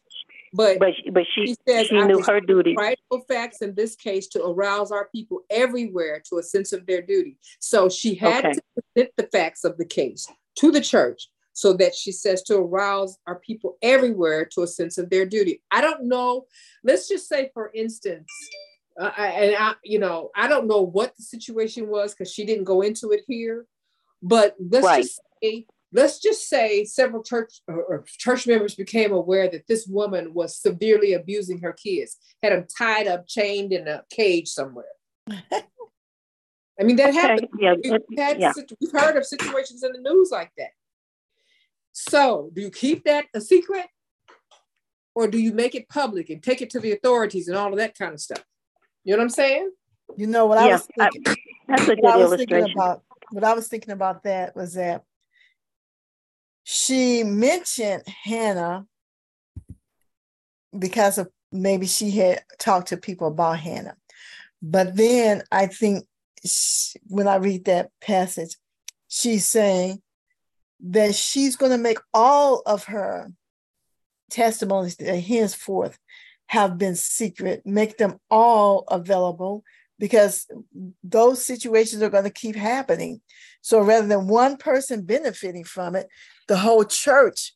but 0.56 0.80
but, 0.80 0.94
but 1.12 1.24
she, 1.34 1.48
she, 1.48 1.56
says 1.68 1.88
she 1.88 2.02
knew 2.02 2.22
her 2.22 2.40
duty. 2.40 2.76
Rightful 2.78 3.26
facts 3.28 3.62
in 3.62 3.76
this 3.76 3.96
case 3.96 4.28
to 4.30 4.44
arouse 4.44 4.92
our 4.92 5.10
people 5.10 5.42
everywhere 5.50 6.22
to 6.30 6.38
a 6.38 6.44
sense 6.44 6.74
of 6.74 6.86
their 6.86 7.02
duty. 7.02 7.38
So 7.60 7.90
she 7.90 8.16
had 8.16 8.46
okay. 8.46 8.54
to 8.54 8.62
present 8.74 9.14
the 9.18 9.28
facts 9.32 9.64
of 9.64 9.78
the 9.78 9.86
case 9.86 10.28
to 10.58 10.72
the 10.72 10.82
church 10.82 11.30
so 11.54 11.74
that 11.74 11.96
she 11.96 12.12
says 12.12 12.42
to 12.44 12.58
arouse 12.58 13.18
our 13.28 13.40
people 13.40 13.78
everywhere 13.82 14.46
to 14.46 14.64
a 14.64 14.68
sense 14.68 14.98
of 14.98 15.10
their 15.10 15.26
duty. 15.26 15.62
I 15.72 15.82
don't 15.82 16.06
know. 16.06 16.46
Let's 16.84 17.08
just 17.08 17.30
say, 17.30 17.50
for 17.54 17.72
instance, 17.74 18.30
uh, 19.00 19.12
and 19.18 19.56
I, 19.56 19.74
you 19.84 20.00
know, 20.00 20.32
I 20.36 20.48
don't 20.48 20.68
know 20.68 20.82
what 20.82 21.16
the 21.16 21.24
situation 21.24 21.88
was 21.88 22.14
because 22.14 22.32
she 22.32 22.46
didn't 22.46 22.66
go 22.66 22.82
into 22.82 23.12
it 23.12 23.22
here. 23.28 23.66
But 24.22 24.56
let's 24.60 24.86
right. 24.86 25.04
just 25.04 25.20
say, 25.44 25.66
let's 25.96 26.20
just 26.20 26.50
say 26.50 26.84
several 26.84 27.24
church 27.24 27.62
or, 27.68 27.82
or 27.84 28.06
church 28.06 28.46
members 28.46 28.76
became 28.76 29.14
aware 29.14 29.50
that 29.50 29.66
this 29.68 29.88
woman 29.88 30.34
was 30.34 30.58
severely 30.58 31.14
abusing 31.14 31.62
her 31.62 31.72
kids, 31.72 32.18
had 32.44 32.52
them 32.52 32.68
tied 32.78 33.08
up, 33.08 33.26
chained 33.28 33.72
in 33.72 33.88
a 33.88 34.04
cage 34.10 34.50
somewhere. 34.50 34.86
I 35.30 36.84
mean, 36.84 36.98
that 36.98 37.10
okay. 37.10 37.20
happened. 37.20 37.48
Yeah. 37.58 37.76
We've, 37.82 38.20
had, 38.20 38.40
yeah. 38.40 38.52
we've 38.82 38.92
heard 38.92 39.16
of 39.16 39.26
situations 39.26 39.84
in 39.84 39.94
the 39.94 40.00
news 40.00 40.30
like 40.32 40.52
that. 40.58 40.72
So, 41.94 42.52
do 42.54 42.62
you 42.62 42.70
keep 42.70 43.06
that 43.06 43.28
a 43.34 43.40
secret? 43.40 43.86
Or 45.16 45.30
do 45.30 45.38
you 45.38 45.54
make 45.54 45.76
it 45.76 45.88
public 45.88 46.30
and 46.30 46.44
take 46.44 46.62
it 46.62 46.70
to 46.72 46.82
the 46.82 46.92
authorities 46.92 47.48
and 47.48 47.58
all 47.58 47.72
of 47.72 47.78
that 47.78 47.98
kind 47.98 48.14
of 48.14 48.20
stuff? 48.20 48.44
You 49.06 49.14
know 49.14 49.20
what 49.20 49.24
I'm 49.24 49.30
saying? 49.30 49.72
You 50.18 50.28
know 50.28 50.46
what 50.46 50.58
yeah, 50.58 50.66
I 50.66 50.72
was 50.74 50.88
thinking. 50.98 51.24
I, 51.26 51.36
that's 51.70 51.84
a 51.84 51.96
good 51.96 52.04
what 52.04 52.20
illustration. 52.20 52.72
about, 52.76 53.04
what 53.32 53.46
I 53.46 53.54
was 53.54 53.70
thinking 53.70 53.94
about 53.94 54.24
that 54.24 54.58
was 54.58 54.74
that 54.74 55.06
she 56.68 57.24
mentioned 57.24 58.02
Hannah 58.08 58.88
because 60.78 61.20
of 61.20 61.30
maybe 61.52 61.86
she 61.86 62.10
had 62.10 62.44
talked 62.58 62.88
to 62.88 62.98
people 62.98 63.28
about 63.28 63.60
Hannah. 63.60 63.96
But 64.64 64.96
then 64.96 65.44
I 65.52 65.68
think 65.68 66.06
she, 66.44 67.00
when 67.06 67.28
I 67.28 67.36
read 67.36 67.66
that 67.66 67.92
passage, 68.02 68.58
she's 69.08 69.46
saying 69.46 70.02
that 70.88 71.14
she's 71.14 71.56
going 71.56 71.72
to 71.72 71.78
make 71.78 72.00
all 72.16 72.64
of 72.66 72.86
her 72.86 73.32
testimonies 74.32 74.96
that 74.96 75.20
henceforth 75.20 76.00
have 76.48 76.80
been 76.80 76.96
secret, 76.96 77.62
make 77.64 77.98
them 77.98 78.20
all 78.32 78.86
available 78.90 79.64
because 80.00 80.48
those 81.04 81.46
situations 81.46 82.02
are 82.02 82.10
going 82.10 82.24
to 82.24 82.32
keep 82.32 82.56
happening. 82.56 83.22
So 83.62 83.82
rather 83.82 84.08
than 84.08 84.28
one 84.28 84.58
person 84.58 85.04
benefiting 85.04 85.64
from 85.64 85.96
it, 85.96 86.08
the 86.48 86.58
whole 86.58 86.84
church 86.84 87.54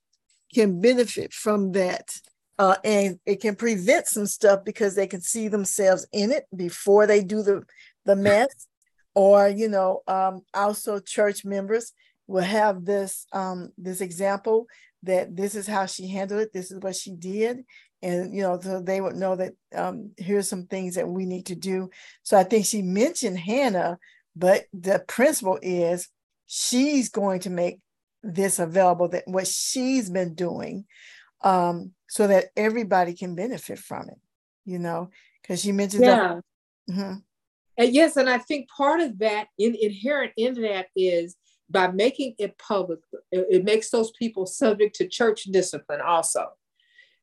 can 0.54 0.82
benefit 0.82 1.34
from 1.34 1.72
that. 1.74 2.10
Uh, 2.58 2.76
and 2.84 3.20
it 3.26 3.40
can 3.40 3.56
prevent 3.56 4.06
some 4.08 4.26
stuff 4.26 4.66
because 4.66 4.94
they 4.94 5.08
can 5.08 5.22
see 5.22 5.48
themselves 5.48 6.06
in 6.12 6.32
it 6.32 6.46
before 6.54 7.08
they 7.08 7.24
do 7.24 7.42
the, 7.42 7.64
the 8.06 8.16
mess. 8.16 8.68
Or, 9.16 9.48
you 9.48 9.70
know, 9.70 10.02
um, 10.08 10.42
also 10.54 11.00
church 11.00 11.46
members 11.46 11.94
will 12.28 12.44
have 12.44 12.86
this 12.86 13.26
um, 13.34 13.72
this 13.78 14.02
example 14.02 14.68
that 15.04 15.36
this 15.36 15.56
is 15.56 15.66
how 15.66 15.88
she 15.88 16.08
handled 16.08 16.42
it, 16.42 16.54
this 16.54 16.72
is 16.72 16.80
what 16.80 16.96
she 16.96 17.12
did, 17.12 17.64
and 18.02 18.34
you 18.34 18.42
know 18.42 18.60
so 18.60 18.82
they 18.82 19.02
would 19.02 19.16
know 19.16 19.36
that 19.36 19.54
um, 19.76 20.12
here's 20.18 20.48
some 20.48 20.66
things 20.66 20.96
that 20.96 21.08
we 21.08 21.26
need 21.26 21.46
to 21.48 21.56
do 21.56 21.90
so 22.24 22.38
i 22.38 22.44
think 22.44 22.66
she 22.66 22.82
mentioned 22.82 23.38
hannah 23.38 23.98
but 24.36 24.66
the 24.74 25.04
principle 25.08 25.60
is 25.62 26.08
she's 26.48 27.10
going 27.10 27.40
to 27.40 27.50
make 27.50 27.80
this 28.24 28.60
available 28.60 29.08
that 29.10 29.24
what 29.28 29.48
she's 29.48 30.10
been 30.10 30.34
doing 30.34 30.86
um, 31.42 31.92
so 32.10 32.28
that 32.28 32.46
everybody 32.58 33.14
can 33.14 33.36
benefit 33.36 33.80
from 33.80 34.10
it 34.10 34.20
you 34.66 34.80
know 34.80 35.10
because 35.42 35.62
she 35.62 35.72
mentioned 35.72 36.04
yeah. 36.04 36.36
That, 36.88 36.94
mm-hmm. 36.94 37.14
and 37.78 37.94
yes 37.94 38.18
and 38.18 38.30
i 38.30 38.38
think 38.38 38.70
part 38.70 39.00
of 39.00 39.20
that 39.20 39.48
in, 39.58 39.76
inherent 39.80 40.34
in 40.38 40.62
that 40.62 40.88
is 40.96 41.36
by 41.70 41.88
making 41.88 42.36
it 42.38 42.58
public 42.58 43.00
it, 43.32 43.48
it 43.50 43.64
makes 43.64 43.90
those 43.90 44.12
people 44.12 44.46
subject 44.46 44.96
to 44.96 45.08
church 45.08 45.44
discipline 45.44 46.02
also 46.02 46.48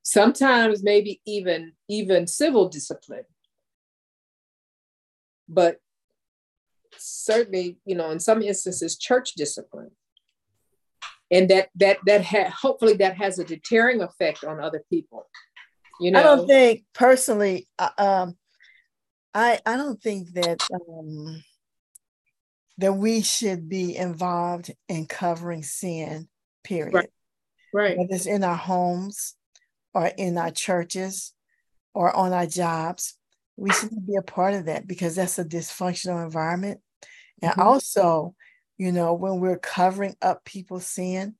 sometimes 0.02 0.82
maybe 0.82 1.20
even 1.26 1.72
even 1.88 2.26
civil 2.26 2.68
discipline 2.68 3.24
but 5.48 5.78
certainly 6.96 7.78
you 7.84 7.94
know 7.94 8.10
in 8.10 8.18
some 8.18 8.42
instances 8.42 8.96
church 8.96 9.34
discipline 9.34 9.90
and 11.30 11.50
that 11.50 11.68
that 11.76 11.98
that 12.06 12.24
ha- 12.24 12.50
hopefully 12.50 12.94
that 12.94 13.16
has 13.16 13.38
a 13.38 13.44
deterring 13.44 14.00
effect 14.00 14.44
on 14.44 14.60
other 14.60 14.82
people 14.90 15.26
you 16.00 16.10
know 16.10 16.20
i 16.20 16.22
don't 16.22 16.46
think 16.46 16.84
personally 16.94 17.66
uh, 17.78 17.90
um 17.98 18.36
i 19.34 19.58
i 19.66 19.76
don't 19.76 20.02
think 20.02 20.32
that 20.32 20.60
um 20.72 21.42
that 22.78 22.92
we 22.92 23.22
should 23.22 23.68
be 23.68 23.96
involved 23.96 24.70
in 24.88 25.06
covering 25.06 25.62
sin 25.62 26.28
period 26.62 26.94
right, 26.94 27.10
right. 27.72 27.98
whether 27.98 28.14
it's 28.14 28.26
in 28.26 28.44
our 28.44 28.56
homes 28.56 29.34
or 29.94 30.12
in 30.18 30.36
our 30.36 30.50
churches 30.50 31.32
or 31.94 32.14
on 32.14 32.34
our 32.34 32.46
jobs. 32.46 33.14
We 33.56 33.72
shouldn't 33.72 34.06
be 34.06 34.16
a 34.16 34.22
part 34.22 34.52
of 34.52 34.66
that 34.66 34.86
because 34.86 35.16
that's 35.16 35.38
a 35.38 35.44
dysfunctional 35.44 36.22
environment. 36.22 36.80
And 37.40 37.52
mm-hmm. 37.52 37.62
also, 37.62 38.34
you 38.78 38.92
know, 38.92 39.14
when 39.14 39.40
we're 39.40 39.58
covering 39.58 40.16
up 40.20 40.44
people's 40.44 40.86
sin, 40.86 41.34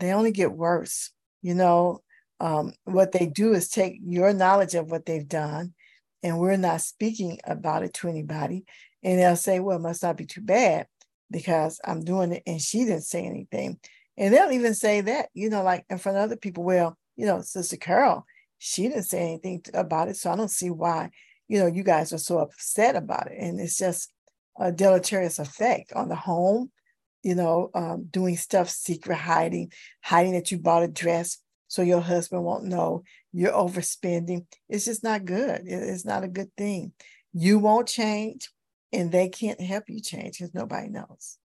they 0.00 0.12
only 0.12 0.32
get 0.32 0.52
worse. 0.52 1.10
You 1.42 1.54
know, 1.54 2.02
um, 2.40 2.72
what 2.84 3.12
they 3.12 3.26
do 3.26 3.52
is 3.54 3.68
take 3.68 3.98
your 4.02 4.32
knowledge 4.32 4.74
of 4.74 4.90
what 4.90 5.06
they've 5.06 5.28
done, 5.28 5.74
and 6.22 6.38
we're 6.38 6.56
not 6.56 6.80
speaking 6.80 7.38
about 7.44 7.82
it 7.82 7.94
to 7.94 8.08
anybody. 8.08 8.64
And 9.02 9.18
they'll 9.18 9.36
say, 9.36 9.60
well, 9.60 9.76
it 9.76 9.82
must 9.82 10.02
not 10.02 10.16
be 10.16 10.26
too 10.26 10.40
bad 10.40 10.86
because 11.30 11.80
I'm 11.84 12.04
doing 12.04 12.32
it 12.32 12.42
and 12.46 12.60
she 12.60 12.80
didn't 12.80 13.02
say 13.02 13.24
anything. 13.24 13.78
And 14.16 14.34
they'll 14.34 14.50
even 14.50 14.74
say 14.74 15.00
that, 15.02 15.28
you 15.34 15.50
know, 15.50 15.62
like 15.62 15.84
in 15.88 15.98
front 15.98 16.18
of 16.18 16.24
other 16.24 16.36
people, 16.36 16.64
well, 16.64 16.96
you 17.16 17.26
know, 17.26 17.40
Sister 17.40 17.76
Carol, 17.76 18.26
she 18.58 18.88
didn't 18.88 19.04
say 19.04 19.20
anything 19.20 19.62
about 19.74 20.08
it. 20.08 20.16
So 20.16 20.32
I 20.32 20.36
don't 20.36 20.50
see 20.50 20.70
why, 20.70 21.10
you 21.46 21.60
know, 21.60 21.66
you 21.66 21.84
guys 21.84 22.12
are 22.12 22.18
so 22.18 22.38
upset 22.38 22.96
about 22.96 23.30
it. 23.30 23.38
And 23.38 23.60
it's 23.60 23.78
just 23.78 24.12
a 24.58 24.72
deleterious 24.72 25.38
effect 25.38 25.92
on 25.92 26.08
the 26.08 26.16
home, 26.16 26.70
you 27.22 27.34
know, 27.34 27.70
um, 27.74 28.06
doing 28.10 28.36
stuff 28.36 28.68
secret, 28.68 29.16
hiding, 29.16 29.72
hiding 30.02 30.32
that 30.32 30.50
you 30.50 30.58
bought 30.58 30.82
a 30.82 30.88
dress 30.88 31.38
so 31.68 31.82
your 31.82 32.00
husband 32.00 32.44
won't 32.44 32.64
know 32.64 33.02
you're 33.32 33.52
overspending. 33.52 34.46
It's 34.68 34.86
just 34.86 35.04
not 35.04 35.24
good. 35.24 35.62
It's 35.64 36.04
not 36.04 36.24
a 36.24 36.28
good 36.28 36.50
thing. 36.56 36.92
You 37.32 37.58
won't 37.58 37.88
change 37.88 38.48
and 38.92 39.12
they 39.12 39.28
can't 39.28 39.60
help 39.60 39.84
you 39.88 40.00
change 40.00 40.38
because 40.38 40.54
nobody 40.54 40.88
knows. 40.88 41.38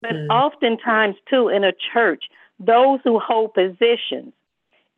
But 0.00 0.12
mm. 0.12 0.28
oftentimes, 0.30 1.16
too, 1.28 1.48
in 1.48 1.62
a 1.62 1.72
church, 1.92 2.24
those 2.58 3.00
who 3.04 3.18
hold 3.18 3.54
positions 3.54 4.32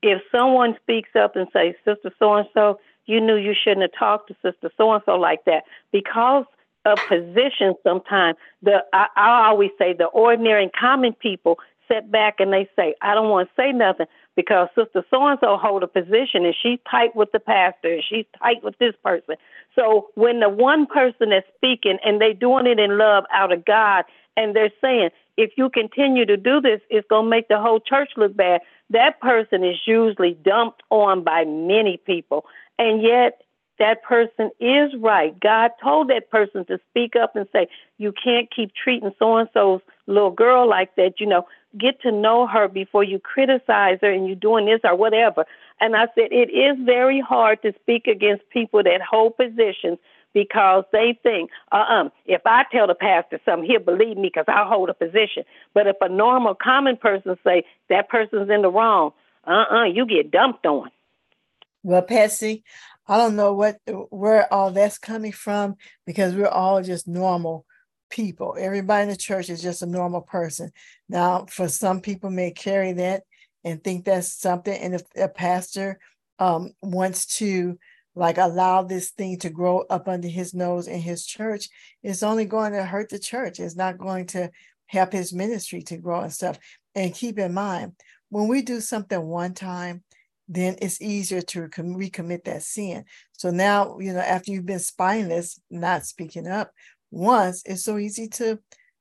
if 0.02 0.20
someone 0.32 0.76
speaks 0.82 1.10
up 1.14 1.36
and 1.36 1.46
says, 1.52 1.74
Sister 1.84 2.12
so 2.18 2.34
and 2.34 2.48
so, 2.54 2.80
you 3.06 3.20
knew 3.20 3.36
you 3.36 3.54
shouldn't 3.54 3.82
have 3.82 3.98
talked 3.98 4.28
to 4.28 4.36
Sister 4.42 4.70
so 4.76 4.92
and 4.92 5.02
so 5.06 5.16
like 5.16 5.44
that, 5.46 5.64
because 5.92 6.44
of 6.85 6.99
position 7.09 7.74
sometimes 7.83 8.37
the 8.62 8.85
I, 8.93 9.07
I 9.16 9.49
always 9.49 9.70
say 9.78 9.93
the 9.93 10.07
ordinary 10.07 10.64
and 10.64 10.72
common 10.72 11.12
people 11.12 11.59
sit 11.91 12.11
back 12.11 12.37
and 12.39 12.53
they 12.53 12.68
say, 12.76 12.95
I 13.03 13.14
don't 13.14 13.28
want 13.28 13.49
to 13.49 13.55
say 13.61 13.72
nothing 13.72 14.07
because 14.37 14.68
Sister 14.74 15.05
so 15.11 15.26
and 15.26 15.39
so 15.41 15.57
hold 15.57 15.83
a 15.83 15.87
position 15.87 16.45
and 16.45 16.55
she's 16.61 16.78
tight 16.91 17.14
with 17.14 17.30
the 17.33 17.41
pastor 17.41 17.95
and 17.95 18.03
she's 18.09 18.24
tight 18.39 18.62
with 18.62 18.78
this 18.78 18.95
person. 19.05 19.37
So 19.74 20.09
when 20.14 20.41
the 20.41 20.49
one 20.49 20.87
person 20.87 21.30
that's 21.30 21.47
speaking 21.57 21.99
and 22.05 22.20
they 22.20 22.33
doing 22.33 22.66
it 22.66 22.78
in 22.78 22.99
love 22.99 23.24
out 23.33 23.53
of 23.53 23.64
God 23.64 24.05
and 24.37 24.57
they're 24.57 24.72
saying, 24.80 25.11
if 25.37 25.53
you 25.57 25.70
continue 25.70 26.24
to 26.26 26.37
do 26.37 26.61
this, 26.61 26.80
it's 26.89 27.07
gonna 27.09 27.28
make 27.28 27.49
the 27.49 27.59
whole 27.61 27.80
church 27.80 28.11
look 28.16 28.37
bad 28.37 28.61
that 28.93 29.20
person 29.20 29.64
is 29.64 29.76
usually 29.87 30.37
dumped 30.45 30.83
on 30.91 31.24
by 31.24 31.45
many 31.45 31.97
people. 31.97 32.45
And 32.78 33.03
yet, 33.03 33.43
that 33.83 34.05
person 34.05 34.53
is 34.61 34.93
right. 35.01 35.39
God 35.41 35.72
told 35.83 36.09
that 36.09 36.30
person 36.30 36.64
to 36.66 36.78
speak 36.91 37.16
up 37.16 37.35
and 37.35 37.49
say, 37.53 37.66
You 37.99 38.12
can't 38.12 38.49
keep 38.55 38.70
treating 38.72 39.11
so 39.18 39.37
and 39.39 39.49
so's 39.53 39.80
little 40.07 40.30
girl 40.30 40.68
like 40.68 40.95
that. 40.95 41.14
You 41.18 41.26
know, 41.26 41.47
get 41.76 42.01
to 42.03 42.12
know 42.12 42.47
her 42.47 42.68
before 42.68 43.03
you 43.03 43.18
criticize 43.18 43.99
her 44.01 44.11
and 44.11 44.28
you're 44.28 44.37
doing 44.37 44.66
this 44.66 44.80
or 44.85 44.95
whatever. 44.95 45.47
And 45.80 45.97
I 45.97 46.07
said, 46.14 46.28
It 46.30 46.51
is 46.51 46.78
very 46.87 47.20
hard 47.20 47.61
to 47.62 47.74
speak 47.83 48.07
against 48.07 48.49
people 48.51 48.85
that 48.85 49.01
hold 49.03 49.37
positions 49.37 49.99
because 50.33 50.85
they 50.93 51.18
think, 51.24 51.51
uh 51.72 51.76
uh-uh, 51.76 52.09
if 52.24 52.43
I 52.47 52.64
tell 52.70 52.87
the 52.87 52.95
pastor 52.95 53.41
something, 53.45 53.68
he'll 53.68 53.80
believe 53.80 54.16
me 54.16 54.30
because 54.33 54.47
I 54.47 54.64
hold 54.64 54.91
a 54.91 54.95
position. 54.95 55.43
But 55.74 55.89
if 55.89 55.97
a 56.01 56.09
normal, 56.09 56.55
common 56.55 56.97
person 56.97 57.37
say 57.45 57.64
that 57.91 58.09
person's 58.09 58.49
in 58.49 58.62
the 58.62 58.70
wrong, 58.70 59.12
uh 59.45 59.51
uh-uh, 59.51 59.76
uh, 59.80 59.85
you 59.87 60.07
get 60.07 60.30
dumped 60.30 60.66
on. 60.66 60.89
Well, 61.85 62.03
Patsy, 62.03 62.62
I 63.07 63.16
don't 63.16 63.36
know 63.36 63.55
what 63.55 63.78
where 64.11 64.53
all 64.53 64.70
that's 64.70 64.98
coming 64.98 65.32
from 65.32 65.76
because 66.07 66.34
we're 66.34 66.46
all 66.46 66.82
just 66.82 67.09
normal 67.09 67.66
people. 68.11 68.57
Everybody 68.59 69.05
in 69.05 69.09
the 69.09 69.16
church 69.16 69.50
is 69.50 69.62
just 69.62 69.82
a 69.82 69.86
normal 69.86 70.20
person. 70.20 70.70
Now, 71.09 71.46
for 71.48 71.68
some 71.68 72.00
people 72.00 72.30
may 72.30 72.53
carry 72.53 72.92
that 72.94 73.24
and 73.64 73.82
think 73.82 74.05
that's 74.05 74.38
something, 74.38 74.74
and 74.74 74.94
if 74.94 75.03
a 75.16 75.28
pastor 75.28 75.98
um, 76.38 76.72
wants 76.82 77.26
to 77.38 77.78
like 78.14 78.38
allow 78.38 78.82
this 78.82 79.11
thing 79.11 79.38
to 79.38 79.50
grow 79.50 79.80
up 79.88 80.07
under 80.07 80.28
his 80.28 80.53
nose 80.53 80.86
in 80.86 81.00
his 81.00 81.24
church, 81.24 81.68
it's 82.03 82.22
only 82.22 82.44
going 82.44 82.72
to 82.72 82.84
hurt 82.84 83.09
the 83.09 83.18
church. 83.18 83.59
It's 83.59 83.76
not 83.76 83.98
going 83.98 84.26
to 84.28 84.50
help 84.86 85.12
his 85.12 85.32
ministry 85.32 85.82
to 85.82 85.96
grow 85.96 86.20
and 86.20 86.32
stuff. 86.32 86.59
And 86.94 87.14
keep 87.14 87.38
in 87.38 87.55
mind, 87.55 87.94
when 88.28 88.48
we 88.48 88.62
do 88.62 88.80
something 88.80 89.20
one 89.20 89.55
time, 89.55 90.03
then 90.55 90.76
it's 90.82 91.00
easier 91.00 91.40
to 91.40 91.68
recommit 91.68 92.44
that 92.44 92.62
sin. 92.62 93.05
So 93.32 93.50
now, 93.50 93.98
you 93.98 94.12
know, 94.12 94.20
after 94.20 94.53
you've 94.53 94.66
been 94.66 94.78
spineless, 94.78 95.59
not 95.70 96.05
speaking 96.05 96.46
up 96.46 96.72
once, 97.11 97.62
it's 97.64 97.84
so 97.84 97.96
easy 97.96 98.28
to 98.28 98.59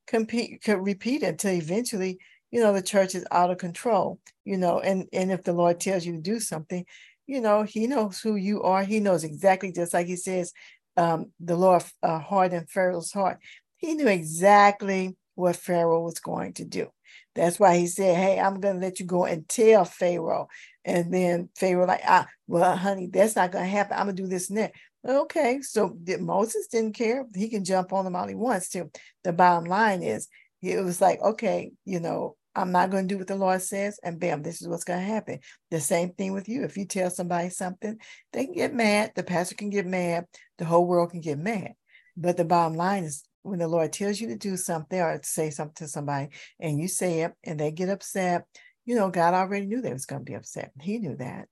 compete, 0.07 0.65
repeat 0.67 1.23
until 1.23 1.51
eventually, 1.51 2.19
you 2.51 2.61
know, 2.61 2.73
the 2.73 2.81
church 2.81 3.15
is 3.15 3.25
out 3.31 3.51
of 3.51 3.57
control, 3.57 4.19
you 4.45 4.57
know, 4.57 4.79
and, 4.79 5.07
and 5.11 5.31
if 5.31 5.43
the 5.43 5.53
Lord 5.53 5.79
tells 5.79 6.05
you 6.05 6.13
to 6.13 6.21
do 6.21 6.39
something, 6.39 6.85
you 7.27 7.41
know, 7.41 7.63
he 7.63 7.87
knows 7.87 8.19
who 8.19 8.35
you 8.35 8.63
are. 8.63 8.83
He 8.83 8.99
knows 8.99 9.23
exactly, 9.23 9.71
just 9.71 9.93
like 9.93 10.07
he 10.07 10.15
says, 10.15 10.53
um, 10.97 11.31
the 11.39 11.55
Lord 11.55 11.83
uh, 12.01 12.19
hardened 12.19 12.69
Pharaoh's 12.69 13.11
heart. 13.11 13.39
He 13.77 13.93
knew 13.93 14.07
exactly 14.07 15.15
what 15.35 15.55
Pharaoh 15.55 16.03
was 16.03 16.19
going 16.19 16.53
to 16.53 16.65
do. 16.65 16.87
That's 17.35 17.59
why 17.59 17.77
he 17.77 17.87
said, 17.87 18.17
Hey, 18.17 18.39
I'm 18.39 18.59
going 18.59 18.75
to 18.75 18.85
let 18.85 18.99
you 18.99 19.05
go 19.05 19.25
and 19.25 19.47
tell 19.47 19.85
Pharaoh. 19.85 20.47
And 20.85 21.13
then 21.13 21.49
Pharaoh, 21.55 21.85
like, 21.85 22.01
ah, 22.07 22.27
well, 22.47 22.75
honey, 22.75 23.07
that's 23.07 23.35
not 23.35 23.51
going 23.51 23.65
to 23.65 23.69
happen. 23.69 23.97
I'm 23.97 24.05
going 24.05 24.15
to 24.15 24.23
do 24.23 24.27
this 24.27 24.49
and 24.49 24.57
that. 24.57 24.71
Okay. 25.07 25.61
So 25.61 25.97
Moses 26.19 26.67
didn't 26.67 26.95
care. 26.95 27.25
He 27.35 27.49
can 27.49 27.63
jump 27.63 27.93
on 27.93 28.05
them 28.05 28.15
all 28.15 28.27
he 28.27 28.35
wants 28.35 28.69
to. 28.69 28.89
The 29.23 29.33
bottom 29.33 29.65
line 29.65 30.03
is, 30.03 30.27
it 30.61 30.83
was 30.83 31.01
like, 31.01 31.19
okay, 31.21 31.71
you 31.85 31.99
know, 31.99 32.35
I'm 32.53 32.71
not 32.71 32.91
going 32.91 33.07
to 33.07 33.13
do 33.13 33.17
what 33.17 33.27
the 33.27 33.35
Lord 33.35 33.61
says, 33.61 33.97
and 34.03 34.19
bam, 34.19 34.43
this 34.43 34.61
is 34.61 34.67
what's 34.67 34.83
going 34.83 34.99
to 34.99 35.05
happen. 35.05 35.39
The 35.69 35.79
same 35.79 36.11
thing 36.13 36.33
with 36.33 36.49
you. 36.49 36.63
If 36.63 36.75
you 36.77 36.85
tell 36.85 37.09
somebody 37.09 37.49
something, 37.49 37.97
they 38.33 38.45
can 38.45 38.53
get 38.53 38.73
mad. 38.73 39.13
The 39.15 39.23
pastor 39.23 39.55
can 39.55 39.69
get 39.69 39.85
mad. 39.85 40.25
The 40.57 40.65
whole 40.65 40.85
world 40.85 41.11
can 41.11 41.21
get 41.21 41.39
mad. 41.39 41.73
But 42.17 42.37
the 42.37 42.45
bottom 42.45 42.75
line 42.75 43.05
is 43.05 43.23
when 43.43 43.59
the 43.59 43.67
Lord 43.67 43.93
tells 43.93 44.19
you 44.19 44.27
to 44.27 44.35
do 44.35 44.57
something 44.57 44.99
or 44.99 45.17
to 45.17 45.27
say 45.27 45.49
something 45.49 45.85
to 45.85 45.87
somebody 45.87 46.29
and 46.59 46.79
you 46.79 46.87
say 46.87 47.21
it 47.21 47.33
and 47.43 47.59
they 47.59 47.71
get 47.71 47.89
upset, 47.89 48.45
you 48.85 48.95
know, 48.95 49.09
God 49.09 49.33
already 49.33 49.65
knew 49.65 49.81
they 49.81 49.93
was 49.93 50.05
going 50.05 50.21
to 50.21 50.29
be 50.29 50.35
upset. 50.35 50.71
He 50.79 50.97
knew 50.97 51.15
that, 51.17 51.47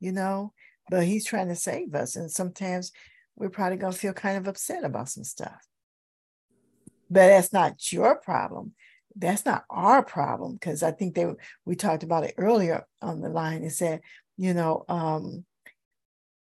you 0.00 0.12
know, 0.12 0.52
but 0.90 1.04
he's 1.04 1.24
trying 1.24 1.48
to 1.48 1.56
save 1.56 1.94
us. 1.94 2.16
And 2.16 2.30
sometimes 2.30 2.92
we're 3.36 3.50
probably 3.50 3.78
going 3.78 3.92
to 3.92 3.98
feel 3.98 4.12
kind 4.12 4.36
of 4.36 4.48
upset 4.48 4.84
about 4.84 5.08
some 5.08 5.24
stuff. 5.24 5.66
But 7.10 7.28
that's 7.28 7.52
not 7.52 7.92
your 7.92 8.16
problem. 8.16 8.74
That's 9.16 9.46
not 9.46 9.64
our 9.70 10.02
problem 10.02 10.54
because 10.54 10.82
I 10.82 10.90
think 10.90 11.14
they 11.14 11.26
we 11.64 11.76
talked 11.76 12.02
about 12.02 12.24
it 12.24 12.34
earlier 12.36 12.84
on 13.00 13.20
the 13.20 13.28
line 13.28 13.62
and 13.62 13.72
said, 13.72 14.00
you 14.36 14.54
know, 14.54 14.84
um, 14.88 15.44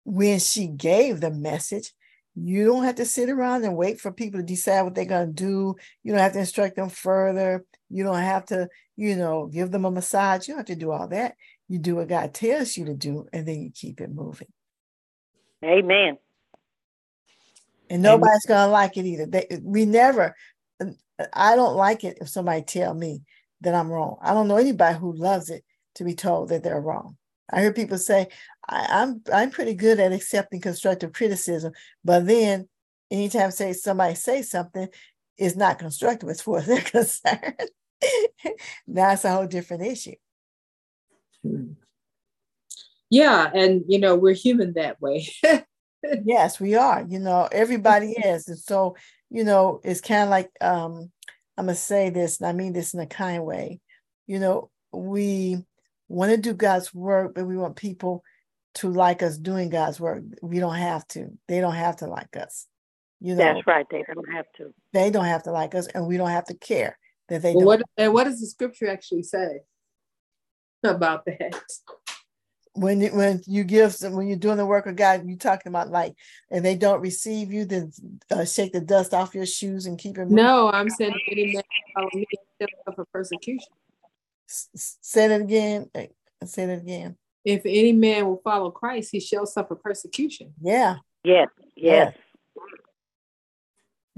when 0.04 0.40
she 0.40 0.68
gave 0.68 1.22
the 1.22 1.32
message, 1.32 1.94
you 2.36 2.66
don't 2.66 2.84
have 2.84 2.96
to 2.96 3.06
sit 3.06 3.30
around 3.30 3.64
and 3.64 3.76
wait 3.76 4.00
for 4.00 4.12
people 4.12 4.40
to 4.40 4.46
decide 4.46 4.82
what 4.82 4.96
they're 4.96 5.06
going 5.06 5.34
to 5.34 5.44
do. 5.44 5.76
You 6.04 6.12
don't 6.12 6.22
have 6.22 6.34
to 6.34 6.40
instruct 6.40 6.76
them 6.76 6.90
further. 6.90 7.66
You 7.90 8.04
don't 8.04 8.18
have 8.18 8.46
to, 8.48 8.70
you 9.00 9.16
know, 9.16 9.45
give 9.45 9.72
them 9.72 9.86
a 9.86 9.91
massage. 9.91 10.47
You 10.47 10.56
don't 10.56 10.60
have 10.60 10.66
to 10.68 10.76
do 10.76 10.91
all 10.91 11.08
that. 11.08 11.36
You 11.70 11.80
do 11.80 11.95
what 11.95 12.10
God 12.10 12.34
tells 12.34 12.76
you 12.76 12.86
to 12.86 12.93
do, 12.93 13.28
and 13.32 13.47
then 13.47 13.62
you 13.62 13.72
keep 13.74 14.02
it 14.02 14.12
moving. 14.12 14.50
Amen. 15.64 16.18
And 17.89 18.02
nobody's 18.02 18.45
going 18.45 18.68
to 18.68 18.72
like 18.72 18.97
it 18.97 19.06
either. 19.06 19.26
They, 19.26 19.47
we 19.64 19.86
never, 19.86 20.36
I 21.34 21.56
don't 21.56 21.76
like 21.76 22.04
it 22.04 22.18
if 22.20 22.28
somebody 22.28 22.62
tell 22.62 22.93
me 22.93 23.24
that 23.62 23.74
I'm 23.74 23.89
wrong. 23.89 24.18
I 24.22 24.34
don't 24.34 24.50
know 24.50 24.58
anybody 24.58 24.97
who 24.97 25.14
loves 25.14 25.50
it 25.50 25.64
to 25.95 26.04
be 26.04 26.14
told 26.14 26.50
that 26.50 26.64
they're 26.64 26.82
wrong. 26.82 27.16
I 27.52 27.62
hear 27.62 27.74
people 27.74 27.97
say, 27.97 28.28
I, 28.68 29.02
am 29.02 29.22
I'm, 29.28 29.34
I'm 29.34 29.50
pretty 29.50 29.76
good 29.76 30.00
at 30.02 30.12
accepting 30.12 30.60
constructive 30.60 31.14
criticism, 31.14 31.72
but 32.04 32.28
then 32.28 32.68
anytime 33.10 33.52
say 33.52 33.72
somebody 33.74 34.16
say 34.16 34.41
something 34.41 34.89
is 35.38 35.56
not 35.56 35.80
constructive 35.80 36.30
as 36.30 36.41
far 36.41 36.60
as 36.60 36.68
they're 36.68 36.82
concerned, 36.82 37.70
that's 38.88 39.26
a 39.26 39.32
whole 39.32 39.47
different 39.47 39.84
issue. 39.84 40.16
Hmm. 41.43 41.74
Yeah, 43.10 43.50
and 43.54 43.84
you 43.88 44.00
know 44.00 44.16
we're 44.16 44.34
human 44.34 44.74
that 44.74 45.02
way. 45.02 45.28
yes, 46.26 46.60
we 46.60 46.76
are. 46.76 47.06
You 47.08 47.20
know, 47.20 47.50
everybody 47.52 48.12
is, 48.26 48.47
and 48.47 48.58
so 48.58 48.95
you 49.30 49.43
know 49.43 49.82
it's 49.84 50.02
kind 50.02 50.24
of 50.24 50.30
like 50.30 50.50
um, 50.62 51.12
I'm 51.58 51.66
gonna 51.66 51.76
say 51.76 52.10
this, 52.10 52.39
and 52.39 52.47
I 52.47 52.54
mean 52.54 52.74
this 52.74 52.93
in 52.93 53.00
a 53.00 53.08
kind 53.08 53.43
way. 53.43 53.80
You 54.28 54.39
know, 54.39 54.70
we 54.91 55.58
want 56.08 56.32
to 56.32 56.38
do 56.38 56.54
God's 56.54 56.93
work, 56.93 57.34
but 57.36 57.45
we 57.45 57.58
want 57.58 57.76
people 57.76 58.24
to 58.76 58.89
like 58.89 59.24
us 59.24 59.38
doing 59.38 59.70
God's 59.70 60.00
work. 60.00 60.24
We 60.41 60.60
don't 60.60 60.76
have 60.76 61.08
to. 61.10 61.32
They 61.47 61.62
don't 61.62 61.74
have 61.74 61.97
to 61.97 62.08
like 62.08 62.38
us. 62.38 62.68
You 63.22 63.34
know, 63.34 63.43
that's 63.43 63.66
right. 63.66 63.86
They 63.89 64.04
don't 64.14 64.32
have 64.32 64.45
to. 64.58 64.74
They 64.93 65.10
don't 65.10 65.26
have 65.26 65.43
to 65.43 65.52
like 65.52 65.74
us, 65.74 65.88
and 65.88 66.06
we 66.06 66.18
don't 66.18 66.30
have 66.30 66.45
to 66.45 66.54
care 66.54 66.97
that 67.30 67.42
they. 67.42 67.54
Well, 67.54 67.66
what 67.66 67.82
and 67.98 68.14
what 68.14 68.26
does 68.26 68.42
the 68.42 68.48
scripture 68.48 68.88
actually 68.88 69.24
say 69.24 69.62
about 70.84 71.26
that? 71.26 71.62
When 72.74 73.02
you, 73.02 73.10
when 73.10 73.42
you 73.46 73.64
give 73.64 73.94
some, 73.94 74.14
when 74.14 74.28
you're 74.28 74.38
doing 74.38 74.58
the 74.58 74.66
work 74.66 74.86
of 74.86 74.96
God, 74.96 75.24
you're 75.26 75.38
talking 75.38 75.70
about 75.70 75.90
like, 75.90 76.14
and 76.50 76.64
they 76.64 76.76
don't 76.76 77.02
receive 77.02 77.52
you, 77.52 77.66
then 77.66 77.92
uh, 78.32 78.46
shake 78.46 78.72
the 78.72 78.80
dust 78.80 79.14
off 79.14 79.36
your 79.36 79.46
shoes 79.46 79.86
and 79.86 79.98
keep 79.98 80.18
it. 80.18 80.30
No, 80.30 80.70
I'm 80.72 80.90
saying 80.90 81.14
any 81.30 81.54
man 81.54 81.64
follow 81.96 82.10
me 82.14 82.26
for 82.96 83.06
persecution. 83.12 83.68
Say 84.48 85.26
it 85.26 85.42
again. 85.42 85.90
Say 86.46 86.64
it 86.64 86.82
again. 86.82 87.18
If 87.44 87.62
any 87.66 87.92
man 87.92 88.28
will 88.28 88.42
follow 88.44 88.72
Christ, 88.72 89.10
he 89.12 89.20
shall 89.20 89.46
suffer 89.46 89.76
persecution. 89.76 90.54
Yeah. 90.62 90.98
Yes. 91.24 91.50
Yes. 91.76 92.16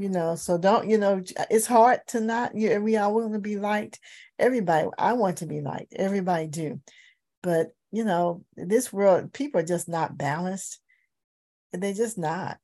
You 0.02 0.10
know, 0.10 0.34
so 0.34 0.58
don't, 0.58 0.90
you 0.90 0.98
know, 0.98 1.22
it's 1.52 1.68
hard 1.68 2.00
to 2.08 2.22
not, 2.22 2.56
you, 2.56 2.82
we 2.82 2.98
all 2.98 3.14
want 3.14 3.34
to 3.34 3.40
be 3.40 3.58
liked. 3.58 4.00
Everybody, 4.40 4.88
I 4.98 5.14
want 5.14 5.38
to 5.38 5.46
be 5.46 5.62
liked. 5.62 5.94
Everybody 5.94 6.48
do. 6.48 6.82
But, 7.44 7.76
you 7.92 8.04
know, 8.04 8.44
this 8.56 8.92
world, 8.92 9.32
people 9.32 9.62
are 9.62 9.64
just 9.64 9.88
not 9.88 10.18
balanced. 10.18 10.80
They're 11.72 11.94
just 11.94 12.18
not. 12.18 12.58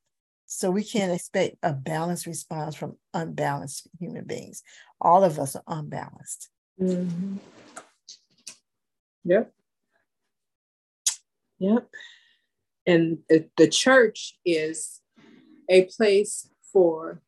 So 0.47 0.71
we 0.71 0.83
can't 0.83 1.11
expect 1.11 1.57
a 1.61 1.73
balanced 1.73 2.25
response 2.25 2.73
from 2.73 2.97
unbalanced 3.13 3.88
human 3.99 4.23
beings. 4.23 4.63
All 4.99 5.23
of 5.23 5.38
us 5.38 5.55
are 5.55 5.63
unbalanced. 5.67 6.49
Mm-hmm. 6.81 7.35
Yep. 9.25 9.53
Yep. 11.59 11.88
And 12.88 13.19
the 13.29 13.67
church 13.67 14.39
is 14.43 15.01
a 15.69 15.83
place 15.83 16.49
for 16.73 17.21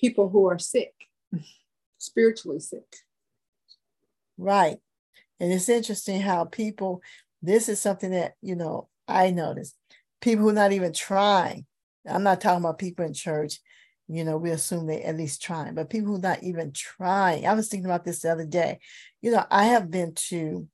people 0.00 0.28
who 0.28 0.46
are 0.46 0.58
sick, 0.58 0.94
spiritually 1.98 2.60
sick. 2.60 2.96
Right. 4.38 4.78
And 5.38 5.52
it's 5.52 5.68
interesting 5.68 6.20
how 6.20 6.44
people, 6.44 7.02
this 7.42 7.68
is 7.68 7.80
something 7.80 8.10
that, 8.12 8.34
you 8.40 8.56
know, 8.56 8.88
I 9.06 9.30
noticed 9.30 9.76
people 10.20 10.44
who 10.44 10.50
are 10.50 10.54
not 10.54 10.72
even 10.72 10.92
trying. 10.92 11.66
I'm 12.08 12.22
not 12.22 12.40
talking 12.40 12.64
about 12.64 12.78
people 12.78 13.04
in 13.04 13.12
church, 13.12 13.60
you 14.08 14.24
know, 14.24 14.38
we 14.38 14.50
assume 14.50 14.86
they 14.86 15.02
at 15.02 15.16
least 15.16 15.42
trying, 15.42 15.74
but 15.74 15.88
people 15.88 16.08
who 16.08 16.16
are 16.16 16.20
not 16.20 16.42
even 16.42 16.72
trying. 16.72 17.46
I 17.46 17.54
was 17.54 17.68
thinking 17.68 17.86
about 17.86 18.04
this 18.04 18.20
the 18.20 18.32
other 18.32 18.46
day. 18.46 18.80
You 19.22 19.30
know, 19.30 19.44
I 19.50 19.66
have 19.66 19.90
been 19.90 20.14
to 20.28 20.66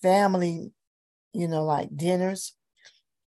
family, 0.00 0.72
you 1.34 1.48
know, 1.48 1.64
like 1.64 1.94
dinners. 1.94 2.54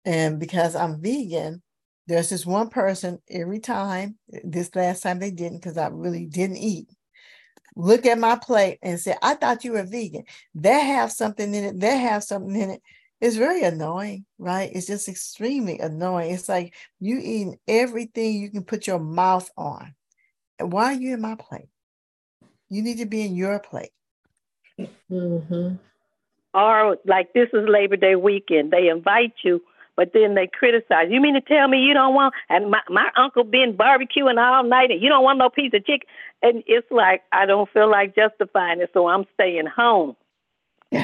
And 0.05 0.41
because 0.41 0.75
I'm 0.75 1.01
vegan, 1.01 1.63
there's 2.09 2.31
this 2.31 2.47
one 2.47 2.71
person 2.71 3.21
every 3.29 3.61
time, 3.61 4.17
this 4.43 4.75
last 4.75 5.03
time 5.03 5.19
they 5.19 5.31
didn't, 5.31 5.59
because 5.59 5.77
I 5.77 5.89
really 5.89 6.27
didn't 6.27 6.57
eat. 6.57 6.89
look 7.79 8.05
at 8.07 8.19
my 8.19 8.37
plate 8.37 8.79
and 8.83 8.99
say, 8.99 9.15
I 9.23 9.35
thought 9.35 9.65
you 9.65 9.73
were 9.73 9.85
vegan. 9.85 10.25
They 10.55 10.81
have 10.81 11.13
something 11.13 11.55
in 11.55 11.65
it, 11.65 11.81
they 11.81 11.97
have 11.97 12.25
something 12.25 12.55
in 12.55 12.71
it. 12.71 12.83
It's 13.21 13.37
very 13.37 13.63
annoying, 13.63 14.27
right? 14.39 14.71
It's 14.73 14.87
just 14.87 15.09
extremely 15.09 15.79
annoying. 15.79 16.33
It's 16.33 16.49
like 16.49 16.75
you 17.01 17.19
eating 17.19 17.59
everything 17.67 18.37
you 18.37 18.51
can 18.51 18.65
put 18.65 18.87
your 18.87 18.99
mouth 18.99 19.49
on. 19.57 19.95
And 20.59 20.73
why 20.73 20.93
are 20.93 21.01
you 21.01 21.15
in 21.15 21.21
my 21.21 21.37
plate? 21.37 21.69
You 22.69 22.83
need 22.83 22.99
to 22.99 23.07
be 23.07 23.23
in 23.23 23.35
your 23.35 23.59
plate. 23.59 23.91
Mm-hmm. 25.11 25.75
Or 26.55 26.97
like 27.05 27.33
this 27.33 27.49
is 27.53 27.69
Labor 27.69 27.97
Day 27.97 28.15
weekend, 28.17 28.71
they 28.73 28.89
invite 28.89 29.35
you, 29.43 29.63
but 29.99 30.13
then 30.15 30.37
they 30.37 30.47
criticize. 30.47 31.09
You 31.11 31.21
mean 31.21 31.35
to 31.35 31.41
tell 31.41 31.67
me 31.67 31.81
you 31.81 31.93
don't 31.93 32.15
want? 32.15 32.33
And 32.49 32.71
my 32.71 32.81
my 32.89 33.11
uncle 33.17 33.43
been 33.43 33.77
barbecuing 33.77 34.39
all 34.39 34.63
night, 34.63 34.93
and 34.93 35.03
you 35.03 35.09
don't 35.09 35.25
want 35.25 35.41
no 35.41 35.51
piece 35.51 35.75
of 35.75 35.85
chicken? 35.85 36.07
And 36.41 36.63
it's 36.69 36.87
like 36.93 37.23
I 37.33 37.47
don't 37.47 37.69
feel 37.73 37.91
like 37.91 38.15
justifying 38.15 38.81
it, 38.81 38.91
so 38.95 39.09
I'm 39.09 39.27
staying 39.35 39.67
home. 39.67 40.15
you 40.93 41.03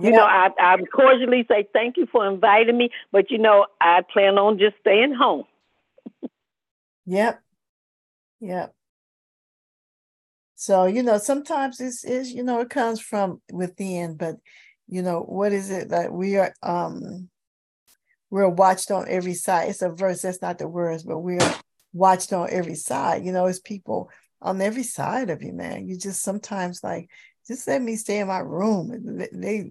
know, 0.00 0.24
I 0.24 0.48
I 0.58 0.78
cordially 0.90 1.44
say 1.46 1.68
thank 1.74 1.98
you 1.98 2.06
for 2.10 2.26
inviting 2.26 2.78
me, 2.78 2.88
but 3.12 3.30
you 3.30 3.36
know, 3.36 3.66
I 3.78 4.00
plan 4.00 4.38
on 4.38 4.58
just 4.58 4.76
staying 4.80 5.12
home. 5.14 5.44
yep. 7.04 7.42
Yep. 8.40 8.74
So, 10.54 10.86
you 10.86 11.02
know, 11.02 11.18
sometimes 11.18 11.80
it's 11.80 12.02
is, 12.02 12.32
you 12.32 12.42
know, 12.42 12.60
it 12.60 12.70
comes 12.70 12.98
from 12.98 13.42
within, 13.52 14.16
but 14.16 14.36
you 14.92 15.00
know, 15.00 15.20
what 15.20 15.52
is 15.52 15.70
it 15.70 15.88
that 15.88 16.12
we 16.12 16.36
are 16.36 16.54
um 16.62 17.30
we're 18.28 18.48
watched 18.48 18.90
on 18.90 19.08
every 19.08 19.32
side. 19.32 19.70
It's 19.70 19.80
a 19.80 19.88
verse, 19.88 20.20
that's 20.20 20.42
not 20.42 20.58
the 20.58 20.68
words, 20.68 21.02
but 21.02 21.20
we're 21.20 21.54
watched 21.94 22.32
on 22.34 22.48
every 22.50 22.74
side. 22.74 23.24
You 23.24 23.32
know, 23.32 23.46
it's 23.46 23.58
people 23.58 24.10
on 24.42 24.60
every 24.60 24.82
side 24.82 25.30
of 25.30 25.42
you, 25.42 25.54
man. 25.54 25.88
You 25.88 25.96
just 25.96 26.20
sometimes 26.20 26.84
like, 26.84 27.08
just 27.48 27.66
let 27.66 27.80
me 27.80 27.96
stay 27.96 28.20
in 28.20 28.28
my 28.28 28.40
room. 28.40 29.18
They 29.32 29.70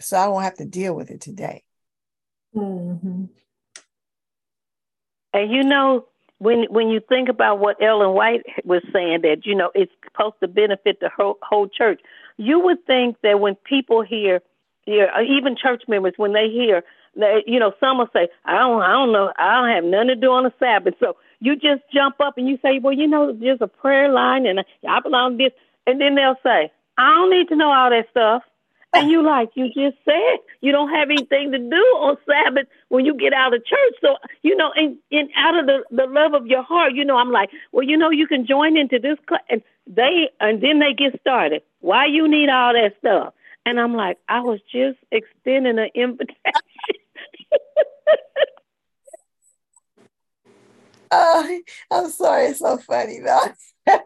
so 0.00 0.18
I 0.18 0.28
won't 0.28 0.44
have 0.44 0.56
to 0.56 0.66
deal 0.66 0.94
with 0.94 1.10
it 1.10 1.22
today. 1.22 1.64
Mm-hmm. 2.54 3.24
And 5.32 5.50
you 5.50 5.62
know, 5.64 6.06
when 6.38 6.64
when 6.68 6.88
you 6.88 7.00
think 7.08 7.30
about 7.30 7.58
what 7.58 7.82
Ellen 7.82 8.14
White 8.14 8.42
was 8.64 8.82
saying 8.92 9.22
that 9.22 9.46
you 9.46 9.54
know 9.54 9.70
it's 9.74 9.92
supposed 10.04 10.36
to 10.40 10.48
benefit 10.48 11.00
the 11.00 11.08
whole, 11.08 11.38
whole 11.42 11.68
church, 11.68 12.00
you 12.36 12.60
would 12.60 12.84
think 12.86 13.16
that 13.22 13.40
when 13.40 13.54
people 13.54 14.02
hear, 14.02 14.42
hear 14.84 15.10
uh, 15.16 15.22
even 15.22 15.56
church 15.56 15.82
members 15.88 16.14
when 16.16 16.32
they 16.32 16.48
hear 16.48 16.82
that 17.16 17.42
you 17.46 17.58
know 17.58 17.72
some 17.78 17.98
will 17.98 18.08
say 18.12 18.28
I 18.44 18.58
don't 18.58 18.82
I 18.82 18.92
don't 18.92 19.12
know 19.12 19.32
I 19.36 19.54
don't 19.56 19.70
have 19.70 19.84
nothing 19.84 20.08
to 20.08 20.16
do 20.16 20.30
on 20.30 20.44
the 20.44 20.52
Sabbath, 20.58 20.94
so 20.98 21.16
you 21.40 21.56
just 21.56 21.82
jump 21.92 22.20
up 22.20 22.38
and 22.38 22.48
you 22.48 22.58
say, 22.62 22.78
well 22.78 22.92
you 22.92 23.06
know 23.06 23.32
there's 23.32 23.60
a 23.60 23.68
prayer 23.68 24.10
line 24.10 24.46
and 24.46 24.64
I 24.88 25.00
belong 25.00 25.38
to 25.38 25.44
this, 25.44 25.52
and 25.86 26.00
then 26.00 26.14
they'll 26.14 26.36
say 26.42 26.72
I 26.98 27.10
don't 27.14 27.30
need 27.30 27.48
to 27.48 27.56
know 27.56 27.70
all 27.70 27.90
that 27.90 28.08
stuff. 28.10 28.42
And 28.94 29.10
you 29.10 29.24
like 29.24 29.50
you 29.54 29.68
just 29.68 29.96
said 30.04 30.36
you 30.60 30.70
don't 30.70 30.90
have 30.90 31.08
anything 31.08 31.50
to 31.52 31.58
do 31.58 31.82
on 32.00 32.16
Sabbath 32.26 32.66
when 32.88 33.06
you 33.06 33.14
get 33.14 33.32
out 33.32 33.54
of 33.54 33.64
church. 33.64 33.94
So 34.00 34.16
you 34.42 34.54
know, 34.54 34.70
and, 34.76 34.98
and 35.10 35.30
out 35.36 35.58
of 35.58 35.66
the 35.66 35.82
the 35.90 36.06
love 36.06 36.34
of 36.34 36.46
your 36.46 36.62
heart, 36.62 36.92
you 36.94 37.04
know, 37.04 37.16
I'm 37.16 37.32
like, 37.32 37.50
well, 37.72 37.84
you 37.84 37.96
know, 37.96 38.10
you 38.10 38.26
can 38.26 38.46
join 38.46 38.76
into 38.76 38.98
this 38.98 39.18
class, 39.26 39.40
and 39.48 39.62
they 39.86 40.28
and 40.40 40.62
then 40.62 40.78
they 40.78 40.92
get 40.92 41.18
started. 41.20 41.62
Why 41.80 42.06
you 42.06 42.28
need 42.28 42.50
all 42.50 42.74
that 42.74 42.94
stuff? 42.98 43.32
And 43.64 43.80
I'm 43.80 43.94
like, 43.94 44.18
I 44.28 44.40
was 44.40 44.60
just 44.70 44.98
extending 45.10 45.78
an 45.78 45.88
invitation. 45.94 46.36
oh, 51.10 51.60
I'm 51.90 52.10
sorry, 52.10 52.48
it's 52.48 52.58
so 52.58 52.76
funny 52.78 53.20
though. 53.20 53.54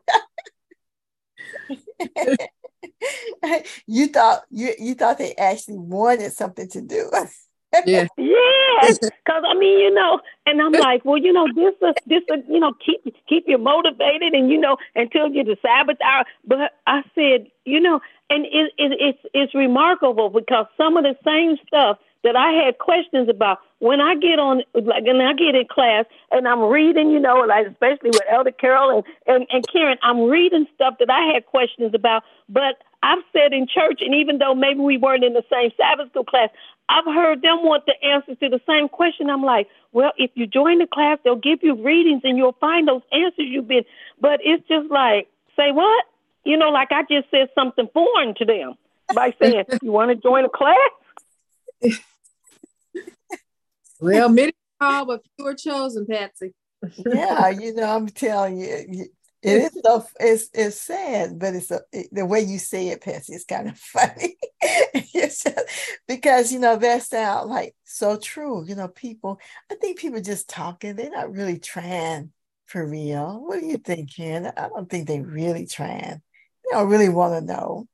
you 3.86 4.08
thought 4.08 4.42
you 4.50 4.72
you 4.78 4.94
thought 4.94 5.18
they 5.18 5.34
actually 5.34 5.78
wanted 5.78 6.32
something 6.32 6.68
to 6.68 6.80
do. 6.80 7.10
yeah. 7.86 8.06
Yes. 8.16 8.98
Cause 9.26 9.42
I 9.48 9.54
mean, 9.54 9.78
you 9.80 9.94
know, 9.94 10.20
and 10.46 10.60
I'm 10.60 10.72
like, 10.72 11.04
well, 11.04 11.18
you 11.18 11.32
know, 11.32 11.46
this 11.54 11.74
is 11.82 11.94
this 12.06 12.22
is, 12.28 12.44
you 12.48 12.60
know, 12.60 12.72
keep 12.84 13.02
keep 13.28 13.44
you 13.46 13.58
motivated 13.58 14.34
and 14.34 14.50
you 14.50 14.58
know, 14.58 14.76
until 14.94 15.28
you 15.28 15.44
the 15.44 15.56
Sabbath 15.62 15.98
hour. 16.04 16.24
But 16.44 16.72
I 16.86 17.02
said, 17.14 17.48
you 17.64 17.80
know, 17.80 18.00
and 18.30 18.44
it, 18.46 18.72
it 18.78 18.92
it's 19.00 19.18
it's 19.34 19.54
remarkable 19.54 20.30
because 20.30 20.66
some 20.76 20.96
of 20.96 21.04
the 21.04 21.16
same 21.24 21.56
stuff 21.66 21.98
that 22.24 22.36
I 22.36 22.52
had 22.52 22.78
questions 22.78 23.28
about 23.28 23.58
when 23.78 24.00
I 24.00 24.14
get 24.16 24.38
on, 24.38 24.62
like, 24.74 25.04
when 25.04 25.20
I 25.20 25.32
get 25.34 25.54
in 25.54 25.66
class 25.68 26.06
and 26.30 26.48
I'm 26.48 26.60
reading, 26.60 27.10
you 27.10 27.20
know, 27.20 27.44
like 27.46 27.66
especially 27.66 28.10
with 28.10 28.22
Elder 28.30 28.50
Carol 28.50 28.90
and, 28.90 29.04
and, 29.26 29.46
and 29.50 29.64
Karen, 29.70 29.98
I'm 30.02 30.24
reading 30.24 30.66
stuff 30.74 30.94
that 30.98 31.10
I 31.10 31.32
had 31.32 31.46
questions 31.46 31.92
about. 31.94 32.24
But 32.48 32.82
I've 33.02 33.22
said 33.32 33.52
in 33.52 33.68
church, 33.68 34.00
and 34.00 34.14
even 34.14 34.38
though 34.38 34.54
maybe 34.54 34.80
we 34.80 34.96
weren't 34.96 35.24
in 35.24 35.34
the 35.34 35.44
same 35.52 35.70
Sabbath 35.76 36.10
school 36.10 36.24
class, 36.24 36.48
I've 36.88 37.04
heard 37.04 37.42
them 37.42 37.64
want 37.64 37.84
the 37.86 37.94
answers 38.04 38.38
to 38.40 38.48
the 38.48 38.60
same 38.66 38.88
question. 38.88 39.28
I'm 39.28 39.42
like, 39.42 39.68
well, 39.92 40.12
if 40.16 40.30
you 40.34 40.46
join 40.46 40.78
the 40.78 40.86
class, 40.86 41.18
they'll 41.22 41.36
give 41.36 41.60
you 41.62 41.74
readings 41.74 42.22
and 42.24 42.36
you'll 42.36 42.56
find 42.60 42.88
those 42.88 43.02
answers 43.12 43.46
you've 43.46 43.68
been. 43.68 43.84
But 44.20 44.40
it's 44.42 44.66
just 44.68 44.90
like, 44.90 45.28
say 45.56 45.72
what? 45.72 46.04
You 46.44 46.56
know, 46.56 46.70
like 46.70 46.92
I 46.92 47.02
just 47.02 47.30
said 47.30 47.48
something 47.54 47.88
foreign 47.92 48.34
to 48.36 48.44
them 48.44 48.74
by 49.14 49.34
saying, 49.40 49.64
you 49.82 49.90
want 49.92 50.10
to 50.10 50.16
join 50.16 50.44
a 50.44 50.48
class? 50.48 50.76
well, 54.00 54.28
many 54.28 54.52
called, 54.80 55.08
but 55.08 55.22
few 55.36 55.44
were 55.44 55.54
chosen, 55.54 56.06
Patsy. 56.06 56.54
yeah, 57.06 57.48
you 57.48 57.74
know, 57.74 57.96
I'm 57.96 58.08
telling 58.08 58.58
you, 58.58 59.06
it 59.42 59.62
is 59.62 59.80
so 59.84 60.04
it's 60.18 60.48
it's 60.52 60.80
sad, 60.80 61.38
but 61.38 61.54
it's 61.54 61.70
a, 61.70 61.80
it, 61.92 62.08
the 62.10 62.26
way 62.26 62.40
you 62.40 62.58
say 62.58 62.88
it, 62.88 63.00
Patsy, 63.00 63.34
is 63.34 63.44
kind 63.44 63.68
of 63.68 63.78
funny. 63.78 64.36
just, 65.12 65.48
because 66.08 66.52
you 66.52 66.58
know 66.58 66.76
that 66.76 67.02
sound 67.02 67.48
like 67.48 67.74
so 67.84 68.16
true. 68.16 68.64
You 68.66 68.74
know, 68.74 68.88
people. 68.88 69.38
I 69.70 69.76
think 69.76 69.98
people 69.98 70.20
just 70.20 70.48
talking. 70.48 70.96
They're 70.96 71.10
not 71.10 71.32
really 71.32 71.58
trying 71.58 72.32
for 72.66 72.86
real. 72.86 73.40
What 73.44 73.60
do 73.60 73.66
you 73.66 73.78
think, 73.78 74.14
Ken? 74.14 74.52
I 74.56 74.68
don't 74.68 74.90
think 74.90 75.06
they 75.06 75.20
really 75.20 75.66
trying. 75.66 76.22
They 76.64 76.70
don't 76.72 76.88
really 76.88 77.08
want 77.08 77.34
to 77.34 77.40
know. 77.40 77.86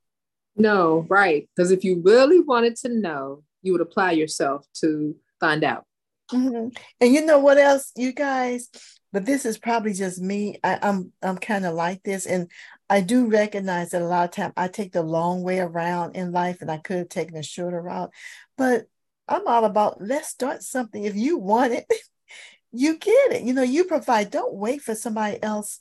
No, 0.55 1.05
right? 1.09 1.49
Because 1.55 1.71
if 1.71 1.83
you 1.83 2.01
really 2.03 2.39
wanted 2.39 2.77
to 2.77 2.89
know, 2.89 3.43
you 3.63 3.71
would 3.71 3.81
apply 3.81 4.11
yourself 4.11 4.67
to 4.75 5.15
find 5.39 5.63
out. 5.63 5.85
Mm-hmm. 6.31 6.69
And 7.01 7.13
you 7.13 7.25
know 7.25 7.39
what 7.39 7.57
else, 7.57 7.91
you 7.95 8.13
guys? 8.13 8.69
But 9.11 9.25
this 9.25 9.45
is 9.45 9.57
probably 9.57 9.93
just 9.93 10.21
me. 10.21 10.59
I, 10.63 10.79
I'm 10.81 11.11
I'm 11.21 11.37
kind 11.37 11.65
of 11.65 11.75
like 11.75 12.01
this, 12.03 12.25
and 12.25 12.49
I 12.89 13.01
do 13.01 13.27
recognize 13.27 13.91
that 13.91 14.01
a 14.01 14.05
lot 14.05 14.25
of 14.25 14.31
time 14.31 14.53
I 14.57 14.67
take 14.67 14.91
the 14.91 15.03
long 15.03 15.43
way 15.43 15.59
around 15.59 16.15
in 16.15 16.31
life, 16.31 16.61
and 16.61 16.71
I 16.71 16.77
could 16.77 16.97
have 16.97 17.09
taken 17.09 17.37
a 17.37 17.43
shorter 17.43 17.81
route. 17.81 18.11
But 18.57 18.85
I'm 19.27 19.47
all 19.47 19.65
about 19.65 20.01
let's 20.01 20.29
start 20.29 20.63
something. 20.63 21.03
If 21.03 21.15
you 21.15 21.37
want 21.37 21.73
it, 21.73 21.85
you 22.71 22.97
get 22.97 23.33
it. 23.33 23.43
You 23.43 23.53
know, 23.53 23.61
you 23.61 23.83
provide. 23.85 24.31
Don't 24.31 24.55
wait 24.55 24.81
for 24.81 24.95
somebody 24.95 25.41
else 25.43 25.79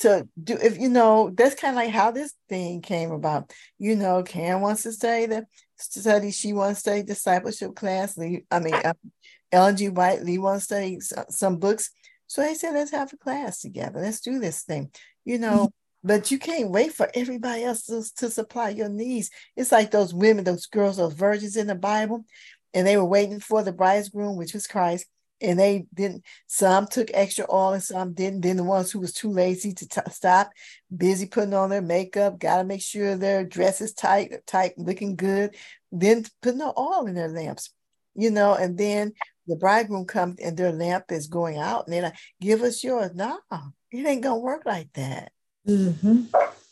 to 0.00 0.26
do 0.42 0.56
if 0.60 0.78
you 0.78 0.88
know 0.88 1.30
that's 1.34 1.54
kind 1.54 1.76
of 1.76 1.76
like 1.76 1.90
how 1.90 2.10
this 2.10 2.32
thing 2.48 2.80
came 2.80 3.10
about 3.10 3.52
you 3.78 3.94
know 3.94 4.22
Karen 4.22 4.62
wants 4.62 4.82
to 4.84 4.92
say 4.92 5.26
the 5.26 5.46
study 5.80 6.30
she 6.30 6.52
wants 6.52 6.82
to 6.82 6.90
study 6.90 7.02
discipleship 7.02 7.74
class. 7.74 8.16
Lee, 8.16 8.44
i 8.50 8.60
mean 8.60 8.74
uh, 8.74 8.94
ellen 9.52 9.76
g. 9.76 9.88
White 9.88 10.22
lee 10.22 10.38
wants 10.38 10.66
to 10.66 10.74
study 10.98 11.24
some 11.30 11.58
books. 11.58 11.90
So 12.26 12.42
i 12.42 12.54
said 12.54 12.74
let's 12.74 12.92
have 12.92 13.12
a 13.12 13.16
class 13.16 13.60
together. 13.60 14.00
Let's 14.00 14.20
do 14.20 14.38
this 14.38 14.62
thing. 14.62 14.90
You 15.24 15.38
know 15.38 15.66
mm-hmm. 15.66 16.08
but 16.08 16.30
you 16.30 16.38
can't 16.38 16.70
wait 16.70 16.92
for 16.92 17.10
everybody 17.14 17.64
else 17.64 17.84
to, 17.86 18.04
to 18.16 18.30
supply 18.30 18.70
your 18.70 18.88
needs. 18.88 19.30
It's 19.56 19.72
like 19.72 19.90
those 19.90 20.14
women 20.14 20.44
those 20.44 20.66
girls 20.66 20.96
those 20.98 21.14
virgins 21.14 21.56
in 21.56 21.66
the 21.66 21.74
bible 21.74 22.24
and 22.74 22.86
they 22.86 22.96
were 22.96 23.04
waiting 23.04 23.40
for 23.40 23.62
the 23.62 23.72
bridegroom 23.72 24.36
which 24.36 24.54
was 24.54 24.66
christ 24.66 25.06
and 25.40 25.58
they 25.58 25.86
didn't 25.94 26.24
some 26.46 26.86
took 26.86 27.10
extra 27.14 27.46
oil 27.52 27.72
and 27.72 27.82
some 27.82 28.12
didn't. 28.12 28.42
Then 28.42 28.56
the 28.56 28.64
ones 28.64 28.90
who 28.90 29.00
was 29.00 29.12
too 29.12 29.30
lazy 29.30 29.72
to 29.74 29.88
t- 29.88 30.00
stop 30.10 30.50
busy 30.94 31.26
putting 31.26 31.54
on 31.54 31.70
their 31.70 31.82
makeup 31.82 32.38
got 32.38 32.58
to 32.58 32.64
make 32.64 32.82
sure 32.82 33.16
their 33.16 33.44
dress 33.44 33.80
is 33.80 33.92
tight 33.92 34.32
tight 34.46 34.72
looking 34.76 35.16
good 35.16 35.54
then 35.92 36.24
putting 36.42 36.58
the 36.58 36.72
oil 36.78 37.06
in 37.06 37.14
their 37.14 37.28
lamps 37.28 37.72
you 38.14 38.30
know 38.30 38.54
and 38.54 38.76
then 38.76 39.12
the 39.46 39.56
bridegroom 39.56 40.04
comes 40.04 40.38
and 40.40 40.56
their 40.56 40.72
lamp 40.72 41.04
is 41.10 41.26
going 41.26 41.58
out 41.58 41.86
and 41.86 41.92
they're 41.92 42.02
like 42.02 42.16
give 42.40 42.62
us 42.62 42.84
yours. 42.84 43.10
No 43.14 43.38
it 43.90 44.06
ain't 44.06 44.22
gonna 44.22 44.38
work 44.38 44.62
like 44.64 44.92
that. 44.92 45.32
Mm-hmm. 45.66 46.22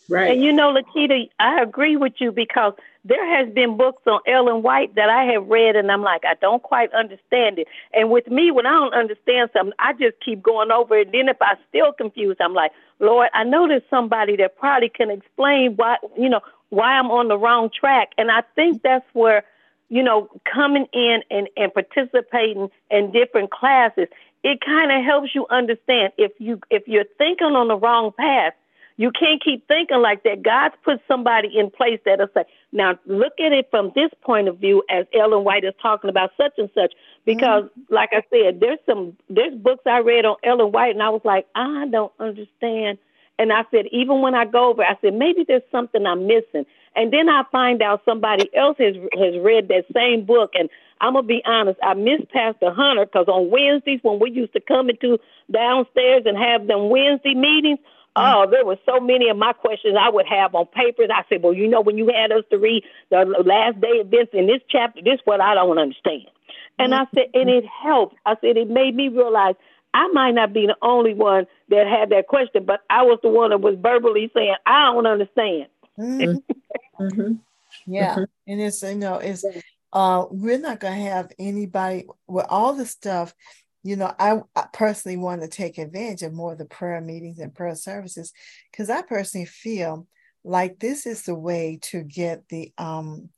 right. 0.09 0.33
And 0.33 0.43
you 0.43 0.53
know 0.53 0.73
lakita 0.73 1.29
i 1.39 1.61
agree 1.61 1.97
with 1.97 2.14
you 2.19 2.33
because 2.33 2.75
there 3.05 3.26
has 3.36 3.53
been 3.55 3.76
books 3.76 4.03
on 4.07 4.20
Ellen 4.26 4.62
White 4.62 4.94
that 4.96 5.09
I 5.09 5.24
have 5.32 5.46
read 5.46 5.76
and 5.76 5.90
I'm 5.90 6.03
like, 6.03 6.22
I 6.24 6.34
don't 6.40 6.62
quite 6.62 6.92
understand 6.92 7.59
it. 7.59 7.68
And 7.92 8.11
with 8.11 8.26
me, 8.28 8.51
when 8.51 8.66
I 8.66 8.72
don't 8.72 8.94
understand 8.94 9.51
something, 9.53 9.72
I 9.78 9.92
just 9.94 10.16
keep 10.24 10.42
going 10.42 10.70
over 10.70 10.99
it. 10.99 11.12
Then 11.12 11.28
if 11.28 11.38
I 11.40 11.55
still 11.68 11.92
confused, 11.92 12.40
I'm 12.40 12.55
like, 12.55 12.72
Lord, 13.01 13.28
I 13.34 13.44
know 13.44 13.66
there's 13.66 13.82
somebody 13.88 14.36
that 14.36 14.59
probably 14.59 14.90
can 14.90 15.11
explain 15.11 15.76
why, 15.76 15.96
you 16.18 16.28
know, 16.28 16.40
why 16.70 16.99
I'm 16.99 17.11
on 17.11 17.28
the 17.28 17.38
wrong 17.38 17.70
track. 17.70 18.11
And 18.18 18.30
I 18.30 18.42
think 18.55 18.82
that's 18.82 19.07
where, 19.14 19.44
you 19.88 20.03
know, 20.03 20.28
coming 20.53 20.86
in 20.92 21.22
and, 21.30 21.49
and 21.57 21.72
participating 21.72 22.68
in 22.90 23.11
different 23.12 23.51
classes, 23.51 24.09
it 24.09 24.12
it 24.42 24.61
kind 24.64 24.92
of 24.92 25.05
helps 25.05 25.34
you 25.34 25.46
understand 25.51 26.12
if 26.16 26.32
you 26.38 26.61
if 26.70 26.86
you're 26.86 27.05
thinking 27.16 27.49
on 27.49 27.68
the 27.68 27.76
wrong 27.76 28.12
path, 28.16 28.55
you 28.96 29.11
can't 29.11 29.42
keep 29.42 29.66
thinking 29.68 30.01
like 30.01 30.22
that. 30.24 30.42
God's 30.42 30.74
put 30.84 31.01
somebody 31.07 31.57
in 31.57 31.70
place 31.70 32.01
that'll 32.05 32.28
say, 32.34 32.44
now 32.73 32.99
look 33.07 33.35
at 33.41 33.53
it 33.53 33.69
from 33.71 33.93
this 33.95 34.11
point 34.23 34.49
of 34.49 34.59
view 34.59 34.83
as 34.91 35.07
Ellen 35.19 35.45
White 35.45 35.64
is 35.64 35.75
talking 35.81 36.11
about 36.11 36.31
such 36.37 36.53
and 36.59 36.69
such. 36.75 36.93
Because 37.25 37.64
mm-hmm. 37.64 37.95
like 37.95 38.11
I 38.12 38.23
said, 38.31 38.61
there's 38.61 38.79
some 38.87 39.16
there's 39.31 39.55
books 39.55 39.83
I 39.87 39.99
read 39.99 40.25
on 40.25 40.37
Ellen 40.45 40.73
White 40.73 40.95
and 40.95 41.03
I 41.03 41.09
was 41.09 41.23
like, 41.25 41.47
I 41.55 41.87
don't 41.91 42.12
understand. 42.21 42.99
And 43.39 43.53
I 43.53 43.62
said, 43.71 43.87
even 43.93 44.21
when 44.21 44.35
I 44.35 44.45
go 44.45 44.71
over, 44.71 44.83
I 44.83 44.99
said, 45.01 45.14
maybe 45.14 45.45
there's 45.47 45.62
something 45.71 46.05
I'm 46.05 46.27
missing. 46.27 46.66
And 46.97 47.12
then 47.12 47.29
I 47.29 47.45
find 47.53 47.81
out 47.81 48.03
somebody 48.05 48.51
else 48.55 48.77
has 48.79 48.97
has 48.97 49.41
read 49.41 49.69
that 49.69 49.85
same 49.95 50.27
book 50.27 50.51
and 50.55 50.69
I'm 51.01 51.14
gonna 51.14 51.27
be 51.27 51.43
honest. 51.47 51.79
I 51.83 51.95
miss 51.95 52.21
Pastor 52.33 52.73
Hunter 52.73 53.07
because 53.07 53.29
on 53.29 53.51
Wednesdays 53.51 54.01
when 54.03 54.19
we 54.19 54.31
used 54.31 54.53
to 54.53 54.61
come 54.61 54.91
into 54.91 55.19
downstairs 55.51 56.25
and 56.27 56.37
have 56.37 56.66
them 56.66 56.91
Wednesday 56.91 57.35
meetings. 57.35 57.79
Oh, 58.17 58.47
there 58.51 58.65
were 58.65 58.79
so 58.87 59.01
many 59.01 59.29
of 59.29 59.37
my 59.37 59.53
questions 59.53 59.97
I 59.99 60.11
would 60.11 60.27
have 60.27 60.55
on 60.55 60.67
papers. 60.67 61.09
I 61.13 61.23
said, 61.29 61.43
well, 61.43 61.55
you 61.55 61.69
know, 61.69 61.81
when 61.81 61.99
you 61.99 62.11
had 62.15 62.33
us 62.33 62.45
to 62.51 62.59
read 62.59 62.85
the 63.11 63.25
last 63.45 63.81
day 63.81 64.01
events 64.01 64.33
in 64.33 64.47
this 64.47 64.61
chapter, 64.69 65.01
this 65.03 65.15
is 65.15 65.21
what 65.25 65.41
I 65.41 65.55
don't 65.55 65.79
understand. 65.79 66.27
And 66.79 66.95
I 66.95 67.07
said, 67.15 67.27
and 67.35 67.51
it 67.51 67.65
helped. 67.67 68.17
I 68.25 68.37
said 68.41 68.57
it 68.57 68.71
made 68.71 68.95
me 68.95 69.09
realize 69.09 69.57
I 69.95 70.09
might 70.09 70.33
not 70.33 70.53
be 70.53 70.67
the 70.67 70.77
only 70.81 71.15
one 71.15 71.47
that 71.71 71.87
had 71.87 72.11
that 72.11 72.29
question, 72.29 72.65
but 72.65 72.81
I 72.89 73.03
was 73.03 73.19
the 73.23 73.31
one 73.31 73.51
that 73.51 73.61
was 73.61 73.77
verbally 73.81 74.31
saying, 74.35 74.55
I 74.65 74.93
don't 74.93 75.07
understand. 75.07 75.67
Mm-hmm. 75.99 77.03
mm-hmm. 77.03 77.33
Yeah. 77.87 78.17
Mm-hmm. 78.17 78.53
And 78.53 78.61
it's, 78.61 78.83
you 78.83 78.97
know, 78.97 79.17
it's 79.17 79.45
uh, 79.93 80.27
we're 80.31 80.59
not 80.59 80.81
going 80.81 80.99
to 80.99 81.11
have 81.11 81.33
anybody 81.39 82.07
with 82.27 82.47
all 82.49 82.75
the 82.75 82.85
stuff. 82.85 83.35
You 83.83 83.97
know, 83.97 84.12
I, 84.18 84.41
I 84.57 84.66
personally 84.72 85.16
want 85.16 85.43
to 85.43 85.49
take 85.49 85.79
advantage 85.79 86.22
of 86.22 86.33
more 86.33 86.53
of 86.53 86.59
the 86.59 86.64
prayer 86.64 87.01
meetings 87.01 87.39
and 87.39 87.55
prayer 87.55 87.74
services 87.74 88.33
because 88.70 88.91
I 88.91 89.03
personally 89.03 89.47
feel 89.47 90.07
like 90.45 90.79
this 90.79 91.07
is 91.07 91.22
the 91.22 91.35
way 91.35 91.79
to 91.83 92.03
get 92.03 92.49
the 92.49 92.72
um 92.79 93.29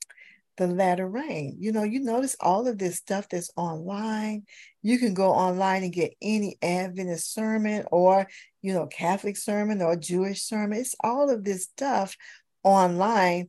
the 0.57 0.67
latter 0.67 1.07
rain. 1.07 1.57
You 1.59 1.71
know, 1.71 1.83
you 1.83 2.01
notice 2.01 2.35
all 2.39 2.67
of 2.67 2.77
this 2.77 2.97
stuff 2.97 3.29
that's 3.29 3.51
online. 3.55 4.43
You 4.81 4.99
can 4.99 5.13
go 5.13 5.31
online 5.31 5.83
and 5.83 5.93
get 5.93 6.13
any 6.21 6.57
Adventist 6.61 7.33
sermon 7.33 7.85
or, 7.91 8.27
you 8.61 8.73
know, 8.73 8.85
Catholic 8.85 9.37
sermon 9.37 9.81
or 9.81 9.95
Jewish 9.95 10.43
sermon. 10.43 10.79
It's 10.79 10.95
all 11.03 11.29
of 11.29 11.43
this 11.43 11.63
stuff 11.63 12.15
online 12.63 13.47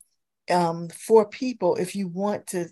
um, 0.51 0.89
for 0.89 1.29
people 1.29 1.77
if 1.77 1.95
you 1.95 2.09
want 2.09 2.49
to 2.49 2.69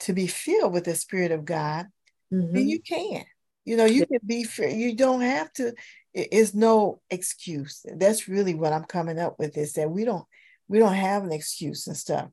to 0.00 0.12
be 0.12 0.26
filled 0.26 0.72
with 0.72 0.84
the 0.84 0.94
spirit 0.94 1.30
of 1.30 1.44
god 1.44 1.86
mm-hmm. 2.32 2.52
then 2.54 2.68
you 2.68 2.80
can 2.80 3.24
you 3.64 3.76
know 3.76 3.84
you 3.84 4.06
can 4.06 4.20
be 4.24 4.44
free. 4.44 4.74
you 4.74 4.94
don't 4.94 5.22
have 5.22 5.52
to 5.54 5.72
it's 6.12 6.54
no 6.54 7.00
excuse. 7.10 7.84
That's 7.96 8.28
really 8.28 8.54
what 8.54 8.72
i'm 8.72 8.84
coming 8.84 9.18
up 9.18 9.38
with 9.38 9.56
is 9.56 9.72
that 9.74 9.90
we 9.90 10.04
don't 10.04 10.24
we 10.68 10.78
don't 10.78 10.94
have 10.94 11.24
an 11.24 11.32
excuse 11.32 11.86
and 11.86 11.96
stuff. 11.96 12.28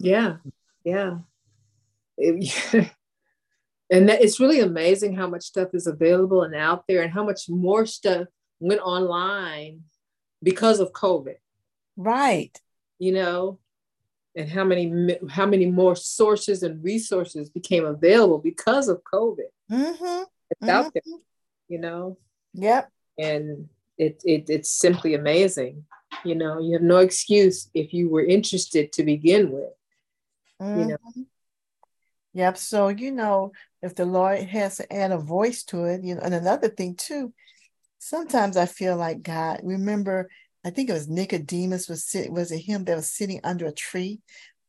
Yeah 0.00 0.36
yeah. 0.86 1.18
It, 2.16 2.54
and 3.90 4.08
that, 4.08 4.22
it's 4.22 4.40
really 4.40 4.60
amazing 4.60 5.16
how 5.16 5.26
much 5.26 5.42
stuff 5.42 5.70
is 5.74 5.88
available 5.88 6.42
and 6.42 6.54
out 6.54 6.84
there 6.86 7.02
and 7.02 7.12
how 7.12 7.24
much 7.24 7.48
more 7.48 7.84
stuff 7.84 8.28
went 8.60 8.80
online 8.80 9.82
because 10.42 10.78
of 10.78 10.92
covid. 10.92 11.34
Right. 11.96 12.56
You 12.98 13.12
know 13.12 13.58
and 14.36 14.50
how 14.50 14.64
many 14.64 15.16
how 15.30 15.46
many 15.46 15.66
more 15.66 15.96
sources 15.96 16.62
and 16.62 16.84
resources 16.84 17.48
became 17.48 17.86
available 17.86 18.38
because 18.38 18.88
of 18.88 19.02
COVID. 19.02 19.48
Mm-hmm. 19.70 20.22
It's 20.50 20.60
mm-hmm. 20.62 20.68
out 20.68 20.92
there, 20.92 21.02
you 21.68 21.78
know. 21.78 22.18
Yep. 22.52 22.90
And 23.18 23.68
it, 23.98 24.22
it 24.24 24.50
it's 24.50 24.70
simply 24.70 25.14
amazing. 25.14 25.84
You 26.24 26.34
know, 26.34 26.60
you 26.60 26.74
have 26.74 26.82
no 26.82 26.98
excuse 26.98 27.70
if 27.74 27.92
you 27.94 28.10
were 28.10 28.24
interested 28.24 28.92
to 28.92 29.02
begin 29.02 29.50
with. 29.50 29.72
Mm-hmm. 30.60 30.80
You 30.80 30.86
know. 30.86 30.96
Mm-hmm. 30.96 31.22
Yep. 32.34 32.58
So 32.58 32.88
you 32.88 33.12
know, 33.12 33.52
if 33.82 33.94
the 33.94 34.04
Lord 34.04 34.40
has 34.40 34.76
to 34.76 34.92
add 34.92 35.12
a 35.12 35.18
voice 35.18 35.64
to 35.64 35.84
it, 35.84 36.04
you 36.04 36.14
know, 36.14 36.20
and 36.20 36.34
another 36.34 36.68
thing 36.68 36.94
too, 36.94 37.32
sometimes 37.98 38.58
I 38.58 38.66
feel 38.66 38.96
like 38.96 39.22
God. 39.22 39.60
Remember 39.64 40.28
I 40.66 40.70
think 40.70 40.90
it 40.90 40.94
was 40.94 41.06
Nicodemus 41.06 41.88
was 41.88 42.04
sitting, 42.04 42.34
was 42.34 42.50
it 42.50 42.58
him 42.58 42.84
that 42.84 42.96
was 42.96 43.08
sitting 43.08 43.40
under 43.44 43.66
a 43.66 43.72
tree? 43.72 44.18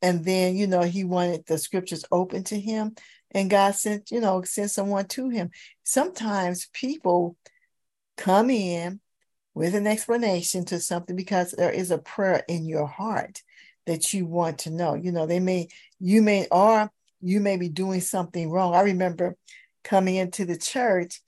And 0.04 0.24
then, 0.24 0.56
you 0.56 0.68
know, 0.68 0.84
he 0.84 1.04
wanted 1.04 1.48
the 1.48 1.58
scriptures 1.58 2.06
open 2.12 2.44
to 2.46 2.60
him. 2.60 2.94
And 3.32 3.50
God 3.50 3.74
sent, 3.74 4.12
you 4.12 4.22
know, 4.22 4.44
sent 4.44 4.70
someone 4.70 5.08
to 5.08 5.30
him. 5.30 5.50
Sometimes 5.84 6.70
people 6.72 7.36
come 8.16 8.52
in 8.52 9.00
with 9.56 9.74
an 9.74 9.88
explanation 9.88 10.66
to 10.66 10.80
something 10.80 11.16
because 11.16 11.54
there 11.54 11.72
is 11.72 11.90
a 11.90 11.98
prayer 11.98 12.44
in 12.48 12.68
your 12.68 12.86
heart 12.86 13.42
that 13.88 14.14
you 14.14 14.28
want 14.28 14.60
to 14.60 14.70
know. 14.70 14.94
You 14.94 15.12
know, 15.12 15.26
they 15.26 15.40
may, 15.40 15.68
you 16.00 16.22
may, 16.22 16.46
or 16.52 16.92
you 17.22 17.40
may 17.40 17.58
be 17.58 17.70
doing 17.70 18.02
something 18.02 18.52
wrong. 18.52 18.76
I 18.76 18.82
remember 18.82 19.36
coming 19.84 20.18
into 20.18 20.46
the 20.46 20.58
church 20.60 21.22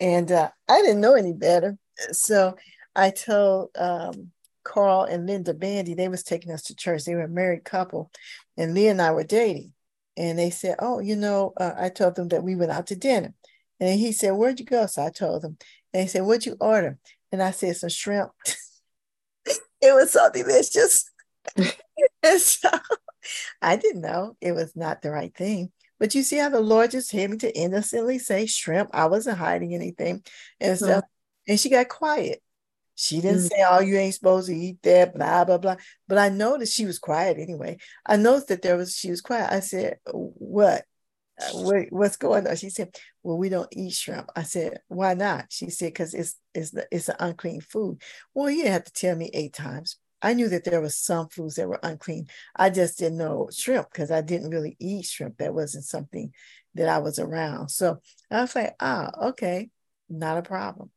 and 0.00 0.32
uh, 0.32 0.48
I 0.66 0.80
didn't 0.80 1.02
know 1.02 1.14
any 1.14 1.34
better. 1.34 1.76
So 2.12 2.56
I 2.96 3.10
told 3.10 3.70
um, 3.76 4.30
Carl 4.62 5.04
and 5.04 5.26
Linda 5.26 5.54
Bandy, 5.54 5.94
they 5.94 6.08
was 6.08 6.22
taking 6.22 6.52
us 6.52 6.62
to 6.64 6.76
church. 6.76 7.04
They 7.04 7.14
were 7.14 7.24
a 7.24 7.28
married 7.28 7.64
couple, 7.64 8.10
and 8.56 8.74
Lee 8.74 8.88
and 8.88 9.00
I 9.00 9.12
were 9.12 9.24
dating. 9.24 9.72
And 10.16 10.38
they 10.38 10.50
said, 10.50 10.76
"Oh, 10.78 11.00
you 11.00 11.16
know," 11.16 11.52
uh, 11.56 11.72
I 11.76 11.88
told 11.88 12.14
them 12.14 12.28
that 12.28 12.44
we 12.44 12.54
went 12.56 12.70
out 12.72 12.86
to 12.88 12.96
dinner, 12.96 13.34
and 13.80 13.98
he 13.98 14.12
said, 14.12 14.32
"Where'd 14.32 14.60
you 14.60 14.66
go?" 14.66 14.86
So 14.86 15.04
I 15.04 15.10
told 15.10 15.42
them, 15.42 15.58
and 15.92 16.02
he 16.02 16.08
said, 16.08 16.22
"What'd 16.22 16.46
you 16.46 16.56
order?" 16.60 16.98
And 17.32 17.42
I 17.42 17.50
said, 17.50 17.76
"Some 17.76 17.90
shrimp." 17.90 18.30
it 19.46 19.94
was 19.94 20.12
so 20.12 20.30
delicious. 20.30 21.10
and 21.56 22.40
so 22.40 22.70
I 23.60 23.76
didn't 23.76 24.02
know 24.02 24.36
it 24.40 24.52
was 24.52 24.76
not 24.76 25.02
the 25.02 25.10
right 25.10 25.34
thing. 25.34 25.72
But 25.98 26.14
you 26.14 26.22
see 26.22 26.36
how 26.36 26.48
the 26.48 26.60
Lord 26.60 26.90
just 26.90 27.12
had 27.12 27.30
me 27.30 27.36
to 27.38 27.56
innocently 27.56 28.18
say 28.18 28.46
shrimp. 28.46 28.90
I 28.92 29.06
wasn't 29.06 29.38
hiding 29.38 29.74
anything. 29.74 30.22
And 30.60 30.78
so, 30.78 30.86
mm-hmm. 30.86 30.98
and 31.48 31.60
she 31.60 31.70
got 31.70 31.88
quiet. 31.88 32.42
She 32.94 33.20
didn't 33.20 33.38
mm-hmm. 33.38 33.46
say, 33.46 33.64
Oh, 33.68 33.80
you 33.80 33.96
ain't 33.96 34.14
supposed 34.14 34.48
to 34.48 34.54
eat 34.54 34.82
that, 34.82 35.14
blah, 35.14 35.44
blah, 35.44 35.58
blah. 35.58 35.76
But 36.06 36.18
I 36.18 36.28
noticed 36.28 36.74
she 36.74 36.86
was 36.86 36.98
quiet 36.98 37.38
anyway. 37.38 37.78
I 38.06 38.16
noticed 38.16 38.48
that 38.48 38.62
there 38.62 38.76
was, 38.76 38.94
she 38.94 39.10
was 39.10 39.20
quiet. 39.20 39.52
I 39.52 39.60
said, 39.60 39.98
What? 40.12 40.84
Uh, 41.40 41.58
what 41.58 41.86
what's 41.90 42.16
going 42.16 42.46
on? 42.46 42.54
She 42.56 42.70
said, 42.70 42.94
Well, 43.22 43.38
we 43.38 43.48
don't 43.48 43.68
eat 43.72 43.92
shrimp. 43.92 44.30
I 44.36 44.44
said, 44.44 44.80
Why 44.88 45.14
not? 45.14 45.46
She 45.50 45.70
said, 45.70 45.92
Because 45.92 46.14
it's 46.14 46.36
it's 46.54 46.72
it's 46.92 47.08
an 47.08 47.16
unclean 47.18 47.60
food. 47.60 48.00
Well, 48.34 48.50
you 48.50 48.58
didn't 48.58 48.72
have 48.72 48.84
to 48.84 48.92
tell 48.92 49.16
me 49.16 49.30
eight 49.34 49.52
times. 49.52 49.96
I 50.22 50.32
knew 50.32 50.48
that 50.48 50.64
there 50.64 50.80
were 50.80 50.88
some 50.88 51.28
foods 51.28 51.56
that 51.56 51.68
were 51.68 51.80
unclean. 51.82 52.28
I 52.56 52.70
just 52.70 52.98
didn't 52.98 53.18
know 53.18 53.50
shrimp 53.52 53.90
because 53.92 54.10
I 54.10 54.22
didn't 54.22 54.50
really 54.50 54.76
eat 54.80 55.04
shrimp. 55.04 55.36
That 55.36 55.52
wasn't 55.52 55.84
something 55.84 56.32
that 56.74 56.88
I 56.88 56.98
was 56.98 57.18
around. 57.18 57.68
So 57.68 57.98
I 58.30 58.40
was 58.40 58.54
like, 58.54 58.74
ah, 58.80 59.10
okay, 59.28 59.68
not 60.08 60.38
a 60.38 60.42
problem. 60.42 60.90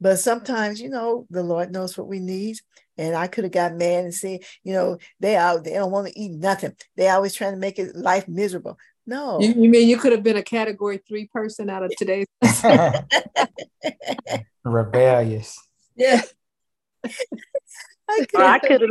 But 0.00 0.10
mm-hmm. 0.10 0.18
sometimes, 0.18 0.80
you 0.80 0.88
know, 0.88 1.26
the 1.30 1.42
Lord 1.42 1.72
knows 1.72 1.96
what 1.96 2.08
we 2.08 2.20
need. 2.20 2.58
And 2.96 3.14
I 3.14 3.28
could 3.28 3.44
have 3.44 3.52
got 3.52 3.74
mad 3.74 4.04
and 4.04 4.14
said, 4.14 4.40
you 4.62 4.74
know, 4.74 4.98
they 5.20 5.36
out, 5.36 5.64
they 5.64 5.72
don't 5.72 5.90
want 5.90 6.08
to 6.08 6.18
eat 6.18 6.32
nothing. 6.32 6.74
They 6.96 7.08
always 7.08 7.34
trying 7.34 7.52
to 7.52 7.58
make 7.58 7.78
it 7.78 7.96
life 7.96 8.28
miserable. 8.28 8.78
No. 9.06 9.40
You, 9.40 9.54
you 9.54 9.70
mean 9.70 9.88
you 9.88 9.96
could 9.96 10.12
have 10.12 10.22
been 10.22 10.36
a 10.36 10.42
category 10.42 11.00
three 11.08 11.26
person 11.26 11.70
out 11.70 11.82
of 11.82 11.92
today's 11.96 12.26
rebellious. 14.64 15.58
Yeah. 15.96 16.20
I 18.36 18.58
could 18.58 18.82
have 18.82 18.90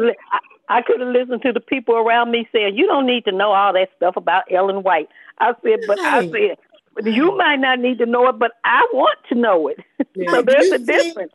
I 0.69 0.83
could 0.83 0.99
have 0.99 1.09
listened 1.09 1.41
to 1.41 1.51
the 1.51 1.59
people 1.59 1.95
around 1.95 2.31
me 2.31 2.47
saying, 2.51 2.77
You 2.77 2.85
don't 2.85 3.07
need 3.07 3.25
to 3.25 3.31
know 3.31 3.51
all 3.51 3.73
that 3.73 3.89
stuff 3.95 4.15
about 4.15 4.43
Ellen 4.51 4.83
White. 4.83 5.09
I 5.39 5.53
said, 5.63 5.79
but 5.87 5.99
I 5.99 6.29
said, 6.29 6.57
you 7.03 7.35
might 7.37 7.59
not 7.59 7.79
need 7.79 7.97
to 7.99 8.05
know 8.05 8.27
it, 8.29 8.39
but 8.39 8.51
I 8.63 8.87
want 8.93 9.19
to 9.29 9.35
know 9.35 9.67
it. 9.67 9.77
Yeah. 10.15 10.31
so 10.31 10.41
there's 10.41 10.71
a 10.71 10.79
difference. 10.79 11.31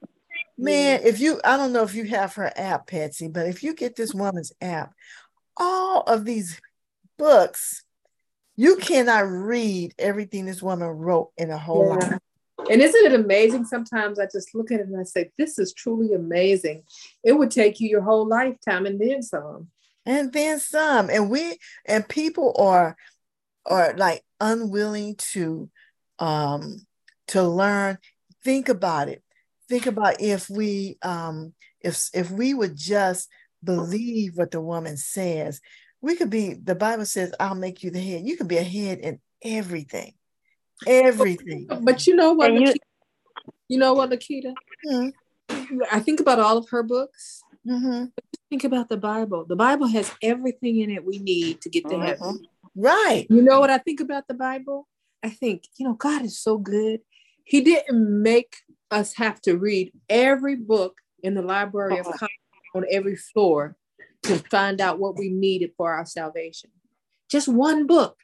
Man, 0.59 1.00
if 1.05 1.18
you, 1.18 1.40
I 1.44 1.57
don't 1.57 1.72
know 1.72 1.84
if 1.84 1.94
you 1.94 2.05
have 2.07 2.34
her 2.34 2.52
app, 2.55 2.86
Patsy, 2.86 3.28
but 3.28 3.46
if 3.46 3.62
you 3.62 3.74
get 3.74 3.96
this 3.96 4.12
woman's 4.12 4.52
app, 4.61 4.92
all 5.57 6.02
of 6.02 6.24
these 6.24 6.61
books, 7.16 7.84
you 8.57 8.76
cannot 8.76 9.28
read 9.28 9.94
everything 9.98 10.44
this 10.44 10.62
woman 10.62 10.88
wrote 10.88 11.30
in 11.38 11.50
a 11.50 11.59
whole 11.59 11.96
yeah. 12.00 12.09
life. 12.09 12.20
And 12.70 12.80
isn't 12.80 13.12
it 13.12 13.14
amazing? 13.14 13.64
Sometimes 13.64 14.18
I 14.18 14.26
just 14.26 14.55
look 14.55 14.70
at 14.70 14.80
it 14.80 14.86
and 14.86 14.98
I 14.98 15.02
say, 15.05 15.30
This 15.36 15.59
is 15.59 15.72
truly 15.72 16.14
amazing. 16.14 16.84
It 17.22 17.32
would 17.32 17.50
take 17.50 17.80
you 17.80 17.88
your 17.88 18.02
whole 18.02 18.26
lifetime 18.26 18.86
and 18.86 19.00
then 19.00 19.22
some. 19.22 19.68
And 20.07 20.32
then 20.32 20.61
some. 20.61 21.11
And 21.11 21.30
we 21.30 21.59
and 21.86 22.09
people 22.09 22.55
are 22.59 22.96
are 23.66 23.94
like 23.96 24.22
unwilling 24.40 25.16
to 25.16 25.70
um 26.18 26.76
to 27.28 27.42
learn 27.42 27.98
think 28.42 28.68
about 28.68 29.08
it 29.08 29.22
think 29.68 29.86
about 29.86 30.20
if 30.20 30.48
we 30.50 30.98
um 31.02 31.52
if 31.80 32.08
if 32.12 32.30
we 32.30 32.54
would 32.54 32.76
just 32.76 33.28
believe 33.62 34.36
what 34.36 34.50
the 34.50 34.60
woman 34.60 34.96
says 34.96 35.60
we 36.00 36.14
could 36.14 36.30
be 36.30 36.54
the 36.54 36.74
bible 36.74 37.06
says 37.06 37.32
i'll 37.40 37.54
make 37.54 37.82
you 37.82 37.90
the 37.90 38.00
head 38.00 38.26
you 38.26 38.36
can 38.36 38.46
be 38.46 38.58
a 38.58 38.62
head 38.62 38.98
in 38.98 39.18
everything 39.42 40.12
Everything. 40.86 41.66
But 41.82 42.06
you 42.06 42.16
know 42.16 42.32
what, 42.32 42.52
you, 42.52 42.72
you, 43.68 43.78
know 43.78 43.94
what, 43.94 44.10
Lakita? 44.10 44.54
Mm-hmm. 44.86 45.78
I 45.90 46.00
think 46.00 46.20
about 46.20 46.38
all 46.38 46.58
of 46.58 46.68
her 46.70 46.82
books. 46.82 47.42
Mm-hmm. 47.66 48.06
Think 48.50 48.64
about 48.64 48.88
the 48.88 48.96
Bible. 48.96 49.44
The 49.46 49.56
Bible 49.56 49.86
has 49.88 50.10
everything 50.22 50.80
in 50.80 50.90
it 50.90 51.04
we 51.04 51.18
need 51.18 51.60
to 51.62 51.70
get 51.70 51.84
to 51.84 51.94
mm-hmm. 51.94 52.02
heaven. 52.02 52.46
Right. 52.76 53.26
You 53.30 53.42
know 53.42 53.60
what 53.60 53.70
I 53.70 53.78
think 53.78 54.00
about 54.00 54.26
the 54.28 54.34
Bible? 54.34 54.88
I 55.22 55.30
think, 55.30 55.64
you 55.76 55.86
know, 55.86 55.94
God 55.94 56.22
is 56.22 56.38
so 56.38 56.58
good. 56.58 57.00
He 57.44 57.60
didn't 57.60 58.22
make 58.22 58.56
us 58.90 59.14
have 59.14 59.40
to 59.42 59.56
read 59.56 59.92
every 60.08 60.56
book 60.56 60.98
in 61.22 61.34
the 61.34 61.42
Library 61.42 61.98
of 61.98 62.06
uh-huh. 62.06 62.18
Congress 62.18 62.74
on 62.74 62.84
every 62.90 63.16
floor 63.16 63.76
to 64.24 64.38
find 64.50 64.80
out 64.80 64.98
what 64.98 65.16
we 65.16 65.28
needed 65.28 65.72
for 65.76 65.92
our 65.92 66.04
salvation. 66.04 66.70
Just 67.30 67.48
one 67.48 67.86
book. 67.86 68.18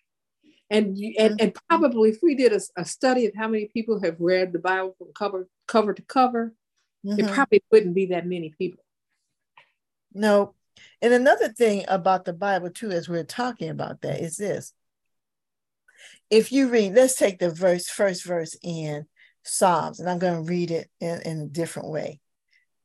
And, 0.69 0.97
and, 1.19 1.41
and 1.41 1.57
probably 1.69 2.11
if 2.11 2.19
we 2.23 2.35
did 2.35 2.53
a, 2.53 2.61
a 2.77 2.85
study 2.85 3.27
of 3.27 3.35
how 3.35 3.49
many 3.49 3.67
people 3.67 4.01
have 4.03 4.17
read 4.21 4.53
the 4.53 4.61
Bible 4.61 4.95
from 4.99 5.09
cover 5.15 5.49
cover 5.67 5.93
to 5.93 6.03
cover, 6.03 6.55
mm-hmm. 7.05 7.19
it 7.19 7.33
probably 7.33 7.63
wouldn't 7.73 7.95
be 7.95 8.07
that 8.07 8.27
many 8.27 8.55
people. 8.57 8.85
No. 10.15 10.55
And 11.03 11.13
another 11.13 11.49
thing 11.49 11.85
about 11.89 12.25
the 12.25 12.33
Bible 12.33 12.71
too, 12.71 12.91
as 12.91 13.09
we're 13.09 13.25
talking 13.25 13.71
about 13.71 14.01
that, 14.03 14.21
is 14.21 14.37
this. 14.37 14.73
If 16.31 16.53
you 16.53 16.69
read, 16.69 16.95
let's 16.95 17.17
take 17.17 17.39
the 17.39 17.51
verse, 17.51 17.89
first 17.89 18.25
verse 18.25 18.57
in 18.63 19.07
Psalms, 19.43 20.01
and 20.01 20.09
I'm 20.09 20.19
going 20.19 20.45
to 20.45 20.49
read 20.49 20.71
it 20.71 20.91
in, 21.01 21.21
in 21.23 21.41
a 21.41 21.47
different 21.47 21.89
way. 21.89 22.21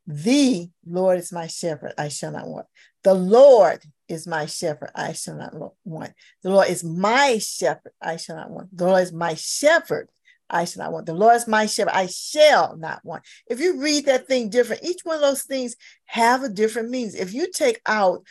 The 0.08 0.70
Lord 0.86 1.20
is 1.20 1.32
my 1.32 1.48
shepherd, 1.48 1.93
I 1.98 2.10
shall 2.10 2.32
not 2.32 2.48
want. 2.48 2.68
The 3.04 3.14
Lord 3.14 3.84
is 4.08 4.28
my 4.28 4.46
shepherd, 4.46 4.91
I 4.96 5.14
shall 5.14 5.36
not 5.36 5.54
want. 5.84 6.14
The 6.43 6.52
Lord 6.52 6.70
is 6.70 6.84
my 6.84 7.39
shepherd, 7.39 7.91
I 8.02 8.18
shall 8.18 8.36
not 8.36 8.52
want. 8.52 8.76
The 8.76 8.86
Lord 8.86 9.04
is 9.04 9.14
my 9.14 9.34
shepherd, 9.34 10.10
I 10.50 10.66
shall 10.66 10.84
not 10.84 10.93
want. 10.93 11.06
The 11.06 11.14
Lord 11.14 11.36
is 11.36 11.48
my 11.48 11.66
shepherd, 11.66 11.96
I 11.96 12.08
shall 12.08 12.78
not 12.78 13.04
want. 13.04 13.24
If 13.48 13.60
you 13.60 13.82
read 13.82 14.06
that 14.06 14.28
thing 14.28 14.50
different, 14.50 14.84
each 14.84 15.02
one 15.04 15.16
of 15.16 15.22
those 15.22 15.43
things 15.43 15.76
have 16.06 16.43
a 16.43 16.50
different 16.50 16.89
meaning. 16.89 17.14
If 17.18 17.34
you 17.34 17.52
take 17.52 17.82
out, 17.86 18.24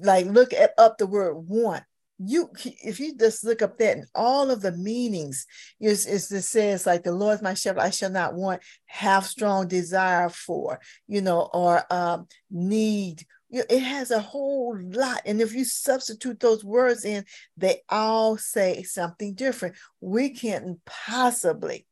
like 0.00 0.26
look 0.26 0.52
at 0.52 0.72
up 0.78 0.98
the 0.98 1.06
word 1.06 1.34
want, 1.34 1.84
you 2.22 2.50
if 2.84 3.00
you 3.00 3.16
just 3.16 3.44
look 3.44 3.62
up 3.62 3.78
that 3.78 3.96
and 3.96 4.06
all 4.14 4.50
of 4.50 4.60
the 4.60 4.72
meanings 4.72 5.46
is 5.80 6.06
is 6.06 6.30
it 6.30 6.42
says 6.42 6.84
like 6.84 7.02
the 7.02 7.12
lord 7.12 7.36
is 7.36 7.42
my 7.42 7.54
shepherd 7.54 7.80
i 7.80 7.88
shall 7.88 8.10
not 8.10 8.34
want 8.34 8.60
have 8.84 9.24
strong 9.24 9.66
desire 9.66 10.28
for 10.28 10.78
you 11.08 11.22
know 11.22 11.48
or 11.54 11.82
um, 11.90 12.26
need 12.50 13.24
it 13.50 13.80
has 13.80 14.10
a 14.10 14.20
whole 14.20 14.78
lot 14.80 15.20
and 15.26 15.40
if 15.40 15.52
you 15.52 15.64
substitute 15.64 16.38
those 16.40 16.64
words 16.64 17.04
in 17.04 17.24
they 17.56 17.80
all 17.88 18.36
say 18.36 18.82
something 18.82 19.34
different 19.34 19.74
we 20.00 20.30
can't 20.30 20.78
possibly 20.84 21.86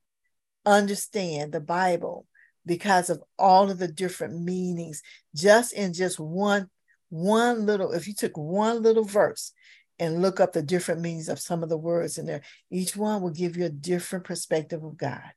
understand 0.65 1.53
the 1.53 1.61
bible 1.61 2.27
because 2.65 3.11
of 3.11 3.23
all 3.39 3.71
of 3.71 3.79
the 3.79 3.89
different 3.89 4.43
meanings 4.43 5.03
just 5.35 5.73
in 5.73 5.93
just 5.93 6.21
one 6.21 6.69
one 7.09 7.67
little 7.67 7.93
if 7.93 8.07
you 8.07 8.15
took 8.15 8.37
one 8.37 8.83
little 8.83 9.05
verse 9.05 9.53
and 9.99 10.23
look 10.23 10.41
up 10.41 10.53
the 10.53 10.63
different 10.63 11.01
meanings 11.01 11.29
of 11.29 11.41
some 11.41 11.63
of 11.63 11.69
the 11.69 11.77
words 11.77 12.19
in 12.19 12.27
there. 12.27 12.43
Each 12.71 12.97
one 12.97 13.21
will 13.21 13.31
give 13.31 13.57
you 13.57 13.65
a 13.65 13.71
different 13.71 14.25
perspective 14.25 14.85
of 14.85 14.97
God. 14.97 15.33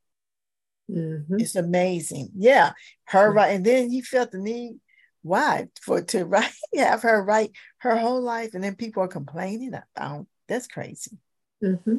Mm-hmm. 0.89 1.39
It's 1.39 1.55
amazing. 1.55 2.29
Yeah. 2.35 2.73
Her 3.05 3.27
mm-hmm. 3.27 3.37
right. 3.37 3.55
And 3.55 3.65
then 3.65 3.89
he 3.89 4.01
felt 4.01 4.31
the 4.31 4.39
need. 4.39 4.79
Why? 5.23 5.67
For 5.81 6.01
to 6.01 6.25
write, 6.25 6.51
have 6.75 7.01
her 7.03 7.23
write 7.23 7.51
her 7.79 7.95
whole 7.97 8.21
life, 8.21 8.53
and 8.53 8.63
then 8.63 8.75
people 8.75 9.03
are 9.03 9.07
complaining 9.07 9.73
about 9.73 10.25
that's 10.47 10.67
crazy. 10.67 11.17
Mm-hmm. 11.63 11.97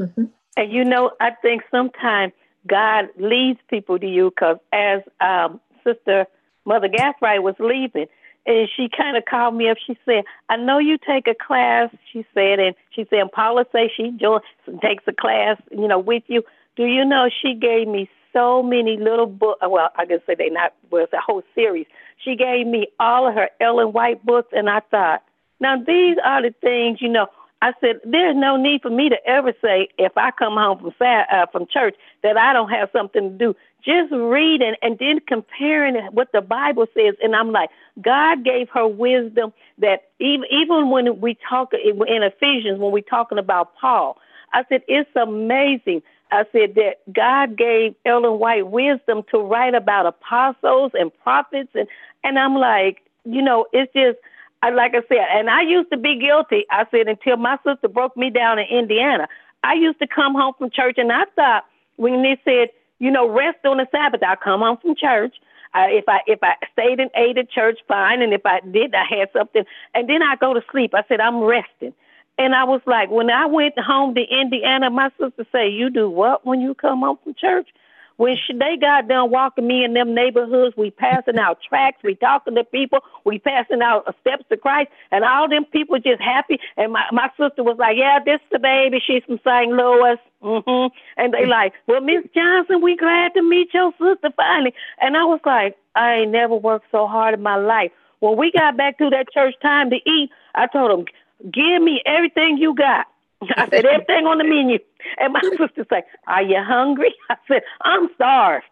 mm-hmm. 0.00 0.24
And 0.56 0.72
you 0.72 0.84
know, 0.84 1.12
I 1.20 1.30
think 1.42 1.62
sometimes 1.70 2.32
God 2.68 3.06
leads 3.18 3.60
people 3.68 3.98
to 3.98 4.06
you 4.06 4.30
because 4.30 4.58
as 4.72 5.02
um, 5.20 5.60
Sister 5.84 6.26
Mother 6.64 6.88
Gathright 6.88 7.42
was 7.42 7.54
leaving, 7.58 8.06
and 8.46 8.68
she 8.74 8.88
kind 8.94 9.16
of 9.16 9.24
called 9.24 9.54
me 9.54 9.68
up. 9.68 9.76
She 9.86 9.98
said, 10.04 10.24
"I 10.48 10.56
know 10.56 10.78
you 10.78 10.98
take 10.98 11.26
a 11.26 11.34
class." 11.34 11.90
She 12.12 12.24
said, 12.34 12.58
and 12.58 12.74
she 12.90 13.06
said, 13.10 13.30
"Paula 13.32 13.66
say 13.72 13.92
she 13.94 14.10
joins, 14.20 14.42
takes 14.82 15.04
a 15.06 15.12
class, 15.12 15.60
you 15.70 15.88
know, 15.88 15.98
with 15.98 16.24
you." 16.26 16.42
Do 16.76 16.84
you 16.84 17.04
know 17.04 17.28
she 17.42 17.54
gave 17.54 17.86
me 17.86 18.08
so 18.34 18.62
many 18.62 18.98
little 18.98 19.26
books? 19.26 19.60
Well, 19.66 19.88
I 19.96 20.04
can 20.04 20.20
say 20.26 20.34
they 20.34 20.50
not. 20.50 20.74
Well, 20.90 21.04
it's 21.04 21.12
a 21.14 21.20
whole 21.20 21.42
series. 21.54 21.86
She 22.22 22.36
gave 22.36 22.66
me 22.66 22.88
all 23.00 23.26
of 23.26 23.34
her 23.34 23.48
Ellen 23.60 23.92
White 23.92 24.24
books, 24.26 24.52
and 24.52 24.68
I 24.68 24.80
thought, 24.90 25.22
now 25.60 25.76
these 25.78 26.18
are 26.22 26.42
the 26.42 26.54
things, 26.60 27.00
you 27.00 27.08
know. 27.08 27.28
I 27.62 27.72
said, 27.80 28.00
there's 28.04 28.36
no 28.36 28.58
need 28.58 28.82
for 28.82 28.90
me 28.90 29.08
to 29.08 29.16
ever 29.26 29.54
say 29.62 29.88
if 29.96 30.12
I 30.18 30.32
come 30.32 30.54
home 30.54 30.78
from 30.78 30.92
uh, 31.00 31.46
from 31.50 31.66
church 31.66 31.94
that 32.22 32.36
I 32.36 32.52
don't 32.52 32.68
have 32.68 32.90
something 32.92 33.30
to 33.30 33.38
do 33.38 33.54
just 33.84 34.12
reading 34.12 34.74
and 34.82 34.98
then 34.98 35.20
comparing 35.26 35.94
what 36.12 36.32
the 36.32 36.40
Bible 36.40 36.86
says. 36.94 37.14
And 37.22 37.36
I'm 37.36 37.52
like, 37.52 37.70
God 38.00 38.44
gave 38.44 38.68
her 38.70 38.86
wisdom 38.86 39.52
that 39.78 40.08
even, 40.20 40.44
even 40.50 40.90
when 40.90 41.20
we 41.20 41.36
talk 41.48 41.72
in 41.72 42.22
Ephesians, 42.22 42.78
when 42.78 42.92
we're 42.92 43.02
talking 43.02 43.38
about 43.38 43.74
Paul, 43.80 44.18
I 44.52 44.64
said, 44.68 44.82
it's 44.88 45.10
amazing. 45.16 46.02
I 46.34 46.44
said 46.52 46.74
that 46.74 46.96
God 47.12 47.56
gave 47.56 47.94
Ellen 48.04 48.38
White 48.38 48.68
wisdom 48.68 49.22
to 49.30 49.38
write 49.38 49.74
about 49.74 50.06
apostles 50.06 50.92
and 50.94 51.12
prophets. 51.22 51.70
And, 51.74 51.88
and 52.22 52.38
I'm 52.38 52.54
like, 52.54 53.02
you 53.24 53.42
know, 53.42 53.66
it's 53.72 53.92
just, 53.92 54.18
I, 54.62 54.70
like 54.70 54.92
I 54.94 55.02
said, 55.08 55.26
and 55.32 55.48
I 55.48 55.62
used 55.62 55.90
to 55.92 55.96
be 55.96 56.18
guilty. 56.18 56.64
I 56.70 56.84
said, 56.90 57.08
until 57.08 57.36
my 57.36 57.58
sister 57.64 57.88
broke 57.88 58.16
me 58.16 58.30
down 58.30 58.58
in 58.58 58.66
Indiana, 58.66 59.28
I 59.62 59.74
used 59.74 59.98
to 60.00 60.06
come 60.06 60.34
home 60.34 60.54
from 60.58 60.70
church 60.70 60.96
and 60.98 61.10
I 61.12 61.24
thought, 61.36 61.64
when 61.96 62.22
they 62.22 62.38
said, 62.44 62.68
you 62.98 63.10
know, 63.10 63.28
rest 63.28 63.58
on 63.64 63.78
the 63.78 63.86
Sabbath. 63.90 64.22
I 64.22 64.36
come 64.36 64.60
home 64.60 64.78
from 64.80 64.94
church. 64.96 65.34
Uh, 65.74 65.86
if 65.88 66.04
I 66.08 66.20
if 66.26 66.38
I 66.42 66.54
stayed 66.72 67.00
and 67.00 67.10
ate 67.16 67.36
at 67.36 67.50
church, 67.50 67.78
fine. 67.88 68.22
And 68.22 68.32
if 68.32 68.42
I 68.46 68.60
did, 68.60 68.94
I 68.94 69.04
had 69.04 69.28
something. 69.32 69.64
And 69.92 70.08
then 70.08 70.22
I 70.22 70.36
go 70.36 70.54
to 70.54 70.62
sleep. 70.70 70.94
I 70.94 71.04
said 71.08 71.20
I'm 71.20 71.40
resting. 71.40 71.92
And 72.38 72.54
I 72.54 72.64
was 72.64 72.80
like, 72.86 73.10
when 73.10 73.30
I 73.30 73.46
went 73.46 73.78
home 73.78 74.14
to 74.16 74.22
Indiana, 74.22 74.90
my 74.90 75.10
sister 75.20 75.46
say, 75.52 75.68
"You 75.68 75.90
do 75.90 76.10
what 76.10 76.44
when 76.44 76.60
you 76.60 76.74
come 76.74 77.00
home 77.00 77.18
from 77.22 77.34
church?" 77.34 77.68
When 78.16 78.36
she, 78.36 78.52
they 78.52 78.76
got 78.76 79.08
done 79.08 79.30
walking 79.30 79.66
me 79.66 79.84
in 79.84 79.94
them 79.94 80.14
neighborhoods, 80.14 80.76
we 80.76 80.92
passing 80.92 81.36
out 81.36 81.58
tracts, 81.68 82.02
we 82.04 82.14
talking 82.14 82.54
to 82.54 82.62
people, 82.62 83.00
we 83.24 83.40
passing 83.40 83.82
out 83.82 84.14
steps 84.20 84.44
to 84.50 84.56
Christ, 84.56 84.90
and 85.10 85.24
all 85.24 85.48
them 85.48 85.64
people 85.64 85.98
just 85.98 86.20
happy. 86.20 86.60
And 86.76 86.92
my 86.92 87.04
my 87.12 87.28
sister 87.36 87.62
was 87.62 87.76
like, 87.78 87.96
"Yeah, 87.96 88.18
this 88.24 88.40
is 88.40 88.48
the 88.52 88.58
baby. 88.58 89.00
She's 89.04 89.24
from 89.24 89.38
St. 89.44 89.70
Louis." 89.72 90.16
hmm 90.42 90.86
And 91.16 91.34
they 91.34 91.46
like, 91.46 91.72
"Well, 91.86 92.00
Miss 92.00 92.24
Johnson, 92.34 92.82
we 92.82 92.96
glad 92.96 93.34
to 93.34 93.42
meet 93.42 93.72
your 93.74 93.92
sister 93.92 94.30
finally." 94.36 94.74
And 95.00 95.16
I 95.16 95.24
was 95.24 95.40
like, 95.44 95.76
"I 95.94 96.14
ain't 96.14 96.32
never 96.32 96.54
worked 96.54 96.86
so 96.90 97.06
hard 97.06 97.34
in 97.34 97.42
my 97.42 97.56
life." 97.56 97.92
When 98.20 98.36
we 98.36 98.50
got 98.52 98.76
back 98.76 98.98
to 98.98 99.10
that 99.10 99.30
church 99.32 99.54
time 99.60 99.90
to 99.90 99.96
eat, 99.96 100.30
I 100.54 100.66
told 100.66 100.90
them, 100.90 101.04
"Give 101.42 101.82
me 101.82 102.02
everything 102.06 102.58
you 102.58 102.74
got." 102.74 103.06
I 103.56 103.68
said, 103.68 103.84
everything 103.84 104.26
on 104.26 104.38
the 104.38 104.44
menu. 104.44 104.78
And 105.18 105.32
my 105.32 105.40
sister 105.58 105.86
said, 105.88 106.04
Are 106.26 106.42
you 106.42 106.62
hungry? 106.62 107.14
I 107.30 107.36
said, 107.48 107.62
I'm 107.82 108.08
starved. 108.14 108.64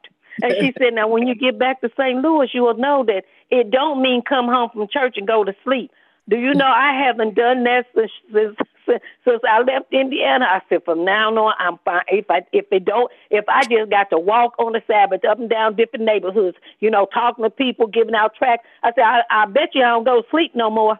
And 0.42 0.54
she 0.58 0.72
said, 0.78 0.94
Now 0.94 1.08
when 1.08 1.26
you 1.26 1.34
get 1.34 1.58
back 1.58 1.80
to 1.82 1.90
St. 1.96 2.22
Louis, 2.22 2.48
you 2.52 2.62
will 2.62 2.76
know 2.76 3.04
that 3.06 3.24
it 3.50 3.70
don't 3.70 4.00
mean 4.00 4.22
come 4.22 4.46
home 4.46 4.70
from 4.72 4.88
church 4.88 5.16
and 5.16 5.26
go 5.26 5.44
to 5.44 5.54
sleep. 5.64 5.90
Do 6.28 6.38
you 6.38 6.54
know 6.54 6.66
I 6.66 7.02
haven't 7.04 7.34
done 7.34 7.64
that 7.64 7.86
since 7.94 8.10
since, 8.32 8.56
since 9.24 9.42
I 9.46 9.58
left 9.58 9.92
Indiana? 9.92 10.46
I 10.48 10.60
said 10.68 10.84
from 10.84 11.04
now 11.04 11.34
on 11.34 11.54
I'm 11.58 11.78
fine. 11.84 12.02
If 12.08 12.30
I 12.30 12.42
if 12.52 12.66
it 12.70 12.84
don't 12.84 13.10
if 13.30 13.44
I 13.48 13.62
just 13.64 13.90
got 13.90 14.08
to 14.10 14.18
walk 14.18 14.54
on 14.58 14.72
the 14.72 14.82
Sabbath 14.86 15.24
up 15.24 15.40
and 15.40 15.50
down 15.50 15.74
different 15.74 16.04
neighborhoods, 16.04 16.56
you 16.78 16.90
know, 16.90 17.06
talking 17.12 17.42
to 17.42 17.50
people, 17.50 17.88
giving 17.88 18.14
out 18.14 18.36
tracts, 18.36 18.64
I 18.84 18.92
said 18.94 19.02
I, 19.02 19.22
I 19.30 19.46
bet 19.46 19.74
you 19.74 19.82
I 19.82 19.88
don't 19.88 20.04
go 20.04 20.22
to 20.22 20.28
sleep 20.30 20.52
no 20.54 20.70
more. 20.70 20.98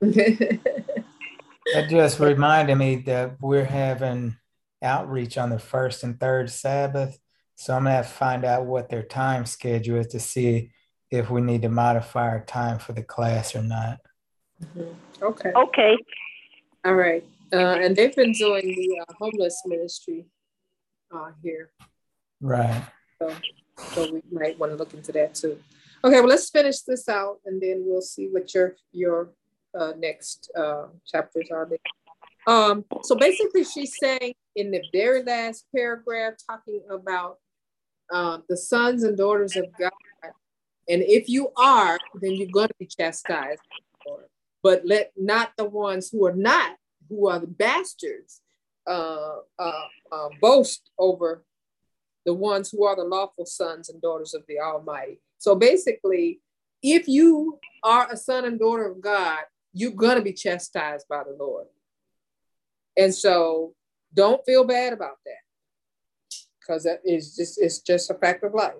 That 0.00 1.88
just 1.88 2.20
reminded 2.20 2.76
me 2.76 2.96
that 3.06 3.36
we're 3.40 3.64
having 3.64 4.36
outreach 4.82 5.38
on 5.38 5.50
the 5.50 5.58
first 5.58 6.04
and 6.04 6.20
third 6.20 6.50
Sabbath. 6.50 7.18
So 7.54 7.74
I'm 7.74 7.84
gonna 7.84 7.96
have 7.96 8.08
to 8.08 8.12
find 8.12 8.44
out 8.44 8.66
what 8.66 8.90
their 8.90 9.02
time 9.02 9.46
schedule 9.46 9.98
is 9.98 10.08
to 10.08 10.20
see 10.20 10.72
if 11.10 11.30
we 11.30 11.40
need 11.40 11.62
to 11.62 11.68
modify 11.68 12.28
our 12.28 12.44
time 12.44 12.78
for 12.78 12.92
the 12.92 13.02
class 13.02 13.54
or 13.54 13.62
not. 13.62 13.98
Mm-hmm. 14.62 15.24
Okay. 15.24 15.52
Okay. 15.54 15.96
All 16.84 16.94
right. 16.94 17.24
Uh, 17.52 17.78
and 17.80 17.96
they've 17.96 18.14
been 18.14 18.32
doing 18.32 18.66
the 18.66 19.00
uh, 19.00 19.12
homeless 19.18 19.62
ministry 19.64 20.26
uh, 21.14 21.30
here. 21.42 21.70
Right. 22.40 22.84
So, 23.20 23.34
so 23.94 24.12
we 24.12 24.22
might 24.30 24.58
want 24.58 24.72
to 24.72 24.76
look 24.76 24.92
into 24.92 25.12
that 25.12 25.34
too. 25.34 25.58
Okay, 26.02 26.20
well, 26.20 26.28
let's 26.28 26.50
finish 26.50 26.80
this 26.80 27.08
out 27.08 27.38
and 27.46 27.62
then 27.62 27.84
we'll 27.86 28.02
see 28.02 28.28
what 28.28 28.52
your 28.52 28.76
your 28.92 29.30
uh, 29.78 29.92
next 29.98 30.50
uh, 30.56 30.86
chapters 31.06 31.48
are 31.52 31.68
there. 31.68 31.78
Um, 32.46 32.84
so 33.02 33.16
basically, 33.16 33.64
she's 33.64 33.96
saying 33.98 34.34
in 34.54 34.70
the 34.70 34.82
very 34.92 35.22
last 35.22 35.66
paragraph, 35.74 36.34
talking 36.48 36.82
about 36.90 37.38
uh, 38.12 38.38
the 38.48 38.56
sons 38.56 39.02
and 39.02 39.16
daughters 39.16 39.56
of 39.56 39.66
God. 39.78 39.90
And 40.88 41.02
if 41.02 41.28
you 41.28 41.48
are, 41.56 41.98
then 42.20 42.32
you're 42.32 42.48
going 42.52 42.68
to 42.68 42.74
be 42.78 42.86
chastised. 42.86 43.60
But 44.62 44.82
let 44.84 45.12
not 45.16 45.52
the 45.56 45.64
ones 45.64 46.10
who 46.10 46.26
are 46.26 46.34
not, 46.34 46.76
who 47.08 47.28
are 47.28 47.38
the 47.38 47.46
bastards, 47.46 48.40
uh, 48.86 49.36
uh, 49.58 49.82
uh, 50.12 50.28
boast 50.40 50.90
over 50.98 51.44
the 52.26 52.34
ones 52.34 52.70
who 52.70 52.84
are 52.84 52.96
the 52.96 53.04
lawful 53.04 53.46
sons 53.46 53.88
and 53.88 54.00
daughters 54.00 54.34
of 54.34 54.42
the 54.48 54.58
Almighty. 54.58 55.20
So 55.38 55.54
basically, 55.54 56.40
if 56.82 57.08
you 57.08 57.58
are 57.82 58.10
a 58.10 58.16
son 58.16 58.44
and 58.44 58.58
daughter 58.58 58.90
of 58.90 59.00
God, 59.00 59.40
you're 59.74 59.90
going 59.90 60.16
to 60.16 60.22
be 60.22 60.32
chastised 60.32 61.06
by 61.08 61.22
the 61.24 61.36
Lord. 61.38 61.66
And 62.96 63.12
so 63.12 63.74
don't 64.14 64.44
feel 64.46 64.64
bad 64.64 64.92
about 64.92 65.16
that 65.26 66.38
because 66.60 66.84
that 66.84 67.00
is 67.04 67.34
just 67.34 67.60
it's 67.60 67.80
just 67.80 68.10
a 68.10 68.14
fact 68.14 68.44
of 68.44 68.54
life. 68.54 68.74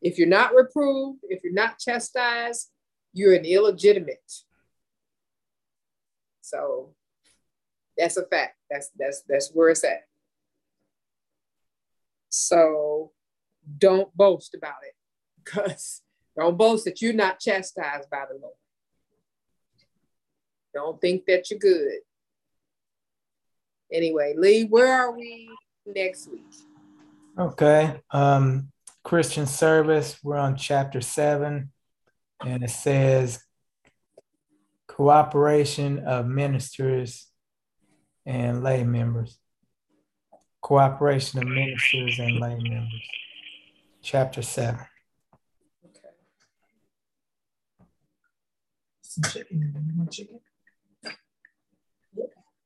If 0.00 0.18
you're 0.18 0.28
not 0.28 0.54
reproved, 0.54 1.20
if 1.28 1.42
you're 1.42 1.52
not 1.52 1.78
chastised, 1.78 2.70
you're 3.12 3.34
an 3.34 3.44
illegitimate. 3.44 4.32
So 6.42 6.94
that's 7.96 8.18
a 8.18 8.26
fact. 8.26 8.56
That's 8.70 8.90
that's 8.98 9.22
that's 9.26 9.50
where 9.52 9.70
it's 9.70 9.82
at. 9.82 10.02
So 12.28 13.12
don't 13.78 14.14
boast 14.14 14.54
about 14.54 14.82
it 14.86 14.94
because 15.42 16.02
don't 16.38 16.56
boast 16.56 16.84
that 16.84 17.02
you're 17.02 17.12
not 17.12 17.40
chastised 17.40 18.08
by 18.10 18.24
the 18.30 18.38
Lord. 18.40 18.54
Don't 20.72 21.00
think 21.00 21.26
that 21.26 21.50
you're 21.50 21.58
good. 21.58 22.00
Anyway, 23.92 24.34
Lee, 24.36 24.64
where 24.64 24.92
are 24.92 25.16
we 25.16 25.50
next 25.86 26.30
week? 26.30 26.44
Okay. 27.38 28.00
Um, 28.10 28.70
Christian 29.02 29.46
service, 29.46 30.18
we're 30.22 30.36
on 30.36 30.56
chapter 30.56 31.00
seven, 31.00 31.72
and 32.44 32.62
it 32.62 32.70
says 32.70 33.42
cooperation 34.86 36.00
of 36.00 36.26
ministers 36.26 37.28
and 38.26 38.62
lay 38.62 38.84
members. 38.84 39.38
Cooperation 40.60 41.40
of 41.40 41.48
ministers 41.48 42.18
and 42.18 42.38
lay 42.38 42.56
members. 42.56 43.08
Chapter 44.02 44.42
7. 44.42 44.78
Some 49.20 49.30
chicken. 49.30 50.08
chicken? 50.10 50.40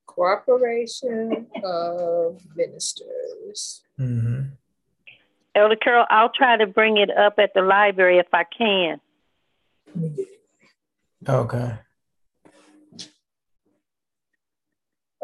Cooperation 0.06 1.46
of 1.64 2.40
ministers. 2.54 3.82
Mm-hmm. 3.98 4.42
Elder 5.54 5.76
Carol, 5.76 6.06
I'll 6.10 6.30
try 6.30 6.56
to 6.56 6.66
bring 6.66 6.98
it 6.98 7.10
up 7.10 7.34
at 7.38 7.54
the 7.54 7.62
library 7.62 8.18
if 8.18 8.26
I 8.32 8.44
can. 8.44 9.00
Okay. 11.28 11.78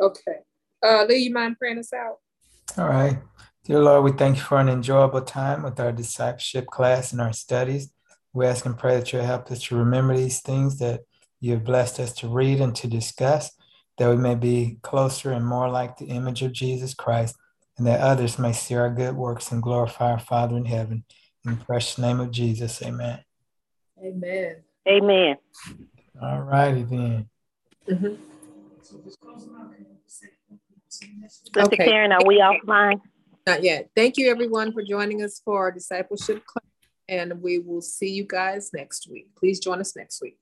Okay. 0.00 0.36
Uh, 0.82 1.04
Lee, 1.08 1.16
you 1.16 1.32
mind 1.32 1.58
praying 1.58 1.78
us 1.78 1.92
out? 1.92 2.18
All 2.76 2.88
right. 2.88 3.18
Dear 3.64 3.80
Lord, 3.80 4.04
we 4.04 4.12
thank 4.12 4.36
you 4.36 4.42
for 4.42 4.58
an 4.58 4.68
enjoyable 4.68 5.22
time 5.22 5.62
with 5.62 5.80
our 5.80 5.92
discipleship 5.92 6.66
class 6.66 7.12
and 7.12 7.20
our 7.20 7.32
studies. 7.32 7.90
We 8.32 8.46
ask 8.46 8.64
and 8.64 8.78
pray 8.78 8.96
that 8.96 9.12
you'll 9.12 9.24
help 9.24 9.50
us 9.50 9.62
to 9.64 9.76
remember 9.76 10.16
these 10.16 10.40
things 10.40 10.78
that 10.78 11.00
you 11.40 11.52
have 11.52 11.64
blessed 11.64 12.00
us 12.00 12.12
to 12.14 12.28
read 12.28 12.60
and 12.60 12.74
to 12.76 12.88
discuss, 12.88 13.50
that 13.98 14.10
we 14.10 14.16
may 14.16 14.34
be 14.34 14.78
closer 14.82 15.32
and 15.32 15.46
more 15.46 15.68
like 15.68 15.96
the 15.96 16.06
image 16.06 16.42
of 16.42 16.52
Jesus 16.52 16.94
Christ, 16.94 17.36
and 17.76 17.86
that 17.86 18.00
others 18.00 18.38
may 18.38 18.52
see 18.52 18.74
our 18.74 18.90
good 18.90 19.16
works 19.16 19.52
and 19.52 19.62
glorify 19.62 20.12
our 20.12 20.18
Father 20.18 20.56
in 20.56 20.64
heaven. 20.64 21.04
In 21.44 21.58
the 21.58 21.64
precious 21.64 21.98
name 21.98 22.20
of 22.20 22.30
Jesus, 22.30 22.82
amen. 22.82 23.20
Amen. 24.04 24.56
Amen. 24.88 25.36
All 26.20 26.40
righty 26.40 26.82
then. 26.82 27.28
Mm-hmm. 27.88 28.14
Sister 31.28 31.60
okay. 31.62 31.76
Karen, 31.76 32.12
are 32.12 32.24
we 32.26 32.40
offline? 32.40 33.00
Not 33.46 33.62
yet. 33.62 33.90
Thank 33.94 34.16
you, 34.16 34.30
everyone, 34.30 34.72
for 34.72 34.82
joining 34.82 35.22
us 35.22 35.40
for 35.44 35.58
our 35.58 35.72
discipleship 35.72 36.44
class, 36.44 36.64
and 37.08 37.40
we 37.40 37.58
will 37.58 37.80
see 37.80 38.10
you 38.10 38.24
guys 38.24 38.70
next 38.72 39.08
week. 39.10 39.28
Please 39.38 39.60
join 39.60 39.80
us 39.80 39.96
next 39.96 40.20
week. 40.20 40.38